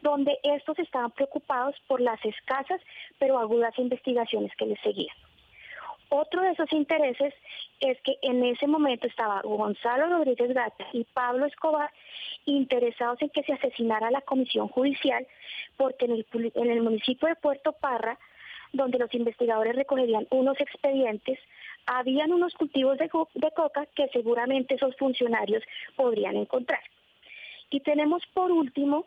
donde 0.00 0.38
estos 0.42 0.78
estaban 0.78 1.10
preocupados 1.10 1.74
por 1.86 2.00
las 2.00 2.24
escasas 2.24 2.80
pero 3.18 3.38
agudas 3.38 3.78
investigaciones 3.78 4.54
que 4.56 4.66
les 4.66 4.80
seguían. 4.80 5.14
Otro 6.14 6.42
de 6.42 6.50
esos 6.50 6.70
intereses 6.72 7.32
es 7.80 7.98
que 8.02 8.16
en 8.20 8.44
ese 8.44 8.66
momento 8.66 9.06
estaba 9.06 9.40
Gonzalo 9.40 10.08
Rodríguez 10.08 10.52
Gata 10.52 10.86
y 10.92 11.04
Pablo 11.04 11.46
Escobar 11.46 11.90
interesados 12.44 13.20
en 13.22 13.30
que 13.30 13.42
se 13.42 13.54
asesinara 13.54 14.10
la 14.10 14.20
comisión 14.20 14.68
judicial, 14.68 15.26
porque 15.78 16.04
en 16.04 16.12
el, 16.12 16.26
en 16.54 16.70
el 16.70 16.82
municipio 16.82 17.28
de 17.28 17.36
Puerto 17.36 17.72
Parra, 17.72 18.18
donde 18.74 18.98
los 18.98 19.12
investigadores 19.14 19.74
recogerían 19.74 20.26
unos 20.30 20.60
expedientes, 20.60 21.38
habían 21.86 22.32
unos 22.32 22.54
cultivos 22.54 22.98
de, 22.98 23.10
de 23.34 23.50
coca 23.52 23.86
que 23.94 24.08
seguramente 24.08 24.74
esos 24.74 24.96
funcionarios 24.96 25.62
podrían 25.96 26.36
encontrar. 26.36 26.80
Y 27.70 27.80
tenemos 27.80 28.22
por 28.34 28.52
último 28.52 29.06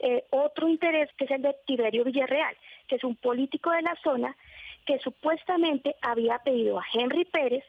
eh, 0.00 0.24
otro 0.30 0.68
interés 0.68 1.10
que 1.16 1.24
es 1.24 1.30
el 1.30 1.42
de 1.42 1.54
Tiberio 1.66 2.04
Villarreal, 2.04 2.56
que 2.88 2.96
es 2.96 3.04
un 3.04 3.16
político 3.16 3.70
de 3.70 3.82
la 3.82 3.96
zona 4.02 4.36
que 4.84 4.98
supuestamente 4.98 5.96
había 6.02 6.38
pedido 6.38 6.78
a 6.78 6.84
Henry 6.92 7.24
Pérez 7.24 7.64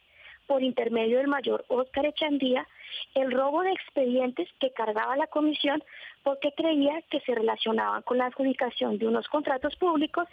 por 0.48 0.62
intermedio 0.62 1.18
del 1.18 1.28
mayor 1.28 1.66
Óscar 1.70 2.06
Echandía, 2.06 2.68
el 3.16 3.32
robo 3.32 3.64
de 3.64 3.72
expedientes 3.72 4.48
que 4.60 4.72
cargaba 4.72 5.16
la 5.18 5.28
comisión 5.28 5.84
porque 6.26 6.52
creía 6.58 7.04
que 7.12 7.20
se 7.22 7.36
relacionaban 7.36 8.02
con 8.02 8.18
la 8.18 8.26
adjudicación 8.26 8.98
de 8.98 9.08
unos 9.08 9.28
contratos 9.28 9.76
públicos 9.76 10.28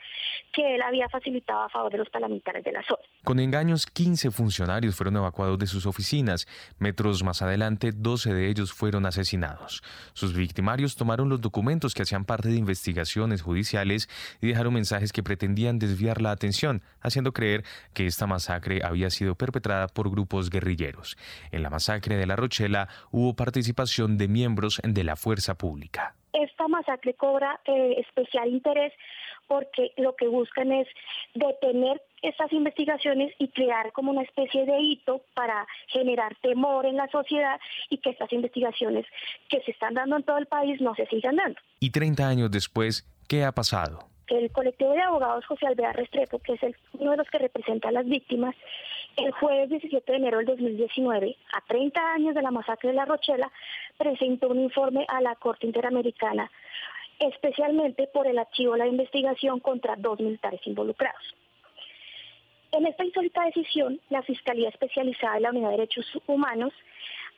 que 0.51 0.75
él 0.75 0.81
había 0.81 1.07
facilitado 1.11 1.65
a 1.65 1.69
favor 1.69 1.93
de 1.93 1.99
los 1.99 2.09
parlamentarios 2.09 2.65
de 2.65 2.73
la 2.73 2.83
zona. 2.83 3.03
Con 3.25 3.39
engaños, 3.39 3.85
15 3.85 4.31
funcionarios 4.31 4.97
fueron 4.97 5.19
evacuados 5.19 5.59
de 5.59 5.67
sus 5.67 5.85
oficinas. 5.85 6.49
Metros 6.79 7.23
más 7.23 7.43
adelante, 7.43 7.93
12 7.93 8.33
de 8.33 8.49
ellos 8.49 8.73
fueron 8.73 9.05
asesinados. 9.05 9.83
Sus 10.15 10.35
victimarios 10.35 10.97
tomaron 10.97 11.29
los 11.29 11.43
documentos 11.43 11.93
que 11.93 12.03
hacían 12.03 12.25
parte 12.25 12.49
de 12.49 12.57
investigaciones 12.57 13.43
judiciales 13.43 14.09
y 14.41 14.47
dejaron 14.47 14.73
mensajes 14.73 15.13
que 15.13 15.23
pretendían 15.23 15.79
desviar 15.79 16.23
la 16.23 16.31
atención, 16.31 16.83
haciendo 17.03 17.33
creer 17.33 17.65
que 17.93 18.07
esta 18.07 18.27
masacre 18.27 18.81
había 18.83 19.11
sido 19.11 19.35
perpetrada 19.35 19.89
por 19.89 20.11
grupos 20.11 20.49
guerrilleros. 20.49 21.19
En 21.51 21.63
la 21.63 21.69
masacre 21.69 22.17
de 22.17 22.27
La 22.27 22.37
Rochela 22.37 22.89
hubo 23.11 23.37
participación 23.37 24.17
de 24.17 24.29
miembros 24.29 24.81
de 24.83 25.05
la 25.05 25.17
fuerza 25.17 25.55
pública. 25.55 25.82
Esta 26.33 26.67
masacre 26.69 27.15
cobra 27.15 27.61
eh, 27.67 27.97
especial 27.99 28.49
interés 28.49 28.93
porque 29.49 29.93
lo 29.99 30.17
que 30.17 30.29
buscan 30.29 30.73
es 30.73 30.89
detener 31.35 32.01
estas 32.23 32.53
investigaciones 32.53 33.35
y 33.39 33.49
crear 33.49 33.93
como 33.93 34.13
una 34.13 34.23
especie 34.23 34.65
de 34.65 34.81
hito 34.81 35.23
para 35.35 35.67
generar 35.89 36.35
temor 36.37 36.87
en 36.87 36.97
la 36.97 37.09
sociedad 37.09 37.61
y 37.91 37.99
que 37.99 38.11
estas 38.11 38.33
investigaciones 38.33 39.05
que 39.51 39.61
se 39.63 39.73
están 39.73 39.95
dando 39.95 40.17
en 40.17 40.23
todo 40.23 40.39
el 40.39 40.47
país 40.47 40.81
no 40.81 40.95
se 40.95 41.07
sigan 41.07 41.37
dando. 41.37 41.61
Y 41.81 41.91
30 41.91 42.27
años 42.27 42.51
después, 42.51 43.07
¿qué 43.29 43.45
ha 43.45 43.53
pasado? 43.53 44.12
El 44.29 44.51
colectivo 44.53 44.93
de 44.93 45.03
abogados 45.03 45.45
José 45.47 45.67
Alvear 45.67 45.97
Restrepo, 45.97 46.39
que 46.39 46.55
es 46.55 46.61
uno 46.93 47.11
de 47.11 47.17
los 47.17 47.29
que 47.29 47.39
representa 47.39 47.89
a 47.89 47.93
las 47.93 48.07
víctimas, 48.07 48.55
el 49.17 49.31
jueves 49.33 49.69
17 49.69 50.11
de 50.11 50.19
enero 50.19 50.39
del 50.39 50.47
2019, 50.47 51.37
a 51.53 51.61
30 51.63 52.13
años 52.15 52.35
de 52.35 52.43
la 52.43 52.51
masacre 52.51 52.91
de 52.91 52.97
La 52.97 53.05
Rochela, 53.05 53.51
presentó 53.99 54.49
un 54.49 54.61
informe 54.61 55.05
a 55.09 55.21
la 55.21 55.35
Corte 55.35 55.67
Interamericana, 55.67 56.51
especialmente 57.19 58.07
por 58.07 58.27
el 58.27 58.39
archivo 58.39 58.73
de 58.73 58.79
la 58.79 58.87
investigación 58.87 59.61
contra 59.61 59.97
dos 59.97 60.19
militares 60.19 60.61
involucrados. 60.67 61.23
En 62.73 62.87
esta 62.87 63.05
insólita 63.05 63.45
decisión, 63.45 64.01
la 64.09 64.23
Fiscalía 64.23 64.71
Especializada 64.71 65.35
de 65.35 65.41
la 65.41 65.51
Unidad 65.51 65.71
de 65.71 65.77
Derechos 65.77 66.07
Humanos 66.27 66.73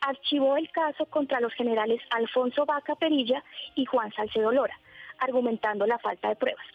archivó 0.01 0.57
el 0.57 0.71
caso 0.71 1.07
contra 1.07 1.41
los 1.41 1.53
generales 1.55 2.01
Alfonso 2.11 2.65
Vaca 2.67 2.95
Perilla 2.95 3.43
y 3.75 3.85
Juan 3.85 4.13
Salcedo 4.13 4.53
Lora, 4.53 4.79
argumentando 5.19 5.87
la 5.87 5.99
falta 5.99 6.29
de 6.29 6.37
pruebas. 6.37 6.67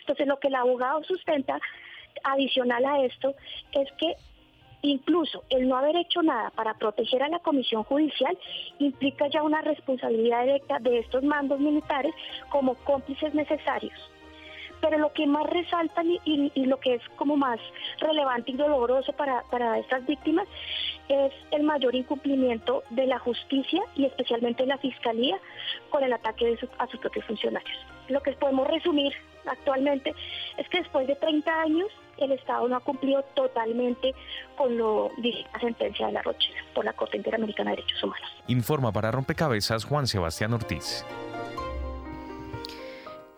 Entonces, 0.00 0.26
lo 0.26 0.38
que 0.38 0.48
el 0.48 0.54
abogado 0.54 1.02
sustenta 1.04 1.60
adicional 2.24 2.84
a 2.84 3.04
esto 3.04 3.34
es 3.72 3.90
que 3.92 4.16
incluso 4.82 5.44
el 5.50 5.68
no 5.68 5.76
haber 5.76 5.96
hecho 5.96 6.22
nada 6.22 6.50
para 6.50 6.74
proteger 6.74 7.22
a 7.22 7.28
la 7.28 7.38
comisión 7.40 7.84
judicial 7.84 8.36
implica 8.78 9.28
ya 9.28 9.42
una 9.42 9.60
responsabilidad 9.60 10.42
directa 10.42 10.78
de 10.78 10.98
estos 10.98 11.22
mandos 11.22 11.60
militares 11.60 12.14
como 12.48 12.74
cómplices 12.76 13.34
necesarios. 13.34 14.09
Pero 14.80 14.98
lo 14.98 15.12
que 15.12 15.26
más 15.26 15.46
resalta 15.46 16.02
y, 16.24 16.50
lo 16.66 16.78
que 16.80 16.94
es 16.94 17.02
como 17.16 17.36
más 17.36 17.60
relevante 17.98 18.52
y 18.52 18.56
doloroso 18.56 19.12
para, 19.12 19.78
estas 19.78 20.06
víctimas 20.06 20.46
es 21.08 21.32
el 21.50 21.62
mayor 21.64 21.94
incumplimiento 21.94 22.82
de 22.90 23.06
la 23.06 23.18
justicia 23.18 23.82
y 23.94 24.06
especialmente 24.06 24.62
de 24.62 24.68
la 24.68 24.78
fiscalía 24.78 25.38
con 25.90 26.02
el 26.04 26.12
ataque 26.12 26.58
a 26.78 26.86
sus 26.86 27.00
propios 27.00 27.24
funcionarios. 27.26 27.78
Lo 28.08 28.22
que 28.22 28.32
podemos 28.32 28.66
resumir 28.68 29.12
actualmente 29.46 30.14
es 30.56 30.68
que 30.68 30.78
después 30.78 31.06
de 31.06 31.16
30 31.16 31.60
años 31.60 31.88
el 32.18 32.32
Estado 32.32 32.68
no 32.68 32.76
ha 32.76 32.80
cumplido 32.80 33.22
totalmente 33.34 34.14
con 34.56 34.76
lo 34.76 35.10
la 35.18 35.60
sentencia 35.60 36.06
de 36.06 36.12
la 36.12 36.22
Rochela 36.22 36.60
por 36.74 36.84
la 36.84 36.92
Corte 36.92 37.16
Interamericana 37.16 37.70
de 37.70 37.76
Derechos 37.76 38.02
Humanos. 38.02 38.28
Informa 38.46 38.92
para 38.92 39.10
Rompecabezas 39.10 39.84
Juan 39.84 40.06
Sebastián 40.06 40.52
Ortiz. 40.52 41.04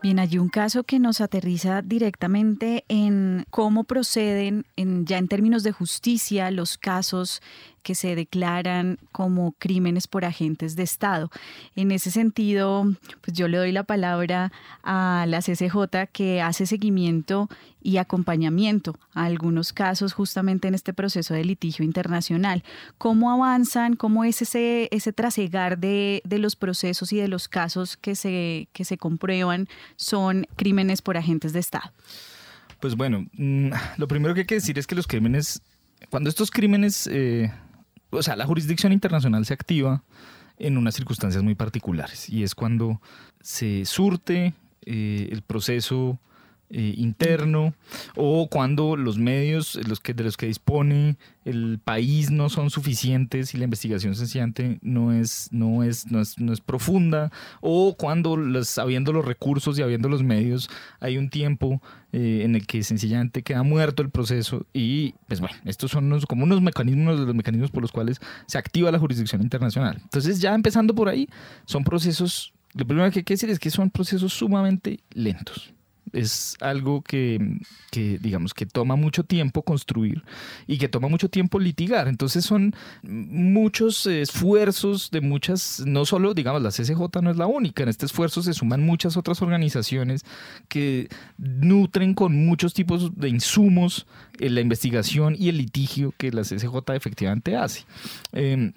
Bien, 0.03 0.19
hay 0.19 0.37
un 0.37 0.49
caso 0.49 0.83
que 0.83 0.99
nos 0.99 1.21
aterriza 1.21 1.81
directamente 1.81 2.85
en 2.89 3.47
cómo 3.51 3.85
proceden 3.85 4.67
en, 4.75 5.07
ya 5.07 5.17
en 5.17 5.29
términos 5.29 5.63
de 5.63 5.71
justicia 5.71 6.51
los 6.51 6.77
casos 6.77 7.41
que 7.83 7.95
se 7.95 8.15
declaran 8.15 8.99
como 9.13 9.53
crímenes 9.53 10.09
por 10.09 10.25
agentes 10.25 10.77
de 10.77 10.83
Estado. 10.83 11.31
En 11.77 11.91
ese 11.91 12.11
sentido, 12.11 12.85
pues 13.21 13.37
yo 13.37 13.49
le 13.49 13.59
doy 13.59 13.73
la 13.73 13.85
palabra 13.85 14.53
a 14.83 15.25
la 15.29 15.41
CCJ 15.41 16.09
que 16.13 16.41
hace 16.41 16.67
seguimiento 16.67 17.49
y 17.83 17.97
acompañamiento 17.97 18.97
a 19.13 19.25
algunos 19.25 19.73
casos 19.73 20.13
justamente 20.13 20.69
en 20.69 20.75
este 20.75 20.93
proceso 20.93 21.35
de 21.35 21.45
litigio 21.45 21.85
internacional. 21.85 22.63
¿Cómo 22.99 23.31
avanzan? 23.31 23.97
¿Cómo 23.97 24.25
es 24.25 24.43
ese, 24.43 24.89
ese 24.93 25.13
trasegar 25.13 25.79
de, 25.79 26.23
de 26.25 26.39
los 26.39 26.57
procesos 26.57 27.13
y 27.13 27.17
de 27.19 27.29
los 27.29 27.49
casos 27.49 27.97
que 27.97 28.15
se, 28.15 28.69
que 28.73 28.85
se 28.85 28.99
comprueban 28.99 29.69
son 29.97 30.47
crímenes 30.57 31.03
por 31.03 31.17
agentes 31.17 31.53
de 31.53 31.61
Estado? 31.61 31.93
Pues 32.81 32.97
bueno, 32.97 33.27
mm, 33.35 33.71
lo 33.97 34.09
primero 34.09 34.35
que 34.35 34.41
hay 34.41 34.47
que 34.47 34.57
decir 34.57 34.79
es 34.79 34.87
que 34.87 34.95
los 34.95 35.07
crímenes, 35.07 35.63
cuando 36.11 36.29
estos 36.29 36.51
crímenes 36.51 37.09
eh, 37.11 37.53
o 38.13 38.23
sea, 38.23 38.37
la 38.37 38.47
jurisdicción 38.47 38.93
internacional 38.93 39.45
se 39.47 39.55
activa 39.55 40.03
en 40.59 40.77
unas 40.77 40.95
circunstancias 40.95 41.43
muy 41.43 41.55
particulares 41.55 42.29
y 42.29 42.43
es 42.43 42.55
cuando 42.55 43.01
se 43.41 43.85
surte 43.85 44.55
eh, 44.85 45.29
el 45.33 45.43
proceso 45.43 46.19
eh, 46.75 46.95
interno 46.97 47.75
o 48.17 48.49
cuando 48.49 48.97
los 48.97 49.19
medios 49.19 49.79
los 49.87 50.01
que, 50.01 50.15
de 50.15 50.25
los 50.25 50.39
que 50.39 50.47
dispone 50.47 51.19
el 51.45 51.79
país 51.85 52.31
no 52.31 52.49
son 52.49 52.71
suficientes 52.71 53.53
y 53.53 53.59
la 53.59 53.65
investigación 53.65 54.15
sencillamente 54.15 54.79
no 54.81 55.13
es, 55.13 55.51
no 55.53 55.85
es, 55.85 56.11
no 56.11 56.23
es, 56.23 56.39
no 56.39 56.51
es 56.51 56.63
profunda 56.63 57.31
o 57.61 57.95
cuando 57.99 58.39
los, 58.39 58.79
habiendo 58.79 59.13
los 59.13 59.23
recursos 59.23 59.79
y 59.79 59.83
habiendo 59.83 60.09
los 60.09 60.23
medios 60.23 60.71
hay 60.99 61.19
un 61.19 61.29
tiempo 61.29 61.83
eh, 62.13 62.41
en 62.43 62.55
el 62.55 62.67
que 62.67 62.83
sencillamente 62.83 63.43
queda 63.43 63.63
muerto 63.63 64.03
el 64.03 64.09
proceso 64.09 64.65
y 64.73 65.15
pues 65.29 65.41
bueno, 65.41 65.57
estos 65.67 65.91
son 65.91 66.07
unos, 66.07 66.25
como 66.25 66.45
unos 66.45 66.63
mecanismos 66.63 67.21
los 67.21 67.35
mecanismos 67.35 67.71
por 67.71 67.83
los 67.83 67.93
cuales 67.93 68.19
se 68.47 68.57
activa 68.57 68.91
la 68.91 68.99
jurisdicción 68.99 69.43
internacional. 69.43 69.99
Entonces 70.03 70.41
ya 70.41 70.55
empezando 70.55 70.95
por 70.95 71.11
ahí, 71.11 71.29
son 71.67 71.85
procesos, 71.85 72.55
lo 72.73 72.87
primero 72.87 73.11
que 73.11 73.19
hay 73.19 73.25
que 73.25 73.35
decir 73.35 73.51
es 73.51 73.59
que 73.59 73.69
son 73.69 73.91
procesos 73.91 74.33
sumamente 74.33 75.01
lentos 75.13 75.75
es 76.13 76.57
algo 76.61 77.03
que, 77.03 77.59
digamos, 77.93 78.55
que 78.55 78.67
toma 78.67 78.97
mucho 78.97 79.25
tiempo 79.25 79.63
construir 79.63 80.23
y 80.67 80.79
que 80.79 80.89
toma 80.89 81.09
mucho 81.09 81.29
tiempo 81.29 81.59
litigar. 81.59 82.09
Entonces 82.09 82.45
son 82.45 82.75
muchos 83.03 84.07
esfuerzos 84.07 85.11
de 85.11 85.21
muchas, 85.21 85.83
no 85.87 86.05
solo, 86.05 86.35
digamos, 86.35 86.63
la 86.63 86.71
CCJ 86.71 87.23
no 87.23 87.31
es 87.31 87.37
la 87.37 87.47
única, 87.47 87.83
en 87.83 87.89
este 87.89 88.07
esfuerzo 88.07 88.43
se 88.43 88.53
suman 88.53 88.85
muchas 88.85 89.17
otras 89.17 89.41
organizaciones 89.43 90.25
que 90.69 91.09
nutren 91.39 92.15
con 92.15 92.47
muchos 92.47 92.75
tipos 92.75 93.17
de 93.17 93.29
insumos 93.29 94.07
en 94.39 94.55
la 94.55 94.61
investigación 94.61 95.35
y 95.39 95.49
el 95.49 95.59
litigio 95.59 96.13
que 96.17 96.31
la 96.31 96.43
CCJ 96.43 96.95
efectivamente 96.95 97.57
hace. 97.57 97.85
Em, 98.33 98.73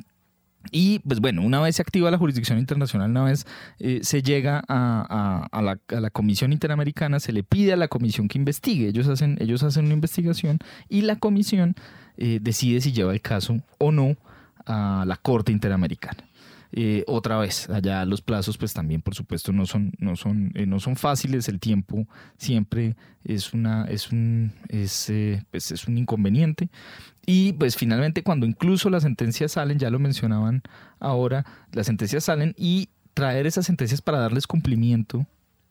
y 0.71 0.99
pues 0.99 1.19
bueno, 1.19 1.41
una 1.41 1.61
vez 1.61 1.75
se 1.77 1.81
activa 1.81 2.11
la 2.11 2.17
jurisdicción 2.17 2.59
internacional, 2.59 3.11
una 3.11 3.23
vez 3.23 3.45
eh, 3.79 3.99
se 4.03 4.21
llega 4.21 4.63
a, 4.67 5.47
la, 5.61 6.09
Comisión 6.09 6.53
Interamericana, 6.53 7.19
se 7.19 7.31
le 7.31 7.43
pide 7.43 7.73
a 7.73 7.77
la 7.77 7.87
comisión 7.87 8.27
que 8.27 8.37
investigue. 8.37 8.87
Ellos 8.87 9.07
hacen, 9.07 9.37
ellos 9.39 9.63
hacen 9.63 9.85
una 9.85 9.93
investigación 9.93 10.59
y 10.89 11.01
la 11.01 11.17
comisión 11.17 11.75
eh, 12.17 12.39
decide 12.41 12.81
si 12.81 12.91
lleva 12.91 13.13
el 13.13 13.21
caso 13.21 13.61
o 13.77 13.91
no 13.91 14.15
a 14.65 15.03
la 15.05 15.17
Corte 15.17 15.51
Interamericana. 15.51 16.23
Eh, 16.77 17.05
otra 17.07 17.37
vez, 17.37 17.69
allá 17.69 18.03
los 18.03 18.21
plazos 18.21 18.57
pues 18.57 18.73
también 18.73 19.01
por 19.01 19.15
supuesto 19.15 19.53
no 19.53 19.65
son, 19.65 19.93
no 19.97 20.17
son, 20.17 20.51
no 20.67 20.81
son 20.81 20.97
fáciles, 20.97 21.47
el 21.47 21.61
tiempo 21.61 22.05
siempre 22.37 22.97
es, 23.23 23.53
una, 23.53 23.85
es, 23.85 24.11
un, 24.11 24.51
es, 24.67 25.09
pues 25.51 25.71
es 25.71 25.87
un 25.87 25.97
inconveniente. 25.97 26.69
Y 27.25 27.53
pues 27.53 27.77
finalmente 27.77 28.23
cuando 28.23 28.45
incluso 28.45 28.89
las 28.89 29.03
sentencias 29.03 29.53
salen, 29.53 29.79
ya 29.79 29.89
lo 29.89 29.99
mencionaban 29.99 30.63
ahora, 30.99 31.45
las 31.71 31.85
sentencias 31.85 32.25
salen 32.25 32.53
y 32.57 32.89
traer 33.13 33.47
esas 33.47 33.65
sentencias 33.65 34.01
para 34.01 34.19
darles 34.19 34.45
cumplimiento 34.45 35.25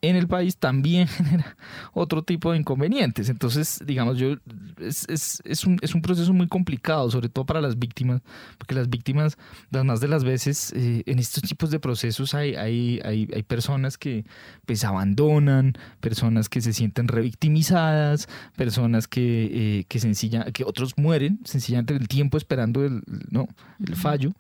en 0.08 0.16
el 0.16 0.28
país 0.28 0.56
también 0.56 1.08
genera 1.08 1.56
otro 1.92 2.22
tipo 2.22 2.52
de 2.52 2.58
inconvenientes. 2.58 3.28
Entonces, 3.28 3.82
digamos, 3.84 4.18
yo 4.18 4.36
es, 4.80 5.06
es, 5.08 5.42
es, 5.44 5.64
un, 5.64 5.78
es 5.82 5.94
un 5.94 6.02
proceso 6.02 6.32
muy 6.32 6.46
complicado, 6.46 7.10
sobre 7.10 7.28
todo 7.28 7.44
para 7.46 7.60
las 7.60 7.78
víctimas, 7.78 8.22
porque 8.58 8.74
las 8.74 8.88
víctimas, 8.88 9.38
las 9.70 9.84
más 9.84 10.00
de 10.00 10.08
las 10.08 10.24
veces, 10.24 10.72
eh, 10.76 11.02
en 11.06 11.18
estos 11.18 11.42
tipos 11.42 11.70
de 11.70 11.80
procesos 11.80 12.34
hay, 12.34 12.54
hay, 12.54 13.00
hay, 13.04 13.28
hay, 13.34 13.42
personas 13.42 13.98
que 13.98 14.24
pues 14.66 14.84
abandonan, 14.84 15.74
personas 16.00 16.48
que 16.48 16.60
se 16.60 16.72
sienten 16.72 17.08
revictimizadas, 17.08 18.28
personas 18.56 19.08
que, 19.08 19.78
eh, 19.80 19.84
que 19.88 19.98
sencilla, 19.98 20.44
que 20.52 20.64
otros 20.64 20.96
mueren 20.96 21.40
sencillamente 21.44 21.94
el 21.94 22.08
tiempo 22.08 22.36
esperando 22.36 22.84
el, 22.84 23.02
no, 23.30 23.48
el 23.86 23.96
fallo. 23.96 24.32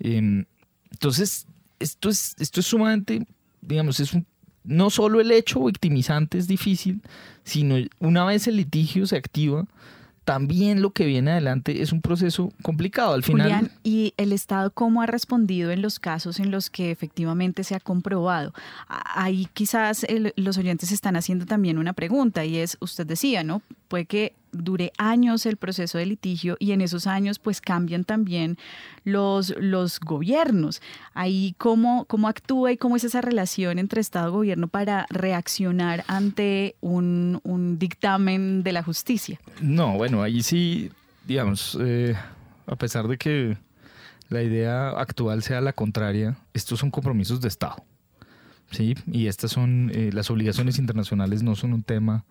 Em, 0.00 0.44
entonces, 0.90 1.46
esto 1.78 2.08
es, 2.08 2.34
esto 2.38 2.60
es 2.60 2.66
sumamente, 2.66 3.26
digamos, 3.60 4.00
es 4.00 4.12
un 4.12 4.26
no 4.64 4.90
solo 4.90 5.20
el 5.20 5.30
hecho 5.32 5.64
victimizante 5.64 6.38
es 6.38 6.46
difícil, 6.46 7.00
sino 7.44 7.76
una 7.98 8.24
vez 8.24 8.46
el 8.46 8.56
litigio 8.56 9.06
se 9.06 9.16
activa, 9.16 9.66
también 10.24 10.82
lo 10.82 10.92
que 10.92 11.04
viene 11.04 11.32
adelante 11.32 11.82
es 11.82 11.92
un 11.92 12.00
proceso 12.00 12.52
complicado. 12.62 13.14
Al 13.14 13.24
final. 13.24 13.72
¿y 13.82 14.14
el 14.16 14.32
Estado 14.32 14.70
cómo 14.70 15.02
ha 15.02 15.06
respondido 15.06 15.72
en 15.72 15.82
los 15.82 15.98
casos 15.98 16.38
en 16.38 16.50
los 16.50 16.70
que 16.70 16.90
efectivamente 16.90 17.64
se 17.64 17.74
ha 17.74 17.80
comprobado? 17.80 18.52
Ahí 18.88 19.48
quizás 19.52 20.06
los 20.36 20.58
oyentes 20.58 20.92
están 20.92 21.16
haciendo 21.16 21.46
también 21.46 21.78
una 21.78 21.92
pregunta 21.92 22.44
y 22.44 22.58
es, 22.58 22.76
usted 22.80 23.06
decía, 23.06 23.42
¿no? 23.42 23.62
Puede 23.88 24.06
que 24.06 24.34
dure 24.52 24.92
años 24.98 25.46
el 25.46 25.56
proceso 25.56 25.98
de 25.98 26.06
litigio 26.06 26.56
y 26.60 26.72
en 26.72 26.80
esos 26.80 27.06
años 27.06 27.38
pues 27.38 27.60
cambian 27.60 28.04
también 28.04 28.58
los, 29.04 29.54
los 29.58 29.98
gobiernos. 29.98 30.80
Ahí 31.14 31.54
cómo, 31.58 32.04
cómo 32.06 32.28
actúa 32.28 32.72
y 32.72 32.76
cómo 32.76 32.96
es 32.96 33.04
esa 33.04 33.20
relación 33.20 33.78
entre 33.78 34.00
Estado 34.00 34.28
y 34.28 34.32
gobierno 34.32 34.68
para 34.68 35.06
reaccionar 35.10 36.04
ante 36.06 36.76
un, 36.80 37.40
dictamen 37.78 38.62
de 38.62 38.72
la 38.72 38.82
justicia. 38.82 39.40
No, 39.60 39.96
bueno, 39.96 40.22
ahí 40.22 40.42
sí, 40.42 40.90
digamos, 41.26 41.76
eh, 41.80 42.14
a 42.66 42.76
pesar 42.76 43.08
de 43.08 43.16
que 43.16 43.56
la 44.28 44.42
idea 44.42 44.90
actual 44.90 45.42
sea 45.42 45.60
la 45.60 45.72
contraria, 45.72 46.36
estos 46.54 46.80
son 46.80 46.90
compromisos 46.90 47.40
de 47.40 47.48
Estado. 47.48 47.84
¿sí? 48.70 48.94
Y 49.10 49.26
estas 49.26 49.52
son, 49.52 49.90
eh, 49.94 50.10
las 50.12 50.30
obligaciones 50.30 50.78
internacionales 50.78 51.42
no 51.42 51.54
son 51.54 51.72
un 51.72 51.82
tema 51.82 52.24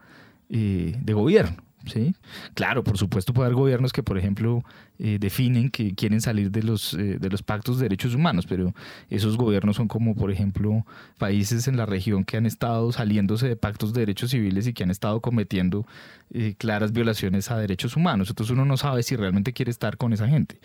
eh, 0.50 0.98
de 1.00 1.14
gobierno, 1.14 1.56
¿sí? 1.86 2.16
Claro, 2.54 2.84
por 2.84 2.98
supuesto 2.98 3.34
puede 3.34 3.48
haber 3.48 3.58
gobiernos 3.58 3.94
que, 3.94 4.04
por 4.04 4.18
ejemplo, 4.18 4.64
eh, 5.00 5.18
definen 5.20 5.70
que 5.70 5.96
quieren 5.96 6.22
salir 6.22 6.52
de 6.52 6.64
los, 6.64 6.94
eh, 6.94 7.18
de 7.20 7.30
los 7.30 7.42
pactos 7.42 7.78
de 7.78 7.86
derechos 7.86 8.14
humanos, 8.14 8.46
pero 8.48 8.74
esos 9.10 9.38
gobiernos 9.38 9.78
son 9.78 9.88
como, 9.88 10.16
por 10.16 10.32
ejemplo, 10.32 10.86
países 11.18 11.68
en 11.68 11.78
la 11.78 11.86
región 11.86 12.24
que 12.24 12.38
han 12.38 12.46
estado 12.46 12.92
saliéndose 12.92 13.48
de 13.48 13.56
pactos 13.56 13.94
de 13.94 14.02
derechos 14.02 14.32
civiles 14.32 14.68
y 14.68 14.74
que 14.74 14.84
han 14.84 14.92
estado 14.92 15.20
cometiendo 15.22 15.88
eh, 16.34 16.54
claras 16.58 16.92
violaciones 16.92 17.50
a 17.50 17.58
derechos 17.58 17.96
humanos. 17.96 18.30
Entonces 18.30 18.54
uno 18.54 18.66
no 18.66 18.78
sabe 18.78 19.04
si 19.04 19.16
realmente 19.16 19.54
quiere 19.54 19.72
estar 19.72 19.98
con 19.98 20.14
esa 20.14 20.28
gente, 20.28 20.60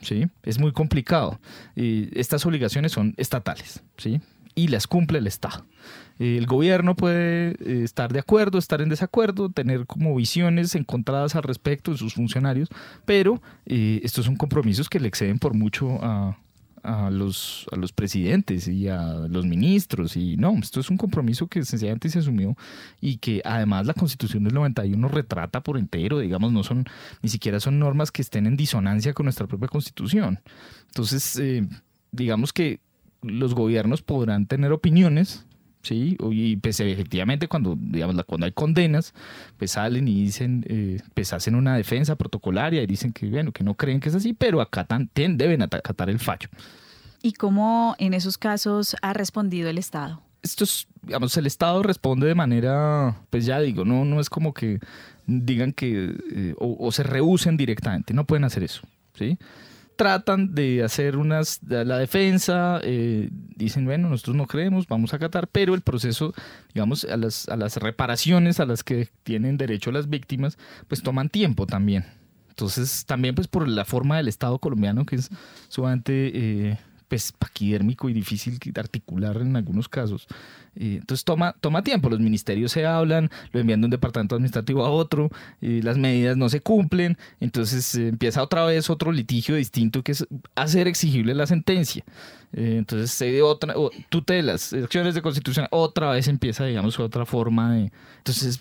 ¿sí? 0.00 0.28
Es 0.42 0.58
muy 0.58 0.72
complicado. 0.72 1.40
estas 1.74 2.46
obligaciones 2.46 2.92
son 2.92 3.14
estatales, 3.16 3.82
¿sí? 3.96 4.20
Y 4.54 4.68
las 4.68 4.86
cumple 4.86 5.18
el 5.18 5.26
Estado. 5.26 5.64
El 6.20 6.44
gobierno 6.44 6.96
puede 6.96 7.52
eh, 7.52 7.82
estar 7.82 8.12
de 8.12 8.18
acuerdo, 8.18 8.58
estar 8.58 8.82
en 8.82 8.90
desacuerdo, 8.90 9.48
tener 9.48 9.86
como 9.86 10.14
visiones 10.14 10.74
encontradas 10.74 11.34
al 11.34 11.44
respecto 11.44 11.92
de 11.92 11.96
sus 11.96 12.12
funcionarios, 12.12 12.68
pero 13.06 13.40
eh, 13.64 14.00
estos 14.02 14.26
son 14.26 14.36
compromisos 14.36 14.90
que 14.90 15.00
le 15.00 15.08
exceden 15.08 15.38
por 15.38 15.54
mucho 15.54 15.98
a, 16.02 16.36
los, 17.10 17.66
a 17.72 17.76
los 17.76 17.92
presidentes 17.92 18.68
y 18.68 18.88
a 18.88 19.14
los 19.30 19.46
ministros. 19.46 20.14
Y 20.14 20.36
no, 20.36 20.58
esto 20.58 20.80
es 20.80 20.90
un 20.90 20.98
compromiso 20.98 21.46
que 21.46 21.64
sencillamente 21.64 22.10
se 22.10 22.18
asumió 22.18 22.54
y 23.00 23.16
que 23.16 23.40
además 23.42 23.86
la 23.86 23.94
constitución 23.94 24.44
del 24.44 24.52
91 24.52 25.08
retrata 25.08 25.62
por 25.62 25.78
entero, 25.78 26.18
digamos, 26.18 26.52
no 26.52 26.62
son, 26.64 26.84
ni 27.22 27.30
siquiera 27.30 27.60
son 27.60 27.78
normas 27.78 28.12
que 28.12 28.20
estén 28.20 28.46
en 28.46 28.58
disonancia 28.58 29.14
con 29.14 29.24
nuestra 29.24 29.46
propia 29.46 29.68
constitución. 29.68 30.38
Entonces, 30.88 31.38
eh, 31.38 31.66
digamos 32.12 32.52
que 32.52 32.80
los 33.22 33.54
gobiernos 33.54 34.02
podrán 34.02 34.44
tener 34.44 34.70
opiniones 34.72 35.46
¿sí? 35.82 36.16
Y 36.30 36.56
pues 36.56 36.80
efectivamente 36.80 37.48
cuando, 37.48 37.76
digamos, 37.78 38.22
cuando 38.26 38.46
hay 38.46 38.52
condenas, 38.52 39.14
pues 39.56 39.72
salen 39.72 40.08
y 40.08 40.24
dicen, 40.24 40.64
eh, 40.68 41.00
pues 41.14 41.32
hacen 41.32 41.54
una 41.54 41.76
defensa 41.76 42.16
protocolaria 42.16 42.82
y 42.82 42.86
dicen 42.86 43.12
que, 43.12 43.26
bueno, 43.28 43.52
que 43.52 43.64
no 43.64 43.74
creen 43.74 44.00
que 44.00 44.08
es 44.08 44.14
así, 44.14 44.32
pero 44.32 44.60
acatan, 44.60 45.10
deben 45.14 45.62
acatar 45.62 46.10
el 46.10 46.18
fallo. 46.18 46.48
¿Y 47.22 47.32
cómo 47.32 47.96
en 47.98 48.14
esos 48.14 48.38
casos 48.38 48.96
ha 49.02 49.12
respondido 49.12 49.68
el 49.68 49.78
Estado? 49.78 50.22
Esto 50.42 50.64
es, 50.64 50.86
digamos, 51.02 51.36
el 51.36 51.46
Estado 51.46 51.82
responde 51.82 52.26
de 52.26 52.34
manera, 52.34 53.16
pues 53.28 53.44
ya 53.44 53.60
digo, 53.60 53.84
no, 53.84 54.06
no 54.06 54.20
es 54.20 54.30
como 54.30 54.54
que 54.54 54.80
digan 55.26 55.72
que, 55.72 56.14
eh, 56.32 56.54
o, 56.58 56.76
o 56.80 56.92
se 56.92 57.02
rehúsen 57.02 57.58
directamente, 57.58 58.14
no 58.14 58.24
pueden 58.24 58.44
hacer 58.44 58.62
eso, 58.62 58.82
¿sí? 59.14 59.38
Tratan 60.00 60.54
de 60.54 60.82
hacer 60.82 61.18
unas, 61.18 61.60
la 61.62 61.98
defensa, 61.98 62.80
eh, 62.82 63.28
dicen, 63.54 63.84
bueno, 63.84 64.08
nosotros 64.08 64.34
no 64.34 64.46
creemos, 64.46 64.88
vamos 64.88 65.12
a 65.12 65.16
acatar, 65.16 65.46
pero 65.46 65.74
el 65.74 65.82
proceso, 65.82 66.32
digamos, 66.72 67.04
a 67.04 67.18
las, 67.18 67.50
a 67.50 67.56
las 67.58 67.76
reparaciones 67.76 68.60
a 68.60 68.64
las 68.64 68.82
que 68.82 69.10
tienen 69.24 69.58
derecho 69.58 69.92
las 69.92 70.08
víctimas, 70.08 70.56
pues 70.88 71.02
toman 71.02 71.28
tiempo 71.28 71.66
también. 71.66 72.06
Entonces, 72.48 73.04
también 73.04 73.34
pues 73.34 73.46
por 73.46 73.68
la 73.68 73.84
forma 73.84 74.16
del 74.16 74.28
Estado 74.28 74.58
colombiano, 74.58 75.04
que 75.04 75.16
es 75.16 75.28
sumamente 75.68 76.30
eh, 76.34 76.78
pues, 77.10 77.32
paquidérmico 77.32 78.08
y 78.08 78.12
difícil 78.12 78.56
de 78.58 78.80
articular 78.80 79.36
en 79.38 79.56
algunos 79.56 79.88
casos. 79.88 80.28
Eh, 80.76 80.98
entonces 81.00 81.24
toma, 81.24 81.56
toma 81.60 81.82
tiempo, 81.82 82.08
los 82.08 82.20
ministerios 82.20 82.70
se 82.70 82.86
hablan, 82.86 83.30
lo 83.50 83.58
envían 83.58 83.80
de 83.80 83.86
un 83.86 83.90
departamento 83.90 84.36
administrativo 84.36 84.86
a 84.86 84.90
otro, 84.90 85.28
y 85.60 85.82
las 85.82 85.98
medidas 85.98 86.36
no 86.36 86.48
se 86.48 86.60
cumplen, 86.60 87.18
entonces 87.40 87.96
eh, 87.96 88.06
empieza 88.06 88.44
otra 88.44 88.64
vez 88.64 88.88
otro 88.90 89.10
litigio 89.10 89.56
distinto 89.56 90.04
que 90.04 90.12
es 90.12 90.24
hacer 90.54 90.86
exigible 90.86 91.34
la 91.34 91.48
sentencia. 91.48 92.04
Eh, 92.52 92.76
entonces 92.78 93.10
se 93.10 93.42
otra 93.42 93.74
tutelas, 94.08 94.72
acciones 94.72 95.16
de 95.16 95.22
constitución, 95.22 95.66
otra 95.72 96.12
vez 96.12 96.28
empieza, 96.28 96.64
digamos, 96.64 97.00
otra 97.00 97.26
forma 97.26 97.74
de, 97.74 97.92
entonces, 98.18 98.60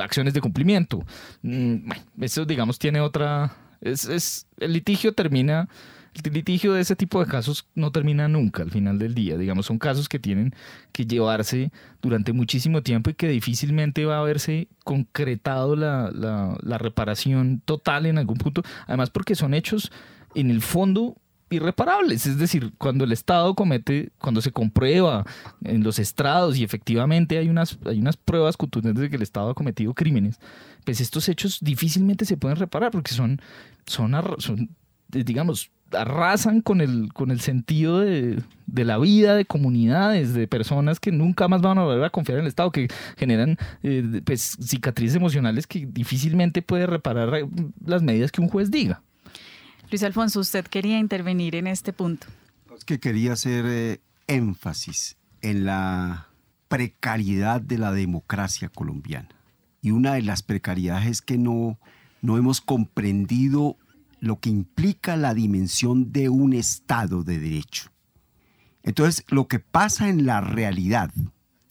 acciones 0.00 0.34
de 0.34 0.40
cumplimiento. 0.40 1.04
Mm, 1.42 1.88
bueno, 1.88 2.02
eso, 2.20 2.44
digamos, 2.44 2.78
tiene 2.78 3.00
otra, 3.00 3.56
es, 3.80 4.04
es, 4.04 4.46
el 4.58 4.72
litigio 4.72 5.12
termina 5.12 5.68
el 6.14 6.32
litigio 6.32 6.74
de 6.74 6.82
ese 6.82 6.94
tipo 6.94 7.20
de 7.20 7.30
casos 7.30 7.66
no 7.74 7.90
termina 7.90 8.28
nunca 8.28 8.62
al 8.62 8.70
final 8.70 8.98
del 8.98 9.14
día. 9.14 9.36
Digamos, 9.36 9.66
son 9.66 9.78
casos 9.78 10.08
que 10.08 10.18
tienen 10.18 10.54
que 10.92 11.06
llevarse 11.06 11.72
durante 12.02 12.32
muchísimo 12.32 12.82
tiempo 12.82 13.10
y 13.10 13.14
que 13.14 13.28
difícilmente 13.28 14.04
va 14.04 14.16
a 14.16 14.20
haberse 14.20 14.68
concretado 14.84 15.74
la, 15.74 16.10
la, 16.12 16.78
reparación 16.78 17.62
total 17.64 18.06
en 18.06 18.18
algún 18.18 18.38
punto. 18.38 18.62
Además, 18.86 19.10
porque 19.10 19.34
son 19.34 19.54
hechos 19.54 19.90
en 20.34 20.50
el 20.50 20.60
fondo 20.60 21.16
irreparables. 21.48 22.26
Es 22.26 22.38
decir, 22.38 22.72
cuando 22.78 23.04
el 23.04 23.12
Estado 23.12 23.54
comete, 23.54 24.10
cuando 24.18 24.40
se 24.40 24.52
comprueba 24.52 25.24
en 25.64 25.82
los 25.82 25.98
estrados 25.98 26.56
y 26.56 26.64
efectivamente 26.64 27.38
hay 27.38 27.48
unas, 27.48 27.78
hay 27.86 27.98
unas 27.98 28.16
pruebas 28.16 28.56
contundentes 28.56 29.02
de 29.02 29.10
que 29.10 29.16
el 29.16 29.22
Estado 29.22 29.50
ha 29.50 29.54
cometido 29.54 29.94
crímenes, 29.94 30.40
pues 30.84 31.00
estos 31.00 31.28
hechos 31.28 31.58
difícilmente 31.60 32.24
se 32.24 32.36
pueden 32.36 32.58
reparar 32.58 32.90
porque 32.90 33.12
son, 33.12 33.40
son 33.86 34.14
digamos, 35.08 35.70
arrasan 35.94 36.60
con 36.60 36.80
el, 36.80 37.12
con 37.12 37.30
el 37.30 37.40
sentido 37.40 38.00
de, 38.00 38.42
la 38.66 38.98
vida, 38.98 39.34
de 39.34 39.44
comunidades, 39.44 40.34
de 40.34 40.46
personas 40.46 41.00
que 41.00 41.12
nunca 41.12 41.48
más 41.48 41.60
van 41.60 41.78
a 41.78 41.84
volver 41.84 42.04
a 42.04 42.10
confiar 42.10 42.38
en 42.38 42.44
el 42.44 42.48
Estado, 42.48 42.70
que 42.70 42.88
generan 43.16 43.58
eh, 43.82 44.22
pues, 44.24 44.56
cicatrices 44.60 45.16
emocionales 45.16 45.66
que 45.66 45.86
difícilmente 45.86 46.62
puede 46.62 46.86
reparar 46.86 47.34
eh, 47.34 47.48
las 47.84 48.02
medidas 48.02 48.32
que 48.32 48.40
un 48.40 48.48
juez 48.48 48.70
diga. 48.70 49.02
Luis 49.90 50.02
Alfonso, 50.02 50.40
usted 50.40 50.66
quería 50.66 50.98
intervenir 50.98 51.54
en 51.54 51.66
este 51.66 51.92
punto. 51.92 52.26
Es 52.76 52.84
que 52.84 52.98
quería 52.98 53.34
hacer 53.34 53.64
eh, 53.66 54.00
énfasis 54.26 55.16
en 55.42 55.66
la 55.66 56.28
precariedad 56.68 57.60
de 57.60 57.78
la 57.78 57.92
democracia 57.92 58.70
colombiana. 58.70 59.28
Y 59.82 59.90
una 59.90 60.14
de 60.14 60.22
las 60.22 60.42
precariedades 60.42 61.06
es 61.06 61.22
que 61.22 61.36
no, 61.36 61.78
no 62.22 62.38
hemos 62.38 62.60
comprendido 62.60 63.76
lo 64.22 64.38
que 64.38 64.50
implica 64.50 65.16
la 65.16 65.34
dimensión 65.34 66.12
de 66.12 66.28
un 66.28 66.52
Estado 66.52 67.24
de 67.24 67.40
Derecho. 67.40 67.90
Entonces, 68.84 69.24
lo 69.26 69.48
que 69.48 69.58
pasa 69.58 70.08
en 70.08 70.26
la 70.26 70.40
realidad 70.40 71.10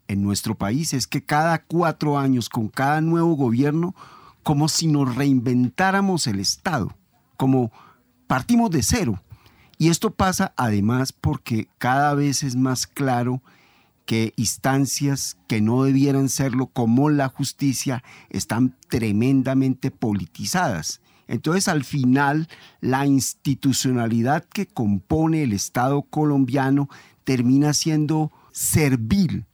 en 0.09 0.21
nuestro 0.21 0.57
país 0.57 0.93
es 0.93 1.07
que 1.07 1.23
cada 1.23 1.63
cuatro 1.63 2.19
años, 2.19 2.49
con 2.49 2.67
cada 2.67 2.99
nuevo 2.99 3.35
gobierno, 3.35 3.95
como 4.43 4.67
si 4.67 4.87
nos 4.87 5.15
reinventáramos 5.15 6.27
el 6.27 6.41
Estado, 6.41 6.93
como 7.37 7.71
partimos 8.27 8.69
de 8.69 8.83
cero. 8.83 9.23
Y 9.77 9.87
esto 9.87 10.13
pasa 10.13 10.53
además 10.57 11.13
porque 11.13 11.69
cada 11.77 12.13
vez 12.15 12.43
es 12.43 12.57
más 12.57 12.85
claro 12.85 13.41
que 14.05 14.33
instancias 14.35 15.37
que 15.47 15.61
no 15.61 15.83
debieran 15.83 16.27
serlo, 16.27 16.67
como 16.67 17.09
la 17.09 17.29
justicia, 17.29 18.03
están 18.29 18.75
tremendamente 18.89 19.89
politizadas 19.89 20.99
entonces, 21.31 21.69
al 21.69 21.85
final, 21.85 22.49
la 22.81 23.05
institucionalidad 23.07 24.43
que 24.43 24.67
compone 24.67 25.43
el 25.43 25.53
Estado 25.53 26.01
colombiano 26.01 26.89
termina 27.23 27.73
siendo 27.73 28.33
servil 28.51 29.45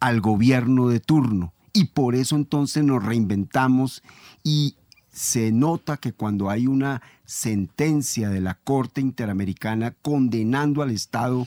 al 0.00 0.22
gobierno 0.22 0.88
de 0.88 1.00
turno. 1.00 1.52
Y 1.74 1.88
por 1.88 2.14
eso 2.14 2.34
entonces 2.34 2.82
nos 2.82 3.04
reinventamos 3.04 4.02
y 4.42 4.76
se 5.12 5.52
nota 5.52 5.98
que 5.98 6.14
cuando 6.14 6.48
hay 6.48 6.66
una 6.66 7.02
sentencia 7.26 8.30
de 8.30 8.40
la 8.40 8.54
Corte 8.54 9.02
Interamericana 9.02 9.94
condenando 10.00 10.80
al 10.80 10.92
Estado 10.92 11.46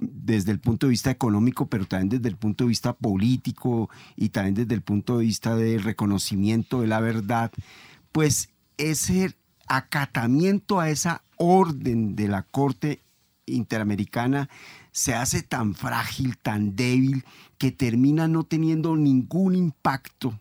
desde 0.00 0.50
el 0.50 0.58
punto 0.58 0.86
de 0.86 0.90
vista 0.90 1.12
económico, 1.12 1.66
pero 1.66 1.86
también 1.86 2.08
desde 2.08 2.28
el 2.28 2.36
punto 2.36 2.64
de 2.64 2.68
vista 2.68 2.92
político 2.92 3.88
y 4.16 4.30
también 4.30 4.54
desde 4.54 4.74
el 4.74 4.82
punto 4.82 5.18
de 5.18 5.26
vista 5.26 5.54
del 5.54 5.84
reconocimiento 5.84 6.80
de 6.80 6.88
la 6.88 6.98
verdad, 6.98 7.52
pues 8.10 8.48
ese 8.90 9.34
acatamiento 9.68 10.80
a 10.80 10.90
esa 10.90 11.22
orden 11.36 12.16
de 12.16 12.28
la 12.28 12.42
Corte 12.42 13.00
Interamericana 13.46 14.48
se 14.90 15.14
hace 15.14 15.42
tan 15.42 15.74
frágil, 15.74 16.36
tan 16.36 16.76
débil, 16.76 17.24
que 17.58 17.70
termina 17.70 18.28
no 18.28 18.44
teniendo 18.44 18.96
ningún 18.96 19.54
impacto 19.54 20.38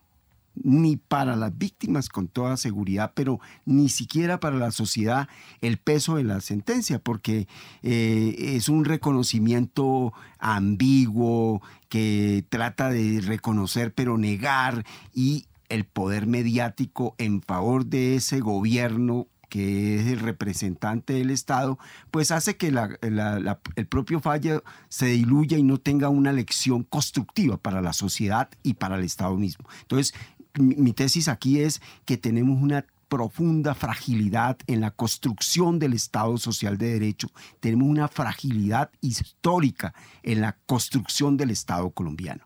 ni 0.54 0.98
para 0.98 1.36
las 1.36 1.58
víctimas 1.58 2.10
con 2.10 2.28
toda 2.28 2.58
seguridad, 2.58 3.14
pero 3.16 3.40
ni 3.66 3.90
siquiera 3.90 4.40
para 4.40 4.58
la 4.58 4.72
sociedad 4.72 5.30
el 5.62 5.78
peso 5.78 6.18
de 6.18 6.24
la 6.24 6.42
sentencia, 6.42 7.00
porque 7.00 7.48
eh, 7.84 8.36
es 8.38 8.68
un 8.68 8.86
reconocimiento 8.86 10.14
ambiguo 10.40 11.62
que 11.90 12.46
trata 12.50 12.90
de 12.90 13.22
reconocer 13.22 13.94
pero 13.94 14.18
negar 14.18 14.86
y 15.14 15.46
el 15.72 15.86
poder 15.86 16.28
mediático 16.28 17.16
en 17.18 17.42
favor 17.42 17.86
de 17.86 18.16
ese 18.16 18.40
gobierno 18.40 19.28
que 19.50 20.00
es 20.00 20.08
el 20.08 20.20
representante 20.20 21.12
del 21.12 21.30
Estado, 21.30 21.78
pues 22.10 22.32
hace 22.32 22.56
que 22.56 22.68
el 22.70 23.88
propio 23.88 24.22
fallo 24.22 24.64
se 24.88 25.08
diluya 25.08 25.58
y 25.58 25.64
no 25.64 25.78
tenga 25.78 26.08
una 26.08 26.32
lección 26.32 26.84
constructiva 26.84 27.58
para 27.58 27.82
la 27.82 27.92
sociedad 27.92 28.50
y 28.64 28.76
para 28.76 28.96
el 28.96 29.04
Estado 29.04 29.36
mismo. 29.36 29.68
Entonces, 29.82 30.14
mi 30.58 30.94
tesis 30.94 31.28
aquí 31.28 31.60
es 31.60 31.82
que 32.06 32.16
tenemos 32.16 32.62
una 32.62 32.86
profunda 33.10 33.76
fragilidad 33.76 34.58
en 34.68 34.80
la 34.80 34.92
construcción 34.92 35.80
del 35.80 35.92
Estado 35.92 36.38
social 36.38 36.78
de 36.78 36.94
derecho, 36.94 37.28
tenemos 37.60 37.90
una 37.90 38.08
fragilidad 38.08 38.90
histórica 39.02 39.94
en 40.24 40.40
la 40.40 40.58
construcción 40.66 41.36
del 41.36 41.52
Estado 41.52 41.90
colombiano. 41.90 42.46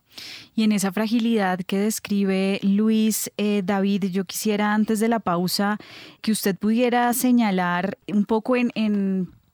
Y 0.55 0.63
en 0.63 0.72
esa 0.72 0.91
fragilidad 0.91 1.59
que 1.59 1.78
describe 1.78 2.59
Luis 2.63 3.32
eh, 3.38 3.61
David, 3.63 4.05
yo 4.05 4.26
quisiera 4.26 4.74
antes 4.74 4.99
de 4.99 5.09
la 5.09 5.20
pausa 5.20 5.78
que 6.22 6.32
usted 6.32 6.55
pudiera 6.55 7.11
señalar 7.13 7.97
un 8.07 8.26
poco 8.26 8.55
en, 8.55 8.72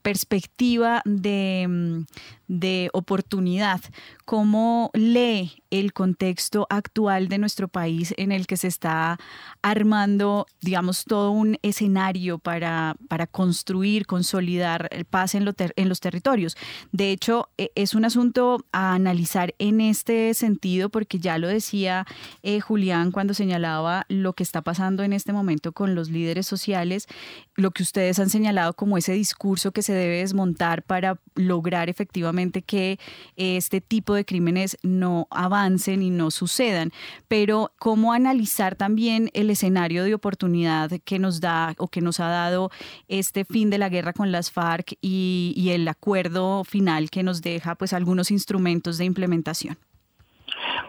perspectiva 0.01 1.03
de, 1.05 1.67
mm, 1.69 2.05
de 2.51 2.89
oportunidad, 2.91 3.79
cómo 4.25 4.91
lee 4.93 5.63
el 5.69 5.93
contexto 5.93 6.67
actual 6.69 7.29
de 7.29 7.37
nuestro 7.37 7.69
país 7.69 8.13
en 8.17 8.33
el 8.33 8.45
que 8.45 8.57
se 8.57 8.67
está 8.67 9.17
armando, 9.61 10.45
digamos, 10.59 11.05
todo 11.05 11.31
un 11.31 11.57
escenario 11.61 12.39
para, 12.39 12.97
para 13.07 13.25
construir, 13.25 14.05
consolidar 14.05 14.89
el 14.91 15.05
paz 15.05 15.33
en, 15.33 15.47
en 15.77 15.89
los 15.89 16.01
territorios. 16.01 16.57
De 16.91 17.11
hecho, 17.11 17.47
e, 17.57 17.71
es 17.75 17.95
un 17.95 18.03
asunto 18.03 18.65
a 18.73 18.95
analizar 18.95 19.55
en 19.57 19.79
este 19.79 20.33
sentido, 20.33 20.89
porque 20.89 21.19
ya 21.19 21.37
lo 21.37 21.47
decía 21.47 22.05
eh, 22.43 22.59
Julián 22.59 23.11
cuando 23.11 23.33
señalaba 23.33 24.05
lo 24.09 24.33
que 24.33 24.43
está 24.43 24.61
pasando 24.61 25.03
en 25.03 25.13
este 25.13 25.31
momento 25.31 25.71
con 25.71 25.95
los 25.95 26.09
líderes 26.09 26.47
sociales, 26.47 27.07
lo 27.55 27.71
que 27.71 27.83
ustedes 27.83 28.19
han 28.19 28.29
señalado 28.29 28.73
como 28.73 28.97
ese 28.97 29.13
discurso 29.13 29.71
que 29.71 29.83
se 29.83 29.93
debe 29.93 30.17
desmontar 30.17 30.83
para 30.83 31.17
lograr 31.35 31.89
efectivamente 31.89 32.40
que 32.49 32.97
este 33.35 33.81
tipo 33.81 34.15
de 34.15 34.25
crímenes 34.25 34.77
no 34.81 35.27
avancen 35.29 36.01
y 36.01 36.09
no 36.09 36.31
sucedan, 36.31 36.91
pero 37.27 37.71
cómo 37.77 38.13
analizar 38.13 38.75
también 38.75 39.29
el 39.33 39.49
escenario 39.49 40.03
de 40.03 40.15
oportunidad 40.15 40.89
que 41.05 41.19
nos 41.19 41.41
da 41.41 41.75
o 41.77 41.87
que 41.87 42.01
nos 42.01 42.19
ha 42.19 42.27
dado 42.27 42.71
este 43.07 43.45
fin 43.45 43.69
de 43.69 43.77
la 43.77 43.89
guerra 43.89 44.13
con 44.13 44.31
las 44.31 44.51
FARC 44.51 44.93
y, 45.01 45.69
el 45.71 45.87
acuerdo 45.87 46.63
final 46.63 47.09
que 47.09 47.23
nos 47.23 47.41
deja 47.41 47.75
pues 47.75 47.93
algunos 47.93 48.31
instrumentos 48.31 48.97
de 48.97 49.05
implementación. 49.05 49.77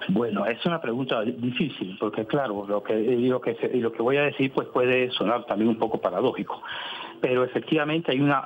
Bueno, 0.08 0.44
es 0.46 0.64
una 0.66 0.80
pregunta 0.80 1.22
difícil, 1.22 1.96
porque 2.00 2.26
claro, 2.26 2.66
lo 2.66 2.82
que, 2.82 2.94
lo 2.94 3.40
que, 3.40 3.56
lo 3.74 3.92
que 3.92 4.02
voy 4.02 4.16
a 4.16 4.22
decir 4.22 4.52
pues 4.52 4.66
puede 4.68 5.10
sonar 5.12 5.44
también 5.46 5.68
un 5.68 5.78
poco 5.78 6.00
paradójico 6.00 6.60
pero 7.22 7.44
efectivamente 7.44 8.10
hay 8.10 8.20
una, 8.20 8.44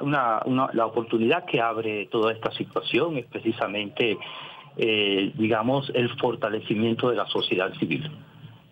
la 0.74 0.86
oportunidad 0.86 1.46
que 1.46 1.62
abre 1.62 2.06
toda 2.06 2.30
esta 2.30 2.52
situación 2.52 3.16
es 3.16 3.24
precisamente, 3.24 4.18
eh, 4.76 5.32
digamos, 5.34 5.90
el 5.94 6.10
fortalecimiento 6.18 7.08
de 7.08 7.16
la 7.16 7.26
sociedad 7.26 7.72
civil. 7.78 8.08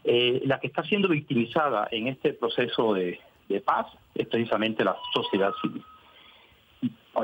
Eh, 0.05 0.43
la 0.45 0.61
que 0.61 0.67
está 0.67 0.83
siendo 0.83 1.09
victimizada 1.09 1.89
en 1.91 2.09
este 2.09 2.35
proceso 2.35 2.93
de, 2.93 3.19
paz 3.65 3.87
es 4.15 4.27
precisamente 4.27 4.85
la 4.85 4.95
sociedad 5.15 5.53
civil. 5.63 5.83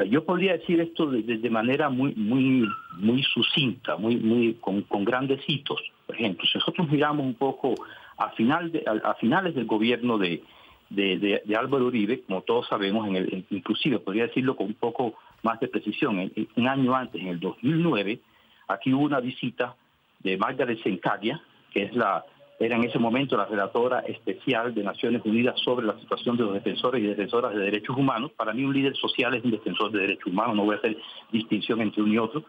Yo 0.09 0.25
podría 0.25 0.53
decir 0.53 0.81
esto 0.81 1.07
de, 1.07 1.51
manera 1.51 1.91
muy, 1.91 2.15
muy, 2.15 2.67
muy 2.97 3.23
sucinta, 3.25 3.97
muy, 3.97 4.17
muy, 4.17 4.55
con, 4.55 5.05
grandes 5.05 5.43
hitos. 5.47 5.83
Por 6.07 6.15
ejemplo, 6.15 6.47
si 6.51 6.57
nosotros 6.57 6.89
miramos 6.89 7.27
un 7.27 7.35
poco 7.35 7.75
a, 8.17 8.31
final 8.31 8.73
a 9.05 9.15
finales 9.15 9.55
del 9.55 9.67
gobierno 9.67 10.17
de, 10.17 10.43
de, 10.91 11.43
Álvaro 11.57 11.87
Uribe, 11.87 12.23
como 12.23 12.43
todos 12.43 12.67
sabemos, 12.69 13.07
en 13.09 13.17
el, 13.17 13.47
inclusive 13.51 14.01
podría 14.01 14.27
decirlo 14.27 14.57
con 14.57 14.67
un 14.67 14.75
poco 14.75 15.15
más 15.43 15.59
de 15.61 15.69
precisión, 15.69 16.31
un 16.57 16.69
año 16.69 16.95
antes, 16.95 17.21
en 17.21 17.29
el 17.29 17.41
2009, 17.41 18.21
aquí 18.69 18.93
hubo 18.93 19.05
una 19.05 19.21
visita 19.21 19.77
de 20.19 20.37
Margaret 20.37 20.83
Sencadia, 20.83 21.41
que 21.73 21.85
es 21.85 21.95
la 21.95 22.25
era 22.59 22.77
en 22.77 22.85
ese 22.85 22.99
momento 22.99 23.39
la 23.39 23.47
relatora 23.47 24.01
especial 24.01 24.75
de 24.75 24.83
Naciones 24.83 25.23
Unidas 25.25 25.59
sobre 25.65 25.87
la 25.87 25.99
situación 25.99 26.37
de 26.37 26.43
los 26.43 26.53
defensores 26.53 27.03
y 27.03 27.07
defensoras 27.07 27.55
de 27.55 27.61
derechos 27.61 27.97
humanos. 27.97 28.33
Para 28.37 28.53
mí 28.53 28.63
un 28.63 28.75
líder 28.75 28.95
social 28.97 29.33
es 29.33 29.43
un 29.43 29.53
defensor 29.53 29.91
de 29.91 30.01
derechos 30.01 30.27
humanos, 30.27 30.57
no 30.57 30.65
voy 30.65 30.75
a 30.75 30.79
hacer 30.79 30.99
distinción 31.33 31.81
entre 31.81 32.03
uno 32.03 32.13
y 32.13 32.19
otro. 32.19 32.45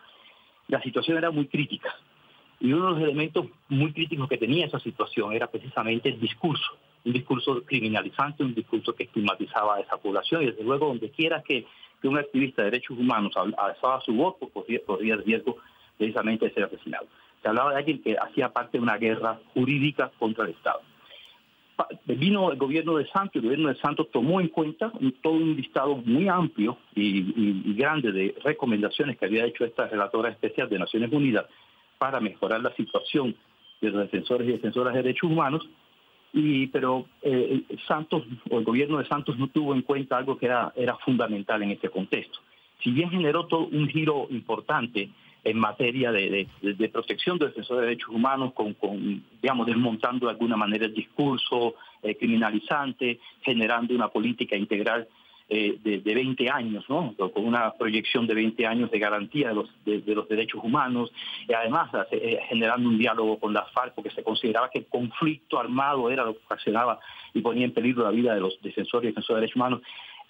La 0.67 0.81
situación 0.81 1.17
era 1.17 1.31
muy 1.31 1.47
crítica 1.47 1.95
y 2.59 2.73
uno 2.73 2.87
de 2.87 2.91
los 2.91 3.03
elementos 3.03 3.45
muy 3.69 3.93
críticos 3.93 4.27
que 4.27 4.37
tenía 4.37 4.65
esa 4.65 4.79
situación 4.79 5.31
era 5.31 5.47
precisamente 5.47 6.09
el 6.09 6.19
discurso 6.19 6.77
un 7.03 7.13
discurso 7.13 7.63
criminalizante, 7.63 8.43
un 8.43 8.53
discurso 8.53 8.93
que 8.93 9.03
estigmatizaba 9.03 9.75
a 9.75 9.79
esa 9.79 9.97
población 9.97 10.43
y 10.43 10.45
desde 10.47 10.63
luego 10.63 10.87
donde 10.87 11.09
quiera 11.09 11.41
que, 11.41 11.65
un 12.03 12.17
activista 12.17 12.63
de 12.63 12.71
derechos 12.71 12.97
humanos 12.97 13.31
alzaba 13.37 14.01
su 14.01 14.11
voto 14.13 14.49
podría, 14.49 14.79
el 15.13 15.23
riesgo 15.23 15.57
precisamente 15.99 16.45
de 16.45 16.53
ser 16.53 16.63
asesinado. 16.63 17.05
Se 17.43 17.47
hablaba 17.47 17.71
de 17.71 17.77
alguien 17.77 18.01
que 18.01 18.17
hacía 18.17 18.49
parte 18.49 18.79
de 18.79 18.83
una 18.83 18.97
guerra 18.97 19.39
jurídica 19.53 20.11
contra 20.17 20.45
el 20.45 20.51
Estado. 20.51 20.81
Vino 22.05 22.51
el 22.51 22.57
gobierno 22.57 22.97
de 22.97 23.07
Santos, 23.07 23.35
el 23.35 23.43
gobierno 23.43 23.69
de 23.69 23.75
Santos 23.75 24.07
tomó 24.11 24.41
en 24.41 24.47
cuenta 24.47 24.91
todo 25.21 25.33
un 25.33 25.55
listado 25.55 25.95
muy 25.97 26.27
amplio 26.27 26.77
y, 26.95 27.75
grande 27.75 28.11
de 28.11 28.35
recomendaciones 28.43 29.17
que 29.17 29.25
había 29.25 29.45
hecho 29.45 29.63
esta 29.63 29.87
relatora 29.87 30.29
especial 30.29 30.69
de 30.69 30.79
Naciones 30.79 31.11
Unidas 31.11 31.45
para 31.99 32.19
mejorar 32.19 32.61
la 32.61 32.73
situación 32.75 33.35
de 33.79 33.91
los 33.91 34.01
defensores 34.01 34.47
y 34.47 34.53
defensoras 34.53 34.95
de 34.95 35.03
derechos 35.03 35.29
humanos 35.29 35.67
y 36.33 36.67
pero 36.67 37.05
eh, 37.21 37.63
Santos 37.87 38.23
o 38.49 38.59
el 38.59 38.65
gobierno 38.65 38.97
de 38.97 39.07
Santos 39.07 39.37
no 39.37 39.47
tuvo 39.47 39.73
en 39.73 39.81
cuenta 39.81 40.17
algo 40.17 40.37
que 40.37 40.45
era, 40.45 40.71
era 40.75 40.95
fundamental 40.97 41.61
en 41.63 41.71
este 41.71 41.89
contexto. 41.89 42.39
Si 42.83 42.91
bien 42.91 43.09
generó 43.09 43.45
todo 43.45 43.67
un 43.67 43.87
giro 43.87 44.27
importante 44.29 45.09
en 45.43 45.57
materia 45.57 46.11
de, 46.11 46.47
protección 46.91 47.37
de 47.37 47.47
defensores 47.47 47.81
de 47.81 47.87
derechos 47.87 48.09
humanos, 48.09 48.53
con, 48.53 48.75
digamos, 49.41 49.65
desmontando 49.65 50.27
de 50.27 50.33
alguna 50.33 50.55
manera 50.55 50.85
el 50.85 50.93
discurso 50.93 51.75
eh, 52.03 52.15
criminalizante, 52.15 53.19
generando 53.41 53.95
una 53.95 54.09
política 54.09 54.55
integral 54.55 55.07
eh, 55.53 55.77
de, 55.83 56.15
20 56.15 56.49
años, 56.49 56.85
¿no? 56.87 57.13
con 57.17 57.45
una 57.45 57.73
proyección 57.73 58.25
de 58.25 58.33
20 58.33 58.65
años 58.65 58.89
de 58.89 58.99
garantía 58.99 59.49
de 59.49 59.55
los, 59.55 59.69
de, 59.83 60.15
los 60.15 60.25
derechos 60.29 60.63
humanos, 60.63 61.11
y 61.45 61.51
además 61.51 61.89
eh, 62.09 62.39
generando 62.47 62.87
un 62.87 62.97
diálogo 62.97 63.37
con 63.37 63.51
la 63.53 63.65
FARC, 63.65 63.93
porque 63.93 64.11
se 64.11 64.23
consideraba 64.23 64.69
que 64.69 64.79
el 64.79 64.85
conflicto 64.85 65.59
armado 65.59 66.09
era 66.09 66.23
lo 66.23 66.35
que 66.35 66.45
ocasionaba 66.45 67.01
y 67.33 67.41
ponía 67.41 67.65
en 67.65 67.73
peligro 67.73 68.05
la 68.05 68.11
vida 68.11 68.33
de 68.33 68.39
los 68.39 68.61
defensores 68.61 69.03
y 69.03 69.07
defensores 69.07 69.35
de 69.35 69.41
derechos 69.41 69.57
humanos. 69.57 69.81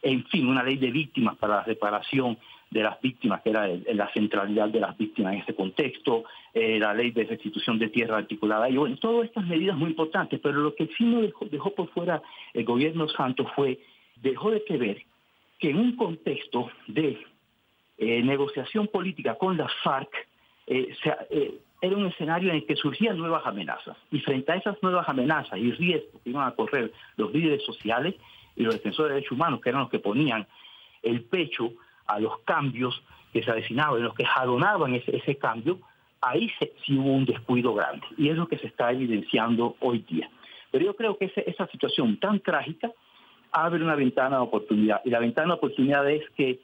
En 0.01 0.25
fin, 0.25 0.47
una 0.47 0.63
ley 0.63 0.77
de 0.77 0.89
víctimas 0.89 1.37
para 1.37 1.57
la 1.57 1.63
reparación 1.65 2.39
de 2.71 2.81
las 2.81 2.99
víctimas, 2.99 3.43
que 3.43 3.51
era 3.51 3.67
la 3.93 4.11
centralidad 4.13 4.69
de 4.69 4.79
las 4.79 4.97
víctimas 4.97 5.33
en 5.33 5.41
ese 5.41 5.53
contexto, 5.53 6.23
eh, 6.55 6.79
la 6.79 6.95
ley 6.95 7.11
de 7.11 7.25
restitución 7.25 7.77
de 7.77 7.89
tierra 7.89 8.17
articulada, 8.17 8.67
y 8.71 8.75
bueno, 8.75 8.97
todas 8.97 9.25
estas 9.27 9.45
medidas 9.45 9.77
muy 9.77 9.91
importantes, 9.91 10.39
pero 10.41 10.61
lo 10.61 10.73
que 10.73 10.87
sí 10.97 11.03
no 11.03 11.21
dejó, 11.21 11.45
dejó 11.45 11.75
por 11.75 11.89
fuera 11.89 12.23
el 12.55 12.65
gobierno 12.65 13.07
Santos 13.07 13.45
fue, 13.55 13.77
dejó 14.15 14.49
de 14.49 14.61
prever 14.61 15.10
que 15.61 15.69
en 15.69 15.77
un 15.77 15.95
contexto 15.95 16.69
de 16.87 17.23
eh, 17.99 18.23
negociación 18.23 18.87
política 18.87 19.35
con 19.35 19.55
la 19.55 19.69
FARC 19.83 20.09
eh, 20.65 20.95
eh, 21.29 21.59
era 21.81 21.95
un 21.95 22.07
escenario 22.07 22.49
en 22.49 22.57
el 22.57 22.65
que 22.65 22.75
surgían 22.75 23.17
nuevas 23.17 23.45
amenazas. 23.45 23.95
Y 24.11 24.19
frente 24.19 24.51
a 24.51 24.55
esas 24.55 24.81
nuevas 24.81 25.07
amenazas 25.07 25.59
y 25.59 25.71
riesgos 25.71 26.21
que 26.23 26.31
iban 26.31 26.47
a 26.47 26.55
correr 26.55 26.91
los 27.15 27.31
líderes 27.31 27.63
sociales 27.63 28.15
y 28.55 28.63
los 28.63 28.73
defensores 28.73 29.09
de 29.09 29.15
derechos 29.15 29.37
humanos, 29.37 29.61
que 29.61 29.69
eran 29.69 29.81
los 29.81 29.91
que 29.91 29.99
ponían 29.99 30.47
el 31.03 31.21
pecho 31.23 31.73
a 32.07 32.19
los 32.19 32.39
cambios 32.39 33.01
que 33.31 33.43
se 33.43 33.51
avecinaban, 33.51 34.01
los 34.01 34.15
que 34.15 34.25
jadonaban 34.25 34.95
ese, 34.95 35.37
cambio, 35.37 35.79
ahí 36.21 36.51
sí 36.85 36.97
hubo 36.97 37.13
un 37.13 37.25
descuido 37.25 37.73
grande. 37.73 38.05
Y 38.17 38.29
es 38.29 38.35
lo 38.35 38.47
que 38.47 38.57
se 38.57 38.67
está 38.67 38.91
evidenciando 38.91 39.75
hoy 39.79 39.99
día. 39.99 40.29
Pero 40.71 40.85
yo 40.85 40.95
creo 40.95 41.17
que 41.17 41.31
esa 41.35 41.67
situación 41.67 42.17
tan 42.17 42.39
trágica 42.39 42.91
abre 43.51 43.83
una 43.83 43.95
ventana 43.95 44.37
de 44.37 44.43
oportunidad. 44.43 45.01
Y 45.05 45.09
la 45.09 45.19
ventana 45.19 45.49
de 45.49 45.53
oportunidad 45.53 46.09
es 46.09 46.27
que 46.31 46.59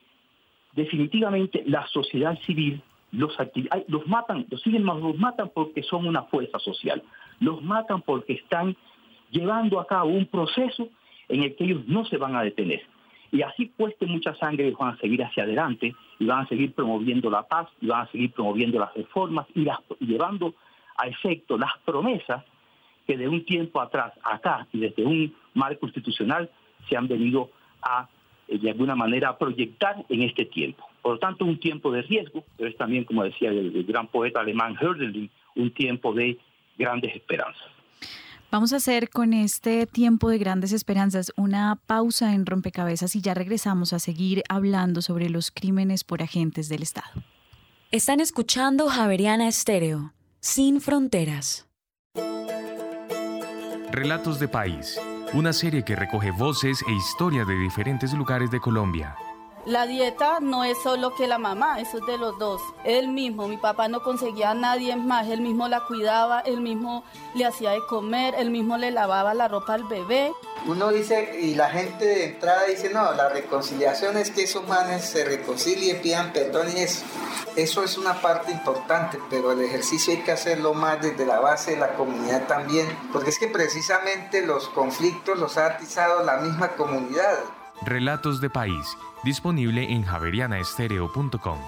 definitivamente 0.73 1.63
la 1.65 1.85
sociedad 1.87 2.37
civil 2.45 2.81
los, 3.11 3.35
los 3.87 4.07
matan, 4.07 4.45
los 4.49 4.61
siguen 4.61 4.85
los 4.85 5.17
matan 5.17 5.49
porque 5.53 5.83
son 5.83 6.07
una 6.07 6.23
fuerza 6.23 6.59
social. 6.59 7.01
Los 7.39 7.63
matan 7.63 8.01
porque 8.01 8.33
están 8.33 8.75
llevando 9.31 9.79
a 9.79 9.87
cabo 9.87 10.09
un 10.09 10.25
proceso 10.25 10.89
en 11.29 11.43
el 11.43 11.55
que 11.55 11.65
ellos 11.65 11.87
no 11.87 12.05
se 12.05 12.17
van 12.17 12.35
a 12.35 12.43
detener. 12.43 12.81
Y 13.31 13.41
así 13.41 13.71
cueste 13.75 14.05
mucha 14.05 14.33
sangre, 14.35 14.73
van 14.79 14.93
a 14.93 14.97
seguir 14.97 15.21
hacia 15.23 15.43
adelante 15.43 15.93
y 16.19 16.25
van 16.25 16.45
a 16.45 16.47
seguir 16.47 16.73
promoviendo 16.73 17.29
la 17.29 17.43
paz 17.43 17.67
y 17.81 17.87
van 17.87 18.03
a 18.03 18.11
seguir 18.11 18.31
promoviendo 18.31 18.79
las 18.79 18.93
reformas 18.93 19.45
y, 19.53 19.65
las, 19.65 19.79
llevando 19.99 20.53
a 20.97 21.07
efecto 21.07 21.57
las 21.57 21.71
promesas 21.85 22.43
que 23.05 23.17
de 23.17 23.27
un 23.27 23.43
tiempo 23.45 23.81
atrás, 23.81 24.13
acá 24.23 24.67
y 24.73 24.79
desde 24.79 25.05
un 25.05 25.33
marco 25.53 25.85
institucional, 25.85 26.49
se 26.89 26.97
han 26.97 27.07
venido 27.07 27.49
a, 27.81 28.07
eh, 28.47 28.57
de 28.59 28.71
alguna 28.71 28.95
manera, 28.95 29.29
a 29.29 29.37
proyectar 29.37 30.05
en 30.09 30.21
este 30.23 30.45
tiempo. 30.45 30.83
Por 31.01 31.13
lo 31.13 31.19
tanto, 31.19 31.45
un 31.45 31.59
tiempo 31.59 31.91
de 31.91 32.01
riesgo, 32.01 32.43
pero 32.57 32.69
es 32.69 32.77
también, 32.77 33.05
como 33.05 33.23
decía 33.23 33.49
el, 33.49 33.83
gran 33.85 34.07
poeta 34.07 34.41
alemán 34.41 34.75
Hölderlin, 34.79 35.29
un 35.55 35.71
tiempo 35.71 36.13
de 36.13 36.37
grandes 36.77 37.15
esperanzas. 37.15 37.67
Vamos 38.49 38.71
a 38.71 38.77
hacer 38.77 39.09
con 39.09 39.33
este 39.33 39.87
tiempo 39.87 40.29
de 40.29 40.37
grandes 40.37 40.71
esperanzas 40.71 41.33
una 41.35 41.79
pausa 41.85 42.33
en 42.33 42.45
rompecabezas 42.45 43.15
y 43.15 43.21
ya 43.21 43.33
regresamos 43.33 43.91
a 43.91 43.99
seguir 43.99 44.43
hablando 44.47 45.01
sobre 45.01 45.29
los 45.29 45.51
crímenes 45.51 46.05
por 46.05 46.21
agentes 46.21 46.69
del 46.69 46.81
Estado. 46.81 47.23
Están 47.91 48.21
escuchando 48.21 48.87
Javeriana 48.87 49.47
Estéreo, 49.47 50.13
sin 50.39 50.79
fronteras. 50.79 51.67
Relatos 53.91 54.39
de 54.39 54.47
país 54.47 54.99
una 55.33 55.53
serie 55.53 55.83
que 55.83 55.95
recoge 55.95 56.31
voces 56.31 56.81
e 56.87 56.91
historias 56.91 57.47
de 57.47 57.55
diferentes 57.55 58.13
lugares 58.13 58.49
de 58.51 58.59
Colombia. 58.59 59.15
La 59.67 59.85
dieta 59.85 60.39
no 60.39 60.63
es 60.63 60.77
solo 60.81 61.13
que 61.13 61.27
la 61.27 61.39
mamá, 61.39 61.81
eso 61.81 61.97
es 61.97 62.05
de 62.05 62.17
los 62.17 62.39
dos. 62.39 62.61
Él 62.85 63.09
mismo, 63.09 63.49
mi 63.49 63.57
papá 63.57 63.89
no 63.89 64.01
conseguía 64.01 64.51
a 64.51 64.53
nadie 64.53 64.95
más, 64.95 65.27
él 65.27 65.41
mismo 65.41 65.67
la 65.67 65.81
cuidaba, 65.81 66.39
él 66.39 66.61
mismo 66.61 67.03
le 67.35 67.43
hacía 67.43 67.71
de 67.71 67.85
comer, 67.85 68.33
él 68.37 68.49
mismo 68.49 68.77
le 68.77 68.91
lavaba 68.91 69.33
la 69.33 69.49
ropa 69.49 69.73
al 69.73 69.83
bebé. 69.83 70.31
Uno 70.67 70.87
dice, 70.87 71.37
y 71.41 71.55
la 71.55 71.69
gente 71.69 72.05
de 72.05 72.25
entrada 72.27 72.63
dice, 72.63 72.91
no, 72.91 73.11
la 73.11 73.27
reconciliación 73.27 74.15
es 74.15 74.31
que 74.31 74.43
esos 74.43 74.65
manes 74.69 75.03
se 75.03 75.25
reconcilien, 75.25 76.01
pidan 76.01 76.31
perdón 76.31 76.67
y 76.73 76.79
eso. 76.79 77.03
Eso 77.57 77.83
es 77.83 77.97
una 77.97 78.21
parte 78.21 78.53
importante, 78.53 79.19
pero 79.29 79.51
el 79.51 79.59
ejercicio 79.59 80.13
hay 80.13 80.21
que 80.21 80.31
hacerlo 80.31 80.75
más 80.75 81.01
desde 81.01 81.25
la 81.25 81.41
base 81.41 81.71
de 81.71 81.77
la 81.77 81.93
comunidad 81.95 82.47
también, 82.47 82.87
porque 83.11 83.31
es 83.31 83.37
que 83.37 83.49
precisamente 83.49 84.45
los 84.45 84.69
conflictos 84.69 85.37
los 85.37 85.57
ha 85.57 85.65
atizado 85.65 86.23
la 86.23 86.37
misma 86.37 86.69
comunidad. 86.69 87.37
Relatos 87.85 88.41
de 88.41 88.49
País, 88.49 88.97
disponible 89.23 89.91
en 89.91 90.03
javerianaestereo.com. 90.03 91.59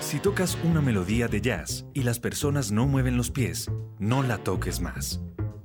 Si 0.00 0.18
tocas 0.18 0.58
una 0.64 0.82
melodía 0.82 1.28
de 1.28 1.40
jazz 1.40 1.86
y 1.94 2.02
las 2.02 2.18
personas 2.18 2.70
no 2.70 2.86
mueven 2.86 3.16
los 3.16 3.30
pies, 3.30 3.70
no 3.98 4.22
la 4.22 4.38
toques 4.38 4.80
más. 4.80 5.20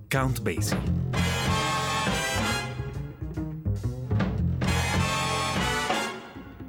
Count 0.09 0.39
Basie. 0.41 0.77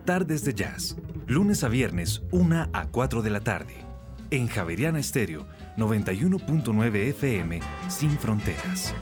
Tardes 0.05 0.43
de 0.43 0.55
Jazz, 0.55 0.97
lunes 1.27 1.63
a 1.63 1.69
viernes, 1.69 2.23
1 2.33 2.71
a 2.73 2.87
4 2.87 3.23
de 3.23 3.31
la 3.31 3.41
tarde 3.41 3.88
en 4.31 4.49
Javeriana 4.49 4.99
Estéreo 4.99 5.47
91.9 5.77 6.97
FM 7.11 7.61
sin 7.89 8.19
fronteras. 8.19 8.95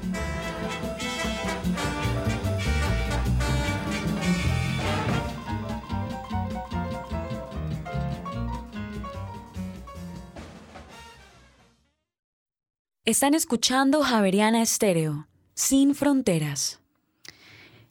Están 13.05 13.35
escuchando 13.35 14.03
Javeriana 14.03 14.63
Estéreo, 14.63 15.29
sin 15.55 15.95
fronteras. 15.95 16.81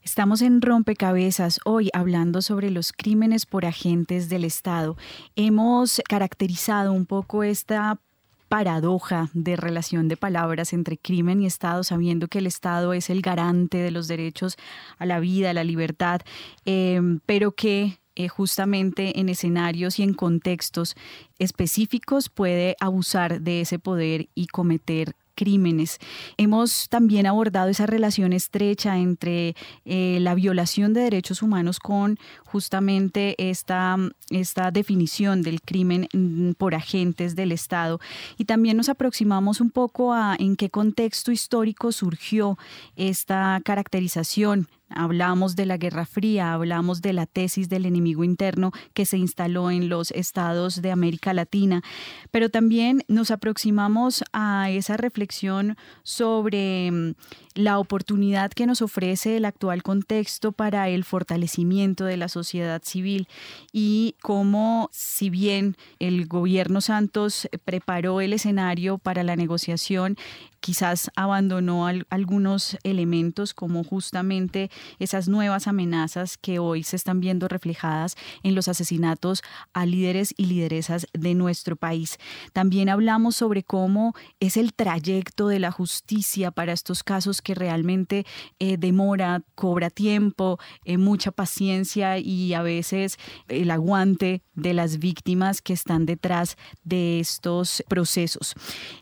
Estamos 0.05 0.43
en 0.43 0.61
Rompecabezas 0.61 1.59
hoy 1.65 1.89
hablando 1.91 2.43
sobre 2.43 2.69
los 2.69 2.93
crímenes 2.93 3.47
por 3.47 3.65
agentes 3.65 4.29
del 4.29 4.45
Estado. 4.45 4.97
Hemos 5.35 5.99
caracterizado 6.07 6.93
un 6.93 7.07
poco 7.07 7.43
esta 7.43 7.99
paradoja 8.47 9.31
de 9.33 9.55
relación 9.55 10.07
de 10.07 10.15
palabras 10.15 10.73
entre 10.73 10.99
crimen 10.99 11.41
y 11.41 11.47
Estado, 11.47 11.83
sabiendo 11.83 12.27
que 12.27 12.37
el 12.37 12.45
Estado 12.45 12.93
es 12.93 13.09
el 13.09 13.23
garante 13.23 13.79
de 13.79 13.89
los 13.89 14.07
derechos 14.07 14.57
a 14.99 15.07
la 15.07 15.19
vida, 15.19 15.49
a 15.49 15.53
la 15.55 15.63
libertad, 15.63 16.21
eh, 16.65 17.01
pero 17.25 17.53
que 17.53 17.97
eh, 18.15 18.27
justamente 18.27 19.19
en 19.19 19.27
escenarios 19.27 19.97
y 19.97 20.03
en 20.03 20.13
contextos 20.13 20.95
específicos 21.39 22.29
puede 22.29 22.75
abusar 22.79 23.41
de 23.41 23.61
ese 23.61 23.79
poder 23.79 24.29
y 24.35 24.45
cometer 24.47 25.15
crímenes. 25.35 25.99
Hemos 26.37 26.89
también 26.89 27.27
abordado 27.27 27.69
esa 27.69 27.85
relación 27.85 28.33
estrecha 28.33 28.97
entre 28.97 29.55
eh, 29.85 30.17
la 30.21 30.35
violación 30.35 30.93
de 30.93 31.01
derechos 31.01 31.41
humanos 31.41 31.79
con 31.79 32.17
justamente 32.55 33.35
esta, 33.37 33.97
esta 34.29 34.71
definición 34.71 35.41
del 35.41 35.59
crimen 35.59 36.07
mm, 36.13 36.51
por 36.51 36.73
agentes 36.73 37.35
del 37.35 37.51
Estado. 37.51 37.99
Y 38.37 38.45
también 38.45 38.77
nos 38.77 38.87
aproximamos 38.87 39.59
un 39.59 39.71
poco 39.71 40.13
a 40.13 40.37
en 40.39 40.55
qué 40.55 40.69
contexto 40.69 41.33
histórico 41.33 41.91
surgió 41.91 42.57
esta 42.95 43.59
caracterización 43.65 44.69
Hablamos 44.89 45.55
de 45.55 45.65
la 45.65 45.77
Guerra 45.77 46.05
Fría, 46.05 46.53
hablamos 46.53 47.01
de 47.01 47.11
la 47.11 47.25
tesis 47.25 47.69
del 47.69 47.87
enemigo 47.87 48.23
interno 48.23 48.71
que 48.93 49.07
se 49.07 49.17
instaló 49.17 49.71
en 49.71 49.89
los 49.89 50.11
estados 50.11 50.79
de 50.79 50.91
América 50.91 51.33
Latina, 51.33 51.81
pero 52.29 52.49
también 52.49 53.03
nos 53.07 53.31
aproximamos 53.31 54.23
a 54.31 54.69
esa 54.69 54.95
reflexión 54.95 55.75
sobre 56.03 56.91
mm, 56.91 57.13
la 57.55 57.79
oportunidad 57.79 58.51
que 58.51 58.67
nos 58.67 58.83
ofrece 58.83 59.37
el 59.37 59.45
actual 59.45 59.81
contexto 59.81 60.51
para 60.51 60.87
el 60.87 61.03
fortalecimiento 61.03 62.05
de 62.05 62.17
la 62.17 62.29
sociedad 62.29 62.44
civil 62.83 63.27
y 63.71 64.15
cómo, 64.21 64.89
si 64.91 65.29
bien 65.29 65.75
el 65.99 66.27
gobierno 66.27 66.81
Santos 66.81 67.47
preparó 67.65 68.21
el 68.21 68.33
escenario 68.33 68.97
para 68.97 69.23
la 69.23 69.35
negociación, 69.35 70.17
quizás 70.65 71.11
abandonó 71.15 71.85
algunos 72.09 72.75
elementos 72.81 73.53
como 73.53 73.83
justamente 73.83 74.71
esas 74.97 75.27
nuevas 75.27 75.67
amenazas 75.67 76.37
que 76.37 76.57
hoy 76.57 76.81
se 76.81 76.95
están 76.95 77.19
viendo 77.19 77.47
reflejadas 77.47 78.15
en 78.41 78.55
los 78.55 78.67
asesinatos 78.67 79.43
a 79.73 79.85
líderes 79.85 80.33
y 80.37 80.47
lideresas 80.47 81.05
de 81.13 81.35
nuestro 81.35 81.75
país. 81.75 82.17
También 82.51 82.89
hablamos 82.89 83.35
sobre 83.35 83.61
cómo 83.61 84.15
es 84.39 84.57
el 84.57 84.73
trayecto 84.73 85.49
de 85.49 85.59
la 85.59 85.69
justicia 85.69 86.49
para 86.49 86.73
estos 86.73 87.03
casos 87.03 87.43
que 87.43 87.53
realmente 87.53 88.25
eh, 88.57 88.77
demora, 88.77 89.43
cobra 89.53 89.91
tiempo, 89.91 90.57
eh, 90.83 90.97
mucha 90.97 91.29
paciencia 91.29 92.17
y 92.17 92.55
a 92.55 92.63
veces 92.63 93.19
el 93.49 93.69
aguante 93.69 94.41
de 94.55 94.73
las 94.73 94.97
víctimas 94.97 95.61
que 95.61 95.73
están 95.73 96.07
detrás 96.07 96.57
de 96.83 97.19
estos 97.19 97.83
procesos. 97.87 98.55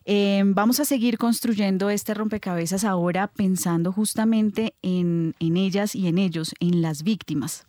Eh, 0.03 0.43
vamos 0.45 0.81
a 0.81 0.85
seguir 0.85 1.17
construyendo 1.17 1.52
este 1.89 2.13
rompecabezas 2.13 2.83
ahora 2.83 3.27
pensando 3.27 3.91
justamente 3.91 4.75
en, 4.81 5.35
en 5.39 5.57
ellas 5.57 5.95
y 5.95 6.07
en 6.07 6.17
ellos, 6.17 6.53
en 6.59 6.81
las 6.81 7.03
víctimas. 7.03 7.65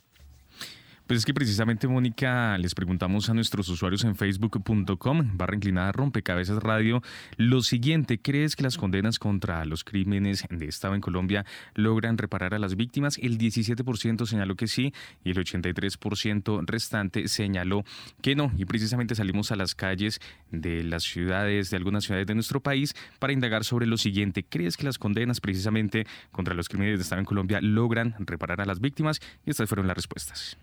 Pues 1.07 1.19
es 1.19 1.25
que 1.25 1.35
precisamente, 1.35 1.87
Mónica, 1.87 2.57
les 2.57 2.73
preguntamos 2.73 3.29
a 3.29 3.35
nuestros 3.35 3.69
usuarios 3.69 4.03
en 4.05 4.15
facebook.com, 4.15 5.37
barra 5.37 5.53
inclinada 5.53 5.91
rompecabezas 5.91 6.63
radio, 6.63 7.03
lo 7.37 7.61
siguiente, 7.61 8.17
¿crees 8.17 8.55
que 8.55 8.63
las 8.63 8.75
condenas 8.75 9.19
contra 9.19 9.63
los 9.65 9.83
crímenes 9.83 10.45
de 10.49 10.65
Estado 10.65 10.95
en 10.95 11.01
Colombia 11.01 11.45
logran 11.75 12.17
reparar 12.17 12.55
a 12.55 12.59
las 12.59 12.75
víctimas? 12.75 13.19
El 13.19 13.37
17% 13.37 14.25
señaló 14.25 14.55
que 14.55 14.65
sí 14.65 14.95
y 15.23 15.29
el 15.29 15.37
83% 15.37 16.63
restante 16.65 17.27
señaló 17.27 17.83
que 18.23 18.35
no. 18.35 18.51
Y 18.57 18.65
precisamente 18.65 19.13
salimos 19.13 19.51
a 19.51 19.55
las 19.55 19.75
calles 19.75 20.19
de 20.49 20.83
las 20.83 21.03
ciudades, 21.03 21.69
de 21.69 21.77
algunas 21.77 22.05
ciudades 22.05 22.25
de 22.25 22.33
nuestro 22.33 22.61
país, 22.61 22.95
para 23.19 23.31
indagar 23.31 23.63
sobre 23.63 23.85
lo 23.85 23.97
siguiente. 23.97 24.43
¿Crees 24.43 24.75
que 24.75 24.85
las 24.85 24.97
condenas 24.97 25.39
precisamente 25.39 26.07
contra 26.31 26.55
los 26.55 26.67
crímenes 26.67 26.97
de 26.97 27.03
Estado 27.03 27.19
en 27.19 27.25
Colombia 27.25 27.61
logran 27.61 28.15
reparar 28.17 28.59
a 28.59 28.65
las 28.65 28.79
víctimas? 28.79 29.21
Y 29.45 29.51
estas 29.51 29.69
fueron 29.69 29.85
las 29.85 29.97
respuestas. 29.97 30.57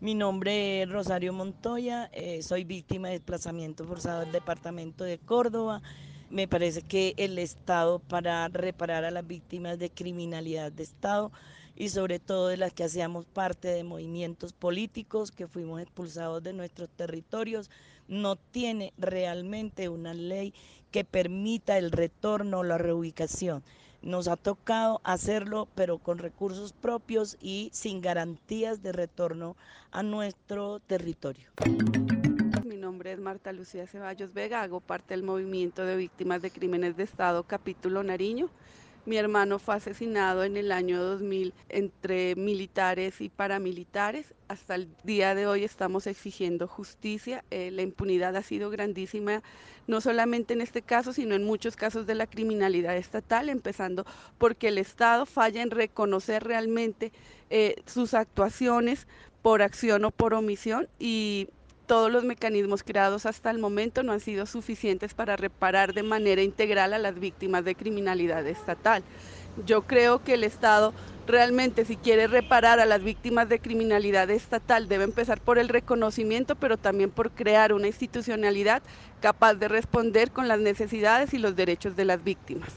Mi 0.00 0.14
nombre 0.14 0.82
es 0.82 0.90
Rosario 0.90 1.32
Montoya, 1.32 2.10
eh, 2.12 2.42
soy 2.42 2.64
víctima 2.64 3.08
de 3.08 3.14
desplazamiento 3.14 3.84
forzado 3.84 4.20
del 4.20 4.32
departamento 4.32 5.04
de 5.04 5.18
Córdoba. 5.18 5.82
Me 6.28 6.48
parece 6.48 6.82
que 6.82 7.14
el 7.16 7.38
Estado 7.38 8.00
para 8.00 8.48
reparar 8.48 9.04
a 9.04 9.10
las 9.10 9.26
víctimas 9.26 9.78
de 9.78 9.90
criminalidad 9.90 10.72
de 10.72 10.82
Estado 10.82 11.30
y 11.76 11.90
sobre 11.90 12.18
todo 12.18 12.48
de 12.48 12.56
las 12.56 12.72
que 12.72 12.84
hacíamos 12.84 13.26
parte 13.26 13.68
de 13.68 13.84
movimientos 13.84 14.52
políticos 14.52 15.30
que 15.30 15.46
fuimos 15.46 15.80
expulsados 15.80 16.42
de 16.42 16.52
nuestros 16.52 16.90
territorios, 16.90 17.70
no 18.08 18.36
tiene 18.36 18.92
realmente 18.98 19.88
una 19.88 20.14
ley 20.14 20.52
que 20.90 21.04
permita 21.04 21.78
el 21.78 21.92
retorno 21.92 22.58
o 22.58 22.64
la 22.64 22.78
reubicación. 22.78 23.62
Nos 24.02 24.26
ha 24.26 24.36
tocado 24.36 25.00
hacerlo, 25.04 25.68
pero 25.76 25.98
con 25.98 26.18
recursos 26.18 26.72
propios 26.72 27.36
y 27.40 27.70
sin 27.72 28.00
garantías 28.00 28.82
de 28.82 28.90
retorno 28.90 29.56
a 29.92 30.02
nuestro 30.02 30.80
territorio. 30.80 31.50
Mi 32.64 32.76
nombre 32.76 33.12
es 33.12 33.20
Marta 33.20 33.52
Lucía 33.52 33.86
Ceballos 33.86 34.34
Vega, 34.34 34.62
hago 34.62 34.80
parte 34.80 35.14
del 35.14 35.22
movimiento 35.22 35.84
de 35.86 35.96
víctimas 35.96 36.42
de 36.42 36.50
crímenes 36.50 36.96
de 36.96 37.04
Estado, 37.04 37.44
capítulo 37.44 38.02
Nariño. 38.02 38.50
Mi 39.04 39.16
hermano 39.16 39.58
fue 39.58 39.74
asesinado 39.74 40.44
en 40.44 40.56
el 40.56 40.70
año 40.70 41.02
2000 41.02 41.52
entre 41.70 42.36
militares 42.36 43.20
y 43.20 43.28
paramilitares. 43.28 44.32
Hasta 44.46 44.76
el 44.76 44.88
día 45.02 45.34
de 45.34 45.48
hoy 45.48 45.64
estamos 45.64 46.06
exigiendo 46.06 46.68
justicia. 46.68 47.44
Eh, 47.50 47.72
la 47.72 47.82
impunidad 47.82 48.36
ha 48.36 48.44
sido 48.44 48.70
grandísima, 48.70 49.42
no 49.88 50.00
solamente 50.00 50.54
en 50.54 50.60
este 50.60 50.82
caso, 50.82 51.12
sino 51.12 51.34
en 51.34 51.42
muchos 51.42 51.74
casos 51.74 52.06
de 52.06 52.14
la 52.14 52.28
criminalidad 52.28 52.96
estatal, 52.96 53.48
empezando 53.48 54.06
porque 54.38 54.68
el 54.68 54.78
Estado 54.78 55.26
falla 55.26 55.62
en 55.62 55.72
reconocer 55.72 56.44
realmente 56.44 57.10
eh, 57.50 57.82
sus 57.86 58.14
actuaciones 58.14 59.08
por 59.42 59.62
acción 59.62 60.04
o 60.04 60.12
por 60.12 60.32
omisión 60.32 60.88
y 61.00 61.48
todos 61.92 62.10
los 62.10 62.24
mecanismos 62.24 62.82
creados 62.82 63.26
hasta 63.26 63.50
el 63.50 63.58
momento 63.58 64.02
no 64.02 64.12
han 64.12 64.20
sido 64.20 64.46
suficientes 64.46 65.12
para 65.12 65.36
reparar 65.36 65.92
de 65.92 66.02
manera 66.02 66.40
integral 66.40 66.94
a 66.94 66.98
las 66.98 67.20
víctimas 67.20 67.66
de 67.66 67.74
criminalidad 67.74 68.46
estatal. 68.46 69.02
Yo 69.66 69.82
creo 69.82 70.24
que 70.24 70.32
el 70.32 70.42
Estado 70.42 70.94
realmente 71.26 71.84
si 71.84 71.98
quiere 71.98 72.28
reparar 72.28 72.80
a 72.80 72.86
las 72.86 73.02
víctimas 73.02 73.50
de 73.50 73.58
criminalidad 73.58 74.30
estatal 74.30 74.88
debe 74.88 75.04
empezar 75.04 75.42
por 75.42 75.58
el 75.58 75.68
reconocimiento, 75.68 76.56
pero 76.56 76.78
también 76.78 77.10
por 77.10 77.30
crear 77.30 77.74
una 77.74 77.88
institucionalidad 77.88 78.82
capaz 79.20 79.56
de 79.56 79.68
responder 79.68 80.30
con 80.30 80.48
las 80.48 80.60
necesidades 80.60 81.34
y 81.34 81.38
los 81.38 81.54
derechos 81.56 81.94
de 81.94 82.06
las 82.06 82.24
víctimas. 82.24 82.70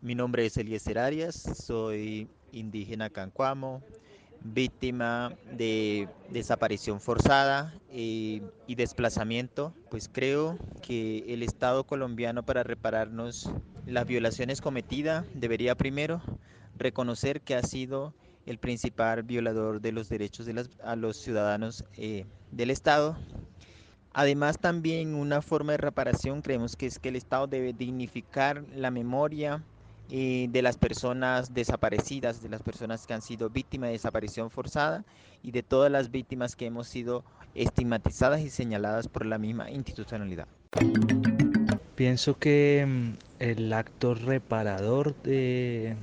Mi 0.00 0.16
nombre 0.16 0.46
es 0.46 0.56
Eliezer 0.56 0.98
Arias, 0.98 1.36
soy 1.54 2.26
indígena 2.50 3.08
cancuamo, 3.08 3.84
víctima 4.40 5.32
de 5.52 6.08
desaparición 6.30 7.00
forzada 7.00 7.74
y, 7.92 8.42
y, 8.66 8.74
desplazamiento, 8.76 9.74
pues 9.90 10.08
creo 10.12 10.58
que 10.82 11.24
el 11.28 11.42
Estado 11.42 11.84
colombiano 11.84 12.42
para 12.44 12.62
repararnos 12.62 13.50
las 13.86 14.06
violaciones 14.06 14.60
cometidas 14.60 15.24
debería 15.34 15.74
primero 15.74 16.22
reconocer 16.76 17.40
que 17.40 17.54
ha 17.54 17.62
sido 17.62 18.14
el 18.46 18.58
principal 18.58 19.22
violador 19.22 19.80
de 19.80 19.92
los 19.92 20.08
derechos 20.08 20.46
de 20.46 20.66
a 20.82 20.96
los 20.96 21.18
ciudadanos 21.18 21.84
eh, 21.96 22.24
del 22.50 22.70
Estado. 22.70 23.16
Además 24.14 24.58
también 24.58 25.14
una 25.14 25.42
forma 25.42 25.72
de 25.72 25.78
reparación 25.78 26.40
creemos 26.40 26.74
que 26.74 26.86
es 26.86 26.98
que 26.98 27.10
el 27.10 27.16
Estado 27.16 27.46
debe 27.46 27.72
dignificar 27.74 28.64
la 28.74 28.90
memoria 28.90 29.62
eh, 30.10 30.48
de 30.50 30.62
las 30.62 30.78
personas 30.78 31.52
desaparecidas, 31.52 32.42
de 32.42 32.48
las 32.48 32.62
personas 32.62 33.06
que 33.06 33.14
han 33.14 33.22
sido 33.22 33.50
víctimas 33.50 33.88
de 33.88 33.92
desaparición 33.92 34.50
forzada 34.50 35.04
y 35.42 35.50
de 35.50 35.62
todas 35.62 35.92
las 35.92 36.10
víctimas 36.10 36.56
que 36.56 36.66
hemos 36.66 36.88
sido 36.88 37.24
estigmatizadas 37.54 38.40
y 38.40 38.50
señaladas 38.50 39.08
por 39.08 39.26
la 39.26 39.38
misma 39.38 39.70
institucionalidad. 39.70 40.46
Pienso 41.94 42.38
que 42.38 42.86
mm, 42.86 43.10
el 43.40 43.72
acto 43.72 44.14
reparador 44.14 45.14
de 45.22 45.96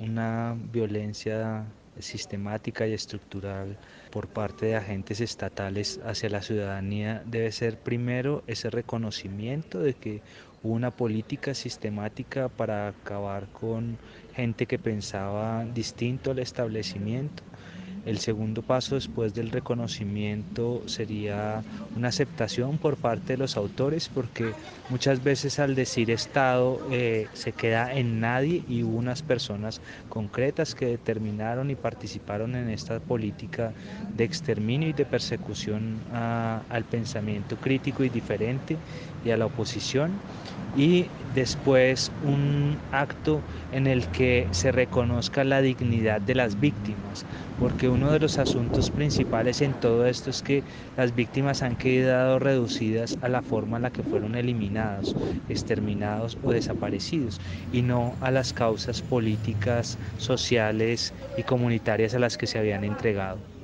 una 0.00 0.56
violencia 0.72 1.64
sistemática 2.00 2.86
y 2.86 2.92
estructural 2.92 3.78
por 4.10 4.28
parte 4.28 4.66
de 4.66 4.76
agentes 4.76 5.20
estatales 5.20 6.00
hacia 6.04 6.28
la 6.28 6.42
ciudadanía 6.42 7.22
debe 7.26 7.50
ser 7.52 7.78
primero 7.78 8.42
ese 8.46 8.70
reconocimiento 8.70 9.80
de 9.80 9.94
que 9.94 10.22
una 10.62 10.90
política 10.90 11.54
sistemática 11.54 12.48
para 12.48 12.88
acabar 12.88 13.48
con 13.52 13.98
gente 14.34 14.66
que 14.66 14.78
pensaba 14.78 15.64
distinto 15.64 16.30
al 16.32 16.38
establecimiento. 16.40 17.42
El 18.04 18.18
segundo 18.18 18.62
paso 18.62 18.94
después 18.94 19.34
del 19.34 19.50
reconocimiento 19.50 20.82
sería 20.86 21.62
una 21.94 22.08
aceptación 22.08 22.78
por 22.78 22.96
parte 22.96 23.34
de 23.34 23.36
los 23.38 23.56
autores 23.56 24.08
porque 24.08 24.54
muchas 24.88 25.22
veces 25.22 25.58
al 25.58 25.74
decir 25.74 26.10
Estado 26.10 26.80
eh, 26.90 27.26
se 27.34 27.52
queda 27.52 27.92
en 27.94 28.20
nadie 28.20 28.64
y 28.66 28.82
unas 28.82 29.22
personas 29.22 29.82
concretas 30.08 30.74
que 30.74 30.86
determinaron 30.86 31.70
y 31.70 31.74
participaron 31.76 32.54
en 32.54 32.70
esta 32.70 32.98
política 33.00 33.74
de 34.14 34.24
exterminio 34.24 34.88
y 34.88 34.92
de 34.94 35.04
persecución 35.04 36.06
al 36.10 36.84
pensamiento 36.86 37.58
crítico 37.58 38.04
y 38.04 38.08
diferente 38.08 38.78
a 39.34 39.36
la 39.36 39.46
oposición 39.46 40.22
y 40.72 41.12
después 41.34 42.12
un 42.20 42.82
acto 42.90 43.46
en 43.70 43.86
el 43.86 44.08
que 44.10 44.48
se 44.52 44.70
reconozca 44.72 45.44
la 45.44 45.60
dignidad 45.62 46.20
de 46.20 46.34
las 46.34 46.58
víctimas, 46.58 47.26
porque 47.56 47.88
uno 47.88 48.12
de 48.12 48.20
los 48.20 48.38
asuntos 48.38 48.90
principales 48.90 49.60
en 49.60 49.74
todo 49.74 50.06
esto 50.06 50.30
es 50.30 50.42
que 50.42 50.64
las 50.96 51.14
víctimas 51.14 51.62
han 51.62 51.76
quedado 51.76 52.38
reducidas 52.38 53.16
a 53.20 53.28
la 53.28 53.42
forma 53.42 53.76
en 53.78 53.82
la 53.84 53.90
que 53.90 54.02
fueron 54.04 54.34
eliminados, 54.34 55.16
exterminados 55.48 56.38
o 56.42 56.52
desaparecidos, 56.52 57.40
y 57.70 57.82
no 57.82 58.16
a 58.20 58.30
las 58.30 58.52
causas 58.52 59.02
políticas, 59.02 59.98
sociales 60.16 61.14
y 61.34 61.44
comunitarias 61.44 62.14
a 62.14 62.18
las 62.18 62.36
que 62.36 62.46
se 62.46 62.58
habían 62.58 62.84
entregado. 62.84 63.57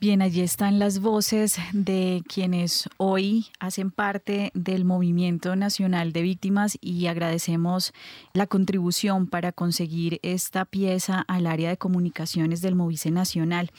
Bien, 0.00 0.22
allí 0.22 0.42
están 0.42 0.78
las 0.78 1.00
voces 1.00 1.56
de 1.72 2.22
quienes 2.28 2.88
hoy 2.98 3.48
hacen 3.58 3.90
parte 3.90 4.52
del 4.54 4.84
Movimiento 4.84 5.56
Nacional 5.56 6.12
de 6.12 6.22
Víctimas 6.22 6.78
y 6.80 7.08
agradecemos 7.08 7.92
la 8.32 8.46
contribución 8.46 9.26
para 9.26 9.50
conseguir 9.50 10.20
esta 10.22 10.66
pieza 10.66 11.24
al 11.26 11.48
área 11.48 11.70
de 11.70 11.78
comunicaciones 11.78 12.62
del 12.62 12.76
Movice 12.76 13.10
Nacional. 13.10 13.72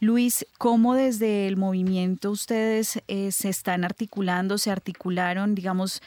Luis, 0.00 0.46
¿cómo 0.56 0.94
desde 0.94 1.46
el 1.46 1.58
movimiento 1.58 2.30
ustedes 2.30 3.02
eh, 3.06 3.30
se 3.30 3.50
están 3.50 3.84
articulando, 3.84 4.56
se 4.56 4.70
articularon, 4.70 5.54
digamos, 5.54 6.00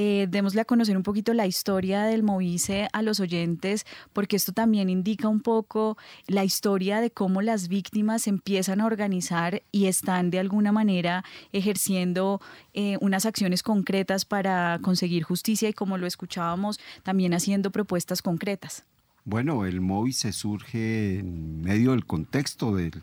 eh, 0.00 0.28
démosle 0.30 0.60
a 0.60 0.64
conocer 0.64 0.96
un 0.96 1.02
poquito 1.02 1.34
la 1.34 1.48
historia 1.48 2.04
del 2.04 2.22
Movice 2.22 2.86
a 2.92 3.02
los 3.02 3.18
oyentes, 3.18 3.84
porque 4.12 4.36
esto 4.36 4.52
también 4.52 4.90
indica 4.90 5.26
un 5.26 5.40
poco 5.40 5.98
la 6.28 6.44
historia 6.44 7.00
de 7.00 7.10
cómo 7.10 7.42
las 7.42 7.66
víctimas 7.66 8.28
empiezan 8.28 8.80
a 8.80 8.86
organizar 8.86 9.64
y 9.72 9.86
están 9.86 10.30
de 10.30 10.38
alguna 10.38 10.70
manera 10.70 11.24
ejerciendo 11.50 12.40
eh, 12.74 12.96
unas 13.00 13.26
acciones 13.26 13.64
concretas 13.64 14.24
para 14.24 14.78
conseguir 14.82 15.24
justicia 15.24 15.68
y 15.68 15.72
como 15.72 15.98
lo 15.98 16.06
escuchábamos, 16.06 16.78
también 17.02 17.34
haciendo 17.34 17.72
propuestas 17.72 18.22
concretas. 18.22 18.84
Bueno, 19.24 19.66
el 19.66 19.80
Movice 19.80 20.30
surge 20.30 21.18
en 21.18 21.60
medio 21.62 21.90
del 21.90 22.06
contexto 22.06 22.76
del 22.76 23.02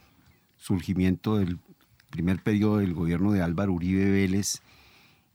surgimiento 0.56 1.40
del 1.40 1.60
primer 2.10 2.42
periodo 2.42 2.78
del 2.78 2.94
gobierno 2.94 3.34
de 3.34 3.42
Álvaro 3.42 3.74
Uribe 3.74 4.10
Vélez 4.10 4.62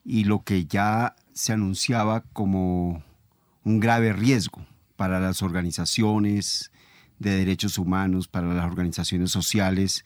y 0.07 0.25
lo 0.25 0.43
que 0.43 0.65
ya 0.65 1.17
se 1.33 1.53
anunciaba 1.53 2.23
como 2.33 3.03
un 3.65 3.81
grave 3.81 4.13
riesgo 4.13 4.65
para 4.97 5.21
las 5.21 5.43
organizaciones 5.43 6.71
de 7.19 7.37
derechos 7.37 7.79
humanos, 7.79 8.29
para 8.29 8.53
las 8.53 8.65
organizaciones 8.65 9.31
sociales, 9.31 10.05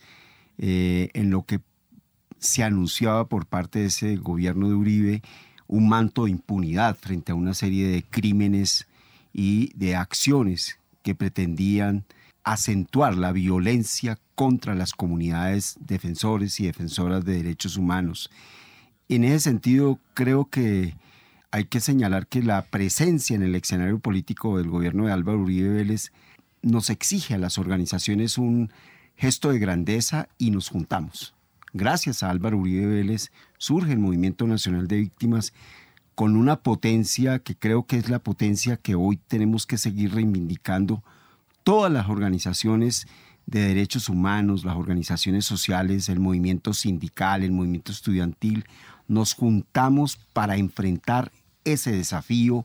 eh, 0.58 1.10
en 1.14 1.30
lo 1.30 1.42
que 1.42 1.60
se 2.38 2.62
anunciaba 2.62 3.26
por 3.26 3.46
parte 3.46 3.80
de 3.80 3.86
ese 3.86 4.16
gobierno 4.16 4.68
de 4.68 4.74
Uribe 4.74 5.22
un 5.66 5.88
manto 5.88 6.24
de 6.24 6.32
impunidad 6.32 6.96
frente 6.96 7.32
a 7.32 7.34
una 7.34 7.54
serie 7.54 7.88
de 7.88 8.02
crímenes 8.02 8.86
y 9.32 9.72
de 9.74 9.96
acciones 9.96 10.78
que 11.02 11.14
pretendían 11.14 12.04
acentuar 12.44 13.16
la 13.16 13.32
violencia 13.32 14.18
contra 14.34 14.74
las 14.74 14.92
comunidades 14.92 15.76
defensores 15.80 16.60
y 16.60 16.66
defensoras 16.66 17.24
de 17.24 17.34
derechos 17.34 17.76
humanos. 17.76 18.30
En 19.08 19.24
ese 19.24 19.40
sentido, 19.40 19.98
creo 20.12 20.46
que 20.46 20.94
hay 21.54 21.66
que 21.66 21.78
señalar 21.78 22.26
que 22.26 22.42
la 22.42 22.62
presencia 22.62 23.36
en 23.36 23.44
el 23.44 23.54
escenario 23.54 24.00
político 24.00 24.58
del 24.58 24.68
gobierno 24.68 25.06
de 25.06 25.12
Álvaro 25.12 25.38
Uribe 25.38 25.68
Vélez 25.68 26.10
nos 26.62 26.90
exige 26.90 27.34
a 27.34 27.38
las 27.38 27.58
organizaciones 27.58 28.38
un 28.38 28.72
gesto 29.14 29.52
de 29.52 29.60
grandeza 29.60 30.28
y 30.36 30.50
nos 30.50 30.68
juntamos. 30.68 31.32
Gracias 31.72 32.24
a 32.24 32.30
Álvaro 32.30 32.58
Uribe 32.58 32.86
Vélez 32.86 33.30
surge 33.56 33.92
el 33.92 34.00
Movimiento 34.00 34.48
Nacional 34.48 34.88
de 34.88 34.96
Víctimas 34.96 35.52
con 36.16 36.34
una 36.34 36.56
potencia 36.56 37.38
que 37.38 37.54
creo 37.54 37.86
que 37.86 37.98
es 37.98 38.10
la 38.10 38.18
potencia 38.18 38.76
que 38.76 38.96
hoy 38.96 39.16
tenemos 39.16 39.64
que 39.64 39.78
seguir 39.78 40.12
reivindicando 40.12 41.04
todas 41.62 41.92
las 41.92 42.08
organizaciones 42.08 43.06
de 43.46 43.60
derechos 43.60 44.08
humanos, 44.08 44.64
las 44.64 44.74
organizaciones 44.74 45.44
sociales, 45.44 46.08
el 46.08 46.18
movimiento 46.18 46.72
sindical, 46.72 47.44
el 47.44 47.52
movimiento 47.52 47.92
estudiantil, 47.92 48.64
nos 49.06 49.34
juntamos 49.34 50.16
para 50.32 50.56
enfrentar 50.56 51.30
ese 51.64 51.92
desafío 51.92 52.64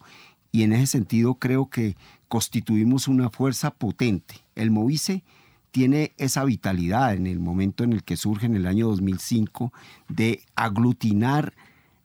y 0.51 0.63
en 0.63 0.73
ese 0.73 0.87
sentido 0.87 1.35
creo 1.35 1.69
que 1.69 1.95
constituimos 2.27 3.07
una 3.07 3.29
fuerza 3.29 3.71
potente. 3.71 4.35
El 4.55 4.71
Movice 4.71 5.23
tiene 5.71 6.13
esa 6.17 6.43
vitalidad 6.45 7.13
en 7.13 7.27
el 7.27 7.39
momento 7.39 7.83
en 7.83 7.93
el 7.93 8.03
que 8.03 8.17
surge 8.17 8.45
en 8.45 8.55
el 8.55 8.65
año 8.65 8.87
2005 8.87 9.71
de 10.07 10.41
aglutinar 10.55 11.53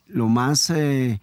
lo 0.06 0.28
más 0.28 0.70
eh, 0.70 1.20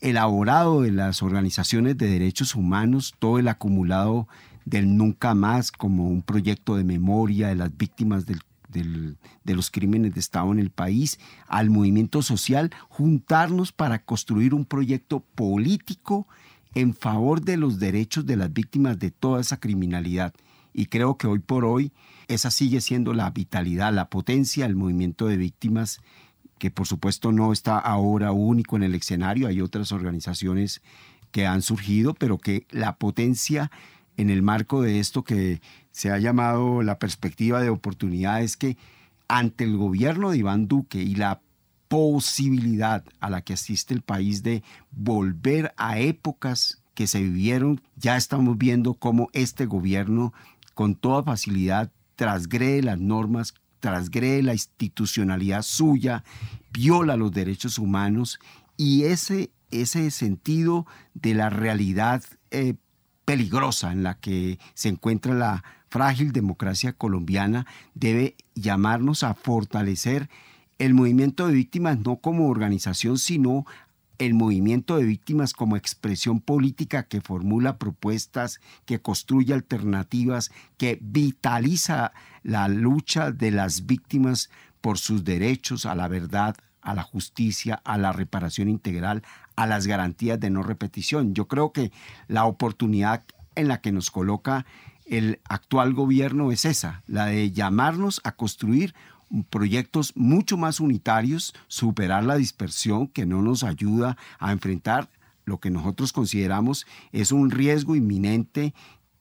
elaborado 0.00 0.82
de 0.82 0.92
las 0.92 1.22
organizaciones 1.22 1.96
de 1.96 2.08
derechos 2.08 2.54
humanos, 2.54 3.14
todo 3.18 3.38
el 3.38 3.48
acumulado 3.48 4.28
del 4.64 4.96
nunca 4.96 5.34
más 5.34 5.72
como 5.72 6.08
un 6.08 6.22
proyecto 6.22 6.76
de 6.76 6.84
memoria 6.84 7.48
de 7.48 7.56
las 7.56 7.76
víctimas 7.76 8.26
del 8.26 8.40
de 8.70 9.54
los 9.54 9.70
crímenes 9.70 10.14
de 10.14 10.20
Estado 10.20 10.52
en 10.52 10.58
el 10.58 10.70
país, 10.70 11.18
al 11.46 11.70
movimiento 11.70 12.22
social, 12.22 12.70
juntarnos 12.88 13.72
para 13.72 14.04
construir 14.04 14.54
un 14.54 14.64
proyecto 14.64 15.20
político 15.34 16.26
en 16.74 16.94
favor 16.94 17.42
de 17.42 17.56
los 17.56 17.78
derechos 17.78 18.26
de 18.26 18.36
las 18.36 18.52
víctimas 18.52 18.98
de 18.98 19.10
toda 19.10 19.40
esa 19.40 19.58
criminalidad. 19.58 20.34
Y 20.72 20.86
creo 20.86 21.16
que 21.16 21.26
hoy 21.26 21.40
por 21.40 21.64
hoy 21.64 21.92
esa 22.28 22.50
sigue 22.50 22.80
siendo 22.80 23.12
la 23.12 23.30
vitalidad, 23.30 23.92
la 23.92 24.08
potencia 24.08 24.66
del 24.66 24.76
movimiento 24.76 25.26
de 25.26 25.36
víctimas, 25.36 26.00
que 26.58 26.70
por 26.70 26.86
supuesto 26.86 27.32
no 27.32 27.52
está 27.52 27.78
ahora 27.78 28.32
único 28.32 28.76
en 28.76 28.84
el 28.84 28.94
escenario, 28.94 29.48
hay 29.48 29.60
otras 29.60 29.90
organizaciones 29.92 30.82
que 31.32 31.46
han 31.46 31.62
surgido, 31.62 32.14
pero 32.14 32.38
que 32.38 32.66
la 32.70 32.96
potencia 32.96 33.70
en 34.16 34.30
el 34.30 34.42
marco 34.42 34.82
de 34.82 35.00
esto 35.00 35.24
que 35.24 35.60
se 36.00 36.10
ha 36.10 36.18
llamado 36.18 36.82
la 36.82 36.98
perspectiva 36.98 37.60
de 37.60 37.68
oportunidad 37.68 38.40
es 38.40 38.56
que 38.56 38.78
ante 39.28 39.64
el 39.64 39.76
gobierno 39.76 40.30
de 40.30 40.38
Iván 40.38 40.66
Duque 40.66 41.02
y 41.02 41.14
la 41.14 41.42
posibilidad 41.88 43.04
a 43.20 43.28
la 43.28 43.42
que 43.42 43.52
asiste 43.52 43.92
el 43.92 44.00
país 44.00 44.42
de 44.42 44.62
volver 44.92 45.74
a 45.76 45.98
épocas 45.98 46.82
que 46.94 47.06
se 47.06 47.20
vivieron, 47.20 47.82
ya 47.96 48.16
estamos 48.16 48.56
viendo 48.56 48.94
cómo 48.94 49.28
este 49.34 49.66
gobierno 49.66 50.32
con 50.72 50.94
toda 50.94 51.22
facilidad 51.22 51.92
transgrede 52.16 52.82
las 52.82 52.98
normas, 52.98 53.52
transgrede 53.80 54.42
la 54.42 54.54
institucionalidad 54.54 55.60
suya, 55.60 56.24
viola 56.72 57.16
los 57.16 57.30
derechos 57.30 57.78
humanos 57.78 58.40
y 58.78 59.04
ese, 59.04 59.50
ese 59.70 60.10
sentido 60.10 60.86
de 61.12 61.34
la 61.34 61.50
realidad 61.50 62.24
eh, 62.50 62.76
peligrosa 63.26 63.92
en 63.92 64.02
la 64.02 64.18
que 64.18 64.58
se 64.72 64.88
encuentra 64.88 65.34
la 65.34 65.62
frágil 65.90 66.32
democracia 66.32 66.92
colombiana 66.92 67.66
debe 67.94 68.36
llamarnos 68.54 69.22
a 69.22 69.34
fortalecer 69.34 70.30
el 70.78 70.94
movimiento 70.94 71.46
de 71.46 71.52
víctimas 71.52 71.98
no 71.98 72.16
como 72.16 72.48
organización, 72.48 73.18
sino 73.18 73.66
el 74.18 74.34
movimiento 74.34 74.96
de 74.96 75.04
víctimas 75.04 75.52
como 75.52 75.76
expresión 75.76 76.40
política 76.40 77.04
que 77.04 77.20
formula 77.20 77.78
propuestas, 77.78 78.60
que 78.84 79.00
construye 79.00 79.52
alternativas, 79.52 80.50
que 80.76 80.98
vitaliza 81.00 82.12
la 82.42 82.68
lucha 82.68 83.32
de 83.32 83.50
las 83.50 83.86
víctimas 83.86 84.50
por 84.80 84.98
sus 84.98 85.24
derechos 85.24 85.86
a 85.86 85.94
la 85.94 86.06
verdad, 86.06 86.56
a 86.82 86.94
la 86.94 87.02
justicia, 87.02 87.80
a 87.84 87.98
la 87.98 88.12
reparación 88.12 88.68
integral, 88.68 89.22
a 89.56 89.66
las 89.66 89.86
garantías 89.86 90.38
de 90.38 90.50
no 90.50 90.62
repetición. 90.62 91.34
Yo 91.34 91.48
creo 91.48 91.72
que 91.72 91.90
la 92.28 92.44
oportunidad 92.44 93.24
en 93.54 93.68
la 93.68 93.80
que 93.80 93.92
nos 93.92 94.10
coloca 94.10 94.66
el 95.10 95.40
actual 95.44 95.92
gobierno 95.92 96.52
es 96.52 96.64
esa, 96.64 97.02
la 97.08 97.26
de 97.26 97.50
llamarnos 97.50 98.20
a 98.22 98.32
construir 98.32 98.94
proyectos 99.50 100.16
mucho 100.16 100.56
más 100.56 100.78
unitarios, 100.78 101.52
superar 101.66 102.24
la 102.24 102.36
dispersión 102.36 103.08
que 103.08 103.26
no 103.26 103.42
nos 103.42 103.64
ayuda 103.64 104.16
a 104.38 104.52
enfrentar 104.52 105.08
lo 105.44 105.58
que 105.58 105.70
nosotros 105.70 106.12
consideramos 106.12 106.86
es 107.10 107.32
un 107.32 107.50
riesgo 107.50 107.96
inminente 107.96 108.72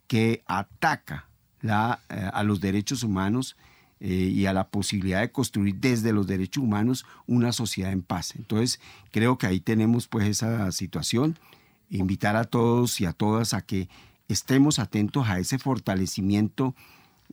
que 0.07 0.43
ataca 0.45 1.27
eh, 1.63 1.69
a 1.71 2.43
los 2.43 2.61
derechos 2.61 3.01
humanos 3.03 3.57
eh, 3.99 4.13
y 4.13 4.45
a 4.45 4.53
la 4.53 4.67
posibilidad 4.67 5.21
de 5.21 5.31
construir 5.31 5.75
desde 5.75 6.13
los 6.13 6.27
derechos 6.27 6.63
humanos 6.63 7.05
una 7.25 7.51
sociedad 7.51 7.91
en 7.91 8.03
paz. 8.03 8.35
Entonces, 8.35 8.79
creo 9.11 9.39
que 9.39 9.47
ahí 9.47 9.59
tenemos 9.59 10.07
pues 10.07 10.27
esa 10.27 10.71
situación. 10.71 11.37
Invitar 11.89 12.35
a 12.35 12.43
todos 12.43 13.01
y 13.01 13.05
a 13.05 13.13
todas 13.13 13.55
a 13.55 13.61
que 13.61 13.89
estemos 14.29 14.79
atentos 14.79 15.27
a 15.27 15.39
ese 15.39 15.59
fortalecimiento 15.59 16.73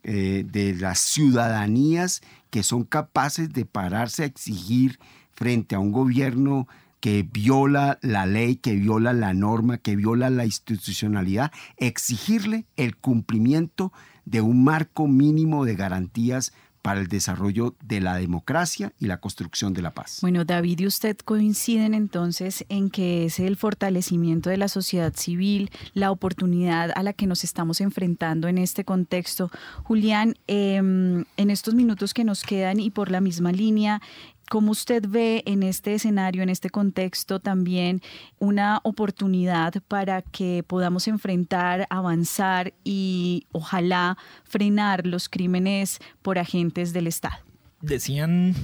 eh, 0.02 0.44
de 0.50 0.74
las 0.74 0.98
ciudadanías 0.98 2.22
que 2.50 2.62
son 2.62 2.84
capaces 2.84 3.52
de 3.52 3.64
pararse 3.64 4.24
a 4.24 4.26
exigir 4.26 4.98
frente 5.32 5.74
a 5.74 5.78
un 5.78 5.92
gobierno 5.92 6.66
que 7.00 7.22
viola 7.22 7.98
la 8.02 8.26
ley, 8.26 8.56
que 8.56 8.74
viola 8.74 9.12
la 9.12 9.34
norma, 9.34 9.78
que 9.78 9.94
viola 9.94 10.30
la 10.30 10.44
institucionalidad, 10.44 11.52
exigirle 11.76 12.64
el 12.76 12.96
cumplimiento 12.96 13.92
de 14.24 14.40
un 14.40 14.64
marco 14.64 15.06
mínimo 15.06 15.64
de 15.64 15.76
garantías 15.76 16.52
para 16.86 17.00
el 17.00 17.08
desarrollo 17.08 17.74
de 17.82 18.00
la 18.00 18.14
democracia 18.14 18.92
y 19.00 19.06
la 19.06 19.16
construcción 19.16 19.74
de 19.74 19.82
la 19.82 19.90
paz. 19.90 20.18
Bueno, 20.20 20.44
David 20.44 20.78
y 20.78 20.86
usted 20.86 21.16
coinciden 21.18 21.94
entonces 21.94 22.64
en 22.68 22.90
que 22.90 23.24
es 23.24 23.40
el 23.40 23.56
fortalecimiento 23.56 24.50
de 24.50 24.56
la 24.56 24.68
sociedad 24.68 25.12
civil, 25.16 25.72
la 25.94 26.12
oportunidad 26.12 26.92
a 26.94 27.02
la 27.02 27.12
que 27.12 27.26
nos 27.26 27.42
estamos 27.42 27.80
enfrentando 27.80 28.46
en 28.46 28.56
este 28.56 28.84
contexto. 28.84 29.50
Julián, 29.82 30.36
em, 30.46 31.24
en 31.36 31.50
estos 31.50 31.74
minutos 31.74 32.14
que 32.14 32.22
nos 32.22 32.44
quedan 32.44 32.78
y 32.78 32.90
por 32.90 33.10
la 33.10 33.20
misma 33.20 33.50
línea, 33.50 34.00
¿Cómo 34.48 34.70
usted 34.70 35.04
ve 35.08 35.42
en 35.46 35.64
este 35.64 35.94
escenario, 35.94 36.42
en 36.42 36.48
este 36.48 36.70
contexto 36.70 37.40
también 37.40 38.00
una 38.38 38.80
oportunidad 38.84 39.74
para 39.88 40.22
que 40.22 40.62
podamos 40.64 41.08
enfrentar, 41.08 41.86
avanzar 41.90 42.72
y 42.84 43.46
ojalá 43.50 44.16
frenar 44.44 45.04
los 45.04 45.28
crímenes 45.28 45.98
por 46.22 46.38
agentes 46.38 46.92
del 46.92 47.08
Estado? 47.08 47.38
Decían 47.80 48.54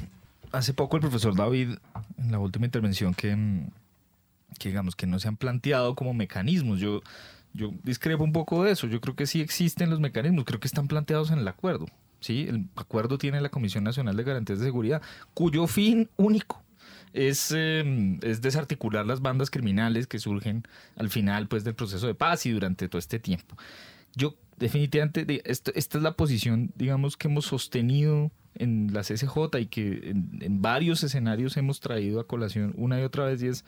hace 0.53 0.73
poco 0.73 0.97
el 0.97 1.01
profesor 1.01 1.35
David 1.35 1.71
en 2.17 2.31
la 2.31 2.39
última 2.39 2.67
intervención 2.67 3.13
que, 3.15 3.37
que 4.59 4.69
digamos 4.69 4.95
que 4.95 5.07
no 5.09 5.19
se 5.19 5.27
han 5.27 5.37
planteado 5.37 5.97
como 5.97 6.15
mecanismos. 6.15 6.79
Yo, 6.79 7.01
yo 7.55 7.73
discrepo 7.83 8.23
un 8.23 8.33
poco 8.33 8.63
de 8.63 8.71
eso. 8.71 8.87
Yo 8.87 9.01
creo 9.01 9.17
que 9.17 9.27
sí 9.27 9.41
existen 9.41 9.91
los 9.91 9.99
mecanismos, 9.99 10.45
creo 10.45 10.61
que 10.61 10.69
están 10.69 10.87
planteados 10.87 11.33
en 11.33 11.41
el 11.41 11.49
acuerdo. 11.49 11.87
¿Sí? 12.23 12.47
El 12.49 12.69
acuerdo 12.77 13.19
tiene 13.19 13.41
la 13.41 13.51
Comisión 13.51 13.85
Nacional 13.85 14.17
de 14.17 14.25
Garantías 14.25 14.59
de 14.59 14.65
Seguridad, 14.65 15.03
cuyo 15.35 15.67
fin 15.67 16.09
único 16.17 16.63
es, 17.13 17.53
em, 17.53 18.19
es, 18.23 18.41
desarticular 18.41 19.05
las 19.05 19.21
bandas 19.21 19.51
criminales 19.51 20.07
que 20.07 20.19
surgen 20.19 20.63
al 20.97 21.11
final 21.11 21.47
pues, 21.49 21.65
del 21.65 21.75
proceso 21.75 22.07
de 22.07 22.15
paz 22.15 22.47
y 22.47 22.51
durante 22.51 22.89
todo 22.89 22.99
este 22.99 23.19
tiempo. 23.19 23.57
Yo 24.15 24.35
definitivamente, 24.59 25.43
esta 25.45 25.73
es 25.75 25.95
la 25.95 26.13
posición, 26.13 26.73
digamos, 26.77 27.17
que 27.17 27.29
hemos 27.29 27.47
sostenido 27.47 28.31
en 28.55 28.93
la 28.93 29.01
CSJ 29.01 29.59
y 29.61 29.67
que 29.67 30.11
en, 30.11 30.63
varios 30.63 31.03
escenarios 31.03 31.57
hemos 31.57 31.81
traído 31.81 32.21
a 32.21 32.27
colación 32.27 32.75
una 32.77 33.01
y 33.01 33.03
otra 33.03 33.25
vez 33.25 33.43
y 33.43 33.49
es 33.49 33.65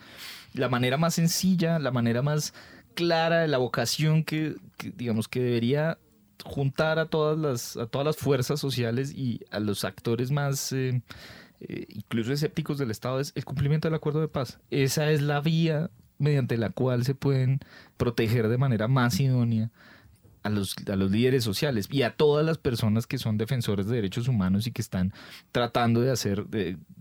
la 0.53 0.69
manera 0.69 0.97
más 0.97 1.15
sencilla, 1.15 1.79
la 1.79 1.91
manera 1.91 2.21
más 2.21 2.53
clara 2.93 3.45
la 3.47 3.57
vocación 3.57 4.23
que 4.23 4.55
digamos 4.95 5.27
que 5.27 5.41
debería 5.41 5.97
juntar 6.43 6.99
a 6.99 7.05
todas 7.05 7.37
las, 7.37 7.77
a 7.77 7.87
todas 7.87 8.05
las 8.05 8.17
fuerzas 8.17 8.59
sociales 8.59 9.13
y 9.13 9.41
a 9.51 9.59
los 9.59 9.85
actores 9.85 10.31
más 10.31 10.71
eh, 10.73 11.01
eh, 11.61 11.85
incluso 11.89 12.33
escépticos 12.33 12.77
del 12.77 12.91
Estado 12.91 13.19
es 13.19 13.31
el 13.35 13.45
cumplimiento 13.45 13.87
del 13.87 13.95
acuerdo 13.95 14.21
de 14.21 14.27
paz. 14.27 14.59
Esa 14.69 15.09
es 15.11 15.21
la 15.21 15.41
vía 15.41 15.89
mediante 16.17 16.57
la 16.57 16.69
cual 16.69 17.05
se 17.05 17.15
pueden 17.15 17.59
proteger 17.97 18.47
de 18.47 18.57
manera 18.57 18.87
más 18.87 19.19
idónea 19.19 19.71
a 20.43 20.49
los, 20.49 20.75
a 20.91 20.95
los 20.95 21.11
líderes 21.11 21.43
sociales 21.43 21.87
y 21.89 22.03
a 22.03 22.15
todas 22.15 22.45
las 22.45 22.57
personas 22.57 23.07
que 23.07 23.17
son 23.17 23.37
defensores 23.37 23.87
de 23.87 23.95
derechos 23.95 24.27
humanos 24.27 24.67
y 24.67 24.71
que 24.71 24.81
están 24.81 25.13
tratando 25.51 26.01
de 26.01 26.11
hacer 26.11 26.45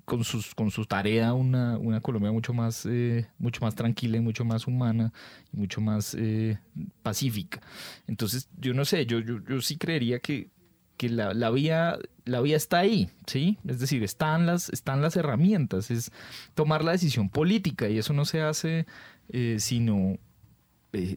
con, 0.05 0.25
sus, 0.25 0.55
con 0.55 0.71
su 0.71 0.85
tarea 0.85 1.33
una, 1.35 1.79
una 1.79 2.01
Colombia 2.01 2.31
mucho 2.31 2.53
más, 2.53 2.87
eh, 2.87 3.27
mucho 3.39 3.61
más 3.63 3.75
tranquila 3.75 4.19
y 4.19 4.21
mucho 4.21 4.45
más 4.45 4.67
humana 4.67 5.13
y 5.53 5.57
mucho 5.57 5.81
más 5.81 6.15
eh, 6.19 6.59
pacífica. 7.03 7.61
Entonces, 8.07 8.49
yo 8.59 8.75
no 8.75 8.85
sé, 8.85 9.07
yo, 9.07 9.21
yo, 9.21 9.39
yo 9.49 9.61
sí 9.61 9.77
creería 9.77 10.19
que, 10.19 10.51
que 10.97 11.09
la, 11.09 11.33
la, 11.33 11.51
vía, 11.51 11.99
la 12.25 12.41
vía 12.41 12.57
está 12.57 12.79
ahí, 12.79 13.11
¿sí? 13.27 13.59
Es 13.67 13.81
decir, 13.81 14.03
están 14.03 14.47
las, 14.47 14.69
están 14.69 15.01
las 15.01 15.17
herramientas, 15.17 15.91
es 15.91 16.13
tomar 16.55 16.85
la 16.85 16.93
decisión 16.93 17.31
política 17.31 17.89
y 17.89 17.99
eso 17.99 18.13
no 18.13 18.25
se 18.25 18.43
hace 18.43 18.87
eh, 19.31 19.57
sino 19.59 20.19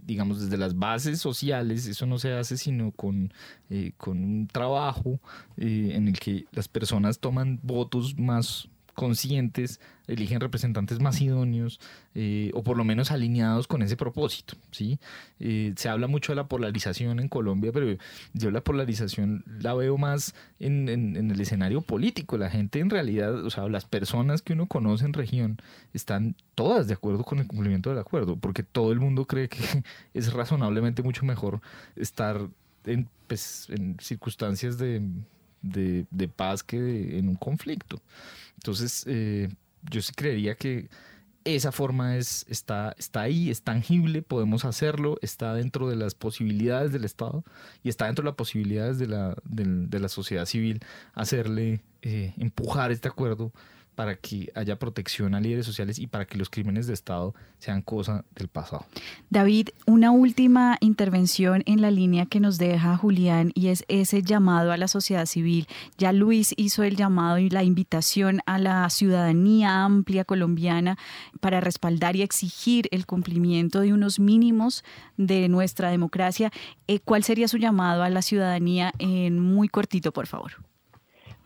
digamos, 0.07 0.41
desde 0.41 0.57
las 0.57 0.75
bases 0.75 1.21
sociales, 1.21 1.85
eso 1.85 2.07
no 2.07 2.17
se 2.17 2.33
hace 2.33 2.57
sino 2.57 2.89
con, 2.93 3.31
con 3.97 4.23
un 4.23 4.47
trabajo 4.47 5.19
en 5.55 6.07
el 6.07 6.19
que 6.19 6.45
las 6.51 6.67
personas 6.67 7.19
toman 7.19 7.59
votos 7.61 8.17
más 8.17 8.69
conscientes, 8.97 9.79
eligen 10.07 10.39
representantes 10.39 10.99
más 10.99 11.21
idóneos 11.21 11.79
eh, 12.15 12.49
o 12.55 12.63
por 12.63 12.77
lo 12.77 12.83
menos 12.83 13.11
alineados 13.11 13.67
con 13.67 13.83
ese 13.83 13.95
propósito. 13.95 14.55
¿sí? 14.71 14.97
Eh, 15.39 15.73
se 15.77 15.87
habla 15.87 16.07
mucho 16.07 16.31
de 16.31 16.37
la 16.37 16.47
polarización 16.47 17.19
en 17.19 17.29
Colombia, 17.29 17.71
pero 17.71 17.95
yo 18.33 18.49
la 18.49 18.61
polarización 18.61 19.43
la 19.61 19.75
veo 19.75 19.99
más 19.99 20.33
en, 20.59 20.89
el 20.89 21.39
escenario 21.39 21.81
político. 21.81 22.39
La 22.39 22.49
gente 22.49 22.79
en 22.79 22.89
realidad, 22.89 23.45
o 23.45 23.51
sea, 23.51 23.69
las 23.69 23.85
personas 23.85 24.41
que 24.41 24.53
uno 24.53 24.65
conoce 24.65 25.05
en 25.05 25.13
región 25.13 25.57
están 25.93 26.35
todas 26.55 26.87
de 26.87 26.95
acuerdo 26.95 27.23
con 27.23 27.37
el 27.37 27.45
cumplimiento 27.45 27.91
del 27.91 27.99
acuerdo, 27.99 28.35
porque 28.35 28.63
todo 28.63 28.91
el 28.91 28.99
mundo 28.99 29.25
cree 29.25 29.47
que 29.47 29.59
es 30.15 30.33
razonablemente 30.33 31.03
mucho 31.03 31.23
mejor 31.23 31.61
estar 31.95 32.49
en, 32.83 33.07
pues, 33.27 33.67
en 33.69 33.95
circunstancias 33.99 34.79
de 34.79 35.03
de, 35.71 36.27
paz 36.27 36.63
que 36.63 37.17
en 37.17 37.29
un 37.29 37.35
conflicto. 37.35 38.01
Entonces, 38.55 39.03
eh, 39.07 39.49
yo 39.89 40.01
sí 40.01 40.13
creería 40.15 40.55
que 40.55 40.89
esa 41.55 41.71
forma 41.71 42.17
es, 42.17 42.45
está, 42.49 42.93
está 42.97 43.21
ahí, 43.21 43.49
es 43.49 43.61
tangible, 43.61 44.21
podemos 44.21 44.65
hacerlo, 44.65 45.17
está 45.21 45.53
dentro 45.53 45.87
de 45.87 45.95
las 45.95 46.13
posibilidades 46.13 46.91
del 46.91 47.05
Estado 47.05 47.43
y 47.83 47.89
está 47.89 48.05
dentro 48.07 48.23
de 48.23 48.31
las 48.31 48.35
posibilidades 48.35 48.99
de 48.99 49.07
la, 49.07 49.35
de, 49.45 49.99
la 49.99 50.09
sociedad 50.09 50.45
civil 50.45 50.81
hacerle, 51.13 51.81
eh, 52.01 52.33
empujar 52.37 52.91
este 52.91 53.07
acuerdo 53.07 53.53
para 53.97 54.15
que 54.15 54.51
haya 54.53 54.77
protección 54.77 55.33
a 55.33 55.39
líderes 55.39 55.65
sociales 55.65 55.97
y 55.97 56.05
para 56.05 56.27
que 56.27 56.37
los 56.37 56.51
crímenes 56.51 56.85
de 56.85 56.93
Estado 56.93 57.33
sean 57.57 57.81
cosa 57.81 58.25
del 58.35 58.47
pasado. 58.47 58.85
David, 59.31 59.69
una 59.87 60.11
última 60.11 60.77
intervención 60.81 61.63
en 61.65 61.81
la 61.81 61.89
línea 61.89 62.27
que 62.27 62.39
nos 62.39 62.59
deja 62.59 62.95
Julián 62.95 63.51
y 63.55 63.69
es 63.69 63.85
ese 63.87 64.21
llamado 64.21 64.71
a 64.71 64.77
la 64.77 64.87
sociedad 64.87 65.25
civil. 65.25 65.67
Ya 65.97 66.13
Luis 66.13 66.53
hizo 66.57 66.83
el 66.83 66.95
llamado 66.95 67.39
y 67.39 67.49
la 67.49 67.63
invitación 67.63 68.41
a 68.45 68.59
la 68.59 68.87
ciudadanía 68.91 69.83
amplia 69.83 70.25
colombiana 70.25 70.99
para 71.39 71.59
respaldar 71.59 72.15
y 72.15 72.21
exigir 72.21 72.87
el 72.91 73.07
cumplimiento 73.07 73.79
de 73.79 73.93
unos 73.93 74.19
mínimos 74.19 74.83
de 75.17 75.49
nuestra 75.49 75.89
democracia. 75.89 76.51
Eh, 76.87 76.99
¿Cuál 76.99 77.23
sería 77.23 77.47
su 77.47 77.57
llamado 77.57 78.03
a 78.03 78.11
la 78.11 78.21
ciudadanía 78.21 78.93
en 78.99 79.39
muy 79.39 79.69
cortito, 79.69 80.13
por 80.13 80.27
favor? 80.27 80.51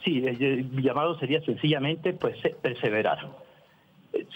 Sí, 0.04 0.24
el 0.26 0.82
llamado 0.82 1.18
sería 1.20 1.42
sencillamente 1.42 2.14
pues 2.14 2.36
perseverar. 2.62 3.20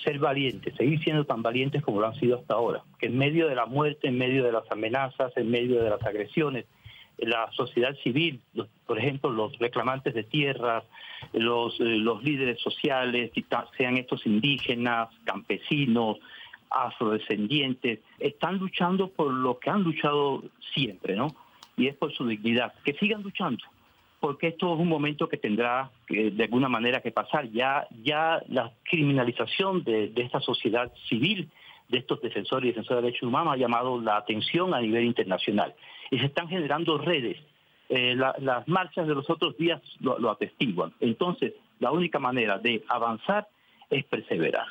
ser 0.04 0.20
valientes, 0.20 0.74
seguir 0.76 1.04
siendo 1.04 1.26
tan 1.26 1.42
valientes 1.42 1.82
como 1.82 2.00
lo 2.00 2.08
han 2.08 2.16
sido 2.16 2.38
hasta 2.38 2.54
ahora, 2.54 2.84
que 3.00 3.08
en 3.08 3.18
medio 3.18 3.48
de 3.48 3.56
la 3.56 3.66
muerte, 3.66 4.08
en 4.08 4.18
medio 4.18 4.44
de 4.44 4.52
las 4.52 4.70
amenazas, 4.72 5.36
en 5.36 5.50
medio 5.50 5.82
de 5.84 5.90
las 5.90 6.02
agresiones, 6.04 6.66
la 7.18 7.50
sociedad 7.52 7.96
civil, 8.04 8.42
por 8.86 9.00
ejemplo, 9.00 9.30
los 9.30 9.58
reclamantes 9.60 10.14
de 10.14 10.24
tierras, 10.24 10.84
los, 11.34 11.80
eh, 11.80 11.84
los 11.84 12.24
líderes 12.24 12.60
sociales, 12.62 13.32
sean 13.78 13.98
estos 13.98 14.26
indígenas, 14.26 15.10
campesinos, 15.24 16.18
afrodescendientes, 16.70 18.00
están 18.20 18.58
luchando 18.58 19.10
por 19.10 19.32
lo 19.32 19.60
que 19.60 19.70
han 19.70 19.84
luchado 19.84 20.44
siempre, 20.74 21.16
¿no? 21.16 21.28
Y 21.78 21.88
es 21.88 21.96
por 21.96 22.12
su 22.14 22.26
dignidad. 22.28 22.74
Que 22.84 22.94
sigan 22.94 23.24
luchando, 23.24 23.64
porque 24.26 24.48
esto 24.48 24.74
es 24.74 24.80
un 24.80 24.88
momento 24.88 25.30
que 25.30 25.38
tendrá 25.38 25.92
que, 26.08 26.32
de 26.32 26.46
alguna 26.46 26.68
manera 26.68 27.00
que 27.00 27.12
pasar. 27.12 27.48
Ya, 27.52 27.88
ya 28.04 28.42
la 28.48 28.72
criminalización 28.90 29.84
de, 29.84 30.12
esta 30.16 30.40
sociedad 30.40 30.92
civil, 31.08 31.48
de 31.90 32.00
estos 32.00 32.20
defensores 32.22 32.66
y 32.66 32.68
defensores 32.70 33.04
de 33.04 33.10
derechos 33.10 33.30
humanos, 33.30 33.54
ha 33.54 33.58
llamado 33.58 34.02
la 34.02 34.18
atención 34.18 34.74
a 34.74 34.82
nivel 34.82 35.06
internacional. 35.06 35.76
Y 36.10 36.18
se 36.18 36.26
están 36.26 36.48
generando 36.48 36.98
redes. 36.98 37.38
Eh, 37.90 38.16
las 38.16 38.68
marchas 38.68 39.08
de 39.08 39.14
los 39.14 39.30
otros 39.30 39.56
días 39.58 39.80
lo 40.00 40.32
atestiguan. 40.32 40.92
Entonces, 41.02 41.54
la 41.80 41.92
única 41.92 42.18
manera 42.18 42.58
de 42.58 42.84
avanzar 42.90 43.48
es 43.92 44.06
perseverar. 44.06 44.66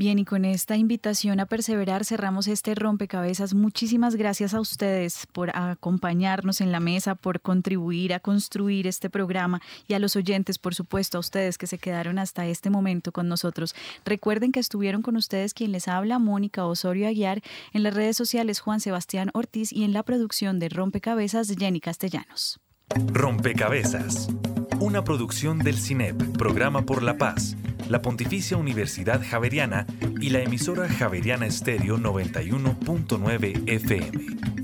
Bien, 0.00 0.18
y 0.18 0.24
con 0.24 0.46
esta 0.46 0.78
invitación 0.78 1.40
a 1.40 1.44
perseverar 1.44 2.06
cerramos 2.06 2.48
este 2.48 2.74
rompecabezas. 2.74 3.52
Muchísimas 3.52 4.16
gracias 4.16 4.54
a 4.54 4.60
ustedes 4.60 5.26
por 5.30 5.54
acompañarnos 5.54 6.62
en 6.62 6.72
la 6.72 6.80
mesa, 6.80 7.16
por 7.16 7.42
contribuir 7.42 8.14
a 8.14 8.18
construir 8.18 8.86
este 8.86 9.10
programa 9.10 9.60
y 9.86 9.92
a 9.92 9.98
los 9.98 10.16
oyentes, 10.16 10.56
por 10.56 10.74
supuesto, 10.74 11.18
a 11.18 11.20
ustedes 11.20 11.58
que 11.58 11.66
se 11.66 11.76
quedaron 11.76 12.18
hasta 12.18 12.46
este 12.46 12.70
momento 12.70 13.12
con 13.12 13.28
nosotros. 13.28 13.74
Recuerden 14.06 14.52
que 14.52 14.60
estuvieron 14.60 15.02
con 15.02 15.18
ustedes 15.18 15.52
quien 15.52 15.70
les 15.70 15.86
habla, 15.86 16.18
Mónica 16.18 16.64
Osorio 16.64 17.06
Aguiar, 17.06 17.42
en 17.74 17.82
las 17.82 17.92
redes 17.92 18.16
sociales 18.16 18.60
Juan 18.60 18.80
Sebastián 18.80 19.28
Ortiz 19.34 19.70
y 19.70 19.84
en 19.84 19.92
la 19.92 20.02
producción 20.02 20.58
de 20.60 20.70
Rompecabezas 20.70 21.54
Jenny 21.58 21.80
Castellanos. 21.80 22.58
Rompecabezas, 23.12 24.28
una 24.80 25.04
producción 25.04 25.58
del 25.58 25.76
CINEP, 25.76 26.38
Programa 26.38 26.86
por 26.86 27.02
la 27.02 27.18
Paz 27.18 27.54
la 27.90 28.00
Pontificia 28.00 28.56
Universidad 28.56 29.20
Javeriana 29.28 29.84
y 30.20 30.30
la 30.30 30.40
emisora 30.40 30.88
Javeriana 30.88 31.46
Estéreo 31.46 31.98
91.9 31.98 33.68
FM. 33.68 34.12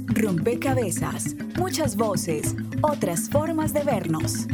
Rompecabezas, 0.06 1.34
muchas 1.58 1.96
voces, 1.96 2.54
otras 2.82 3.28
formas 3.28 3.74
de 3.74 3.82
vernos. 3.82 4.46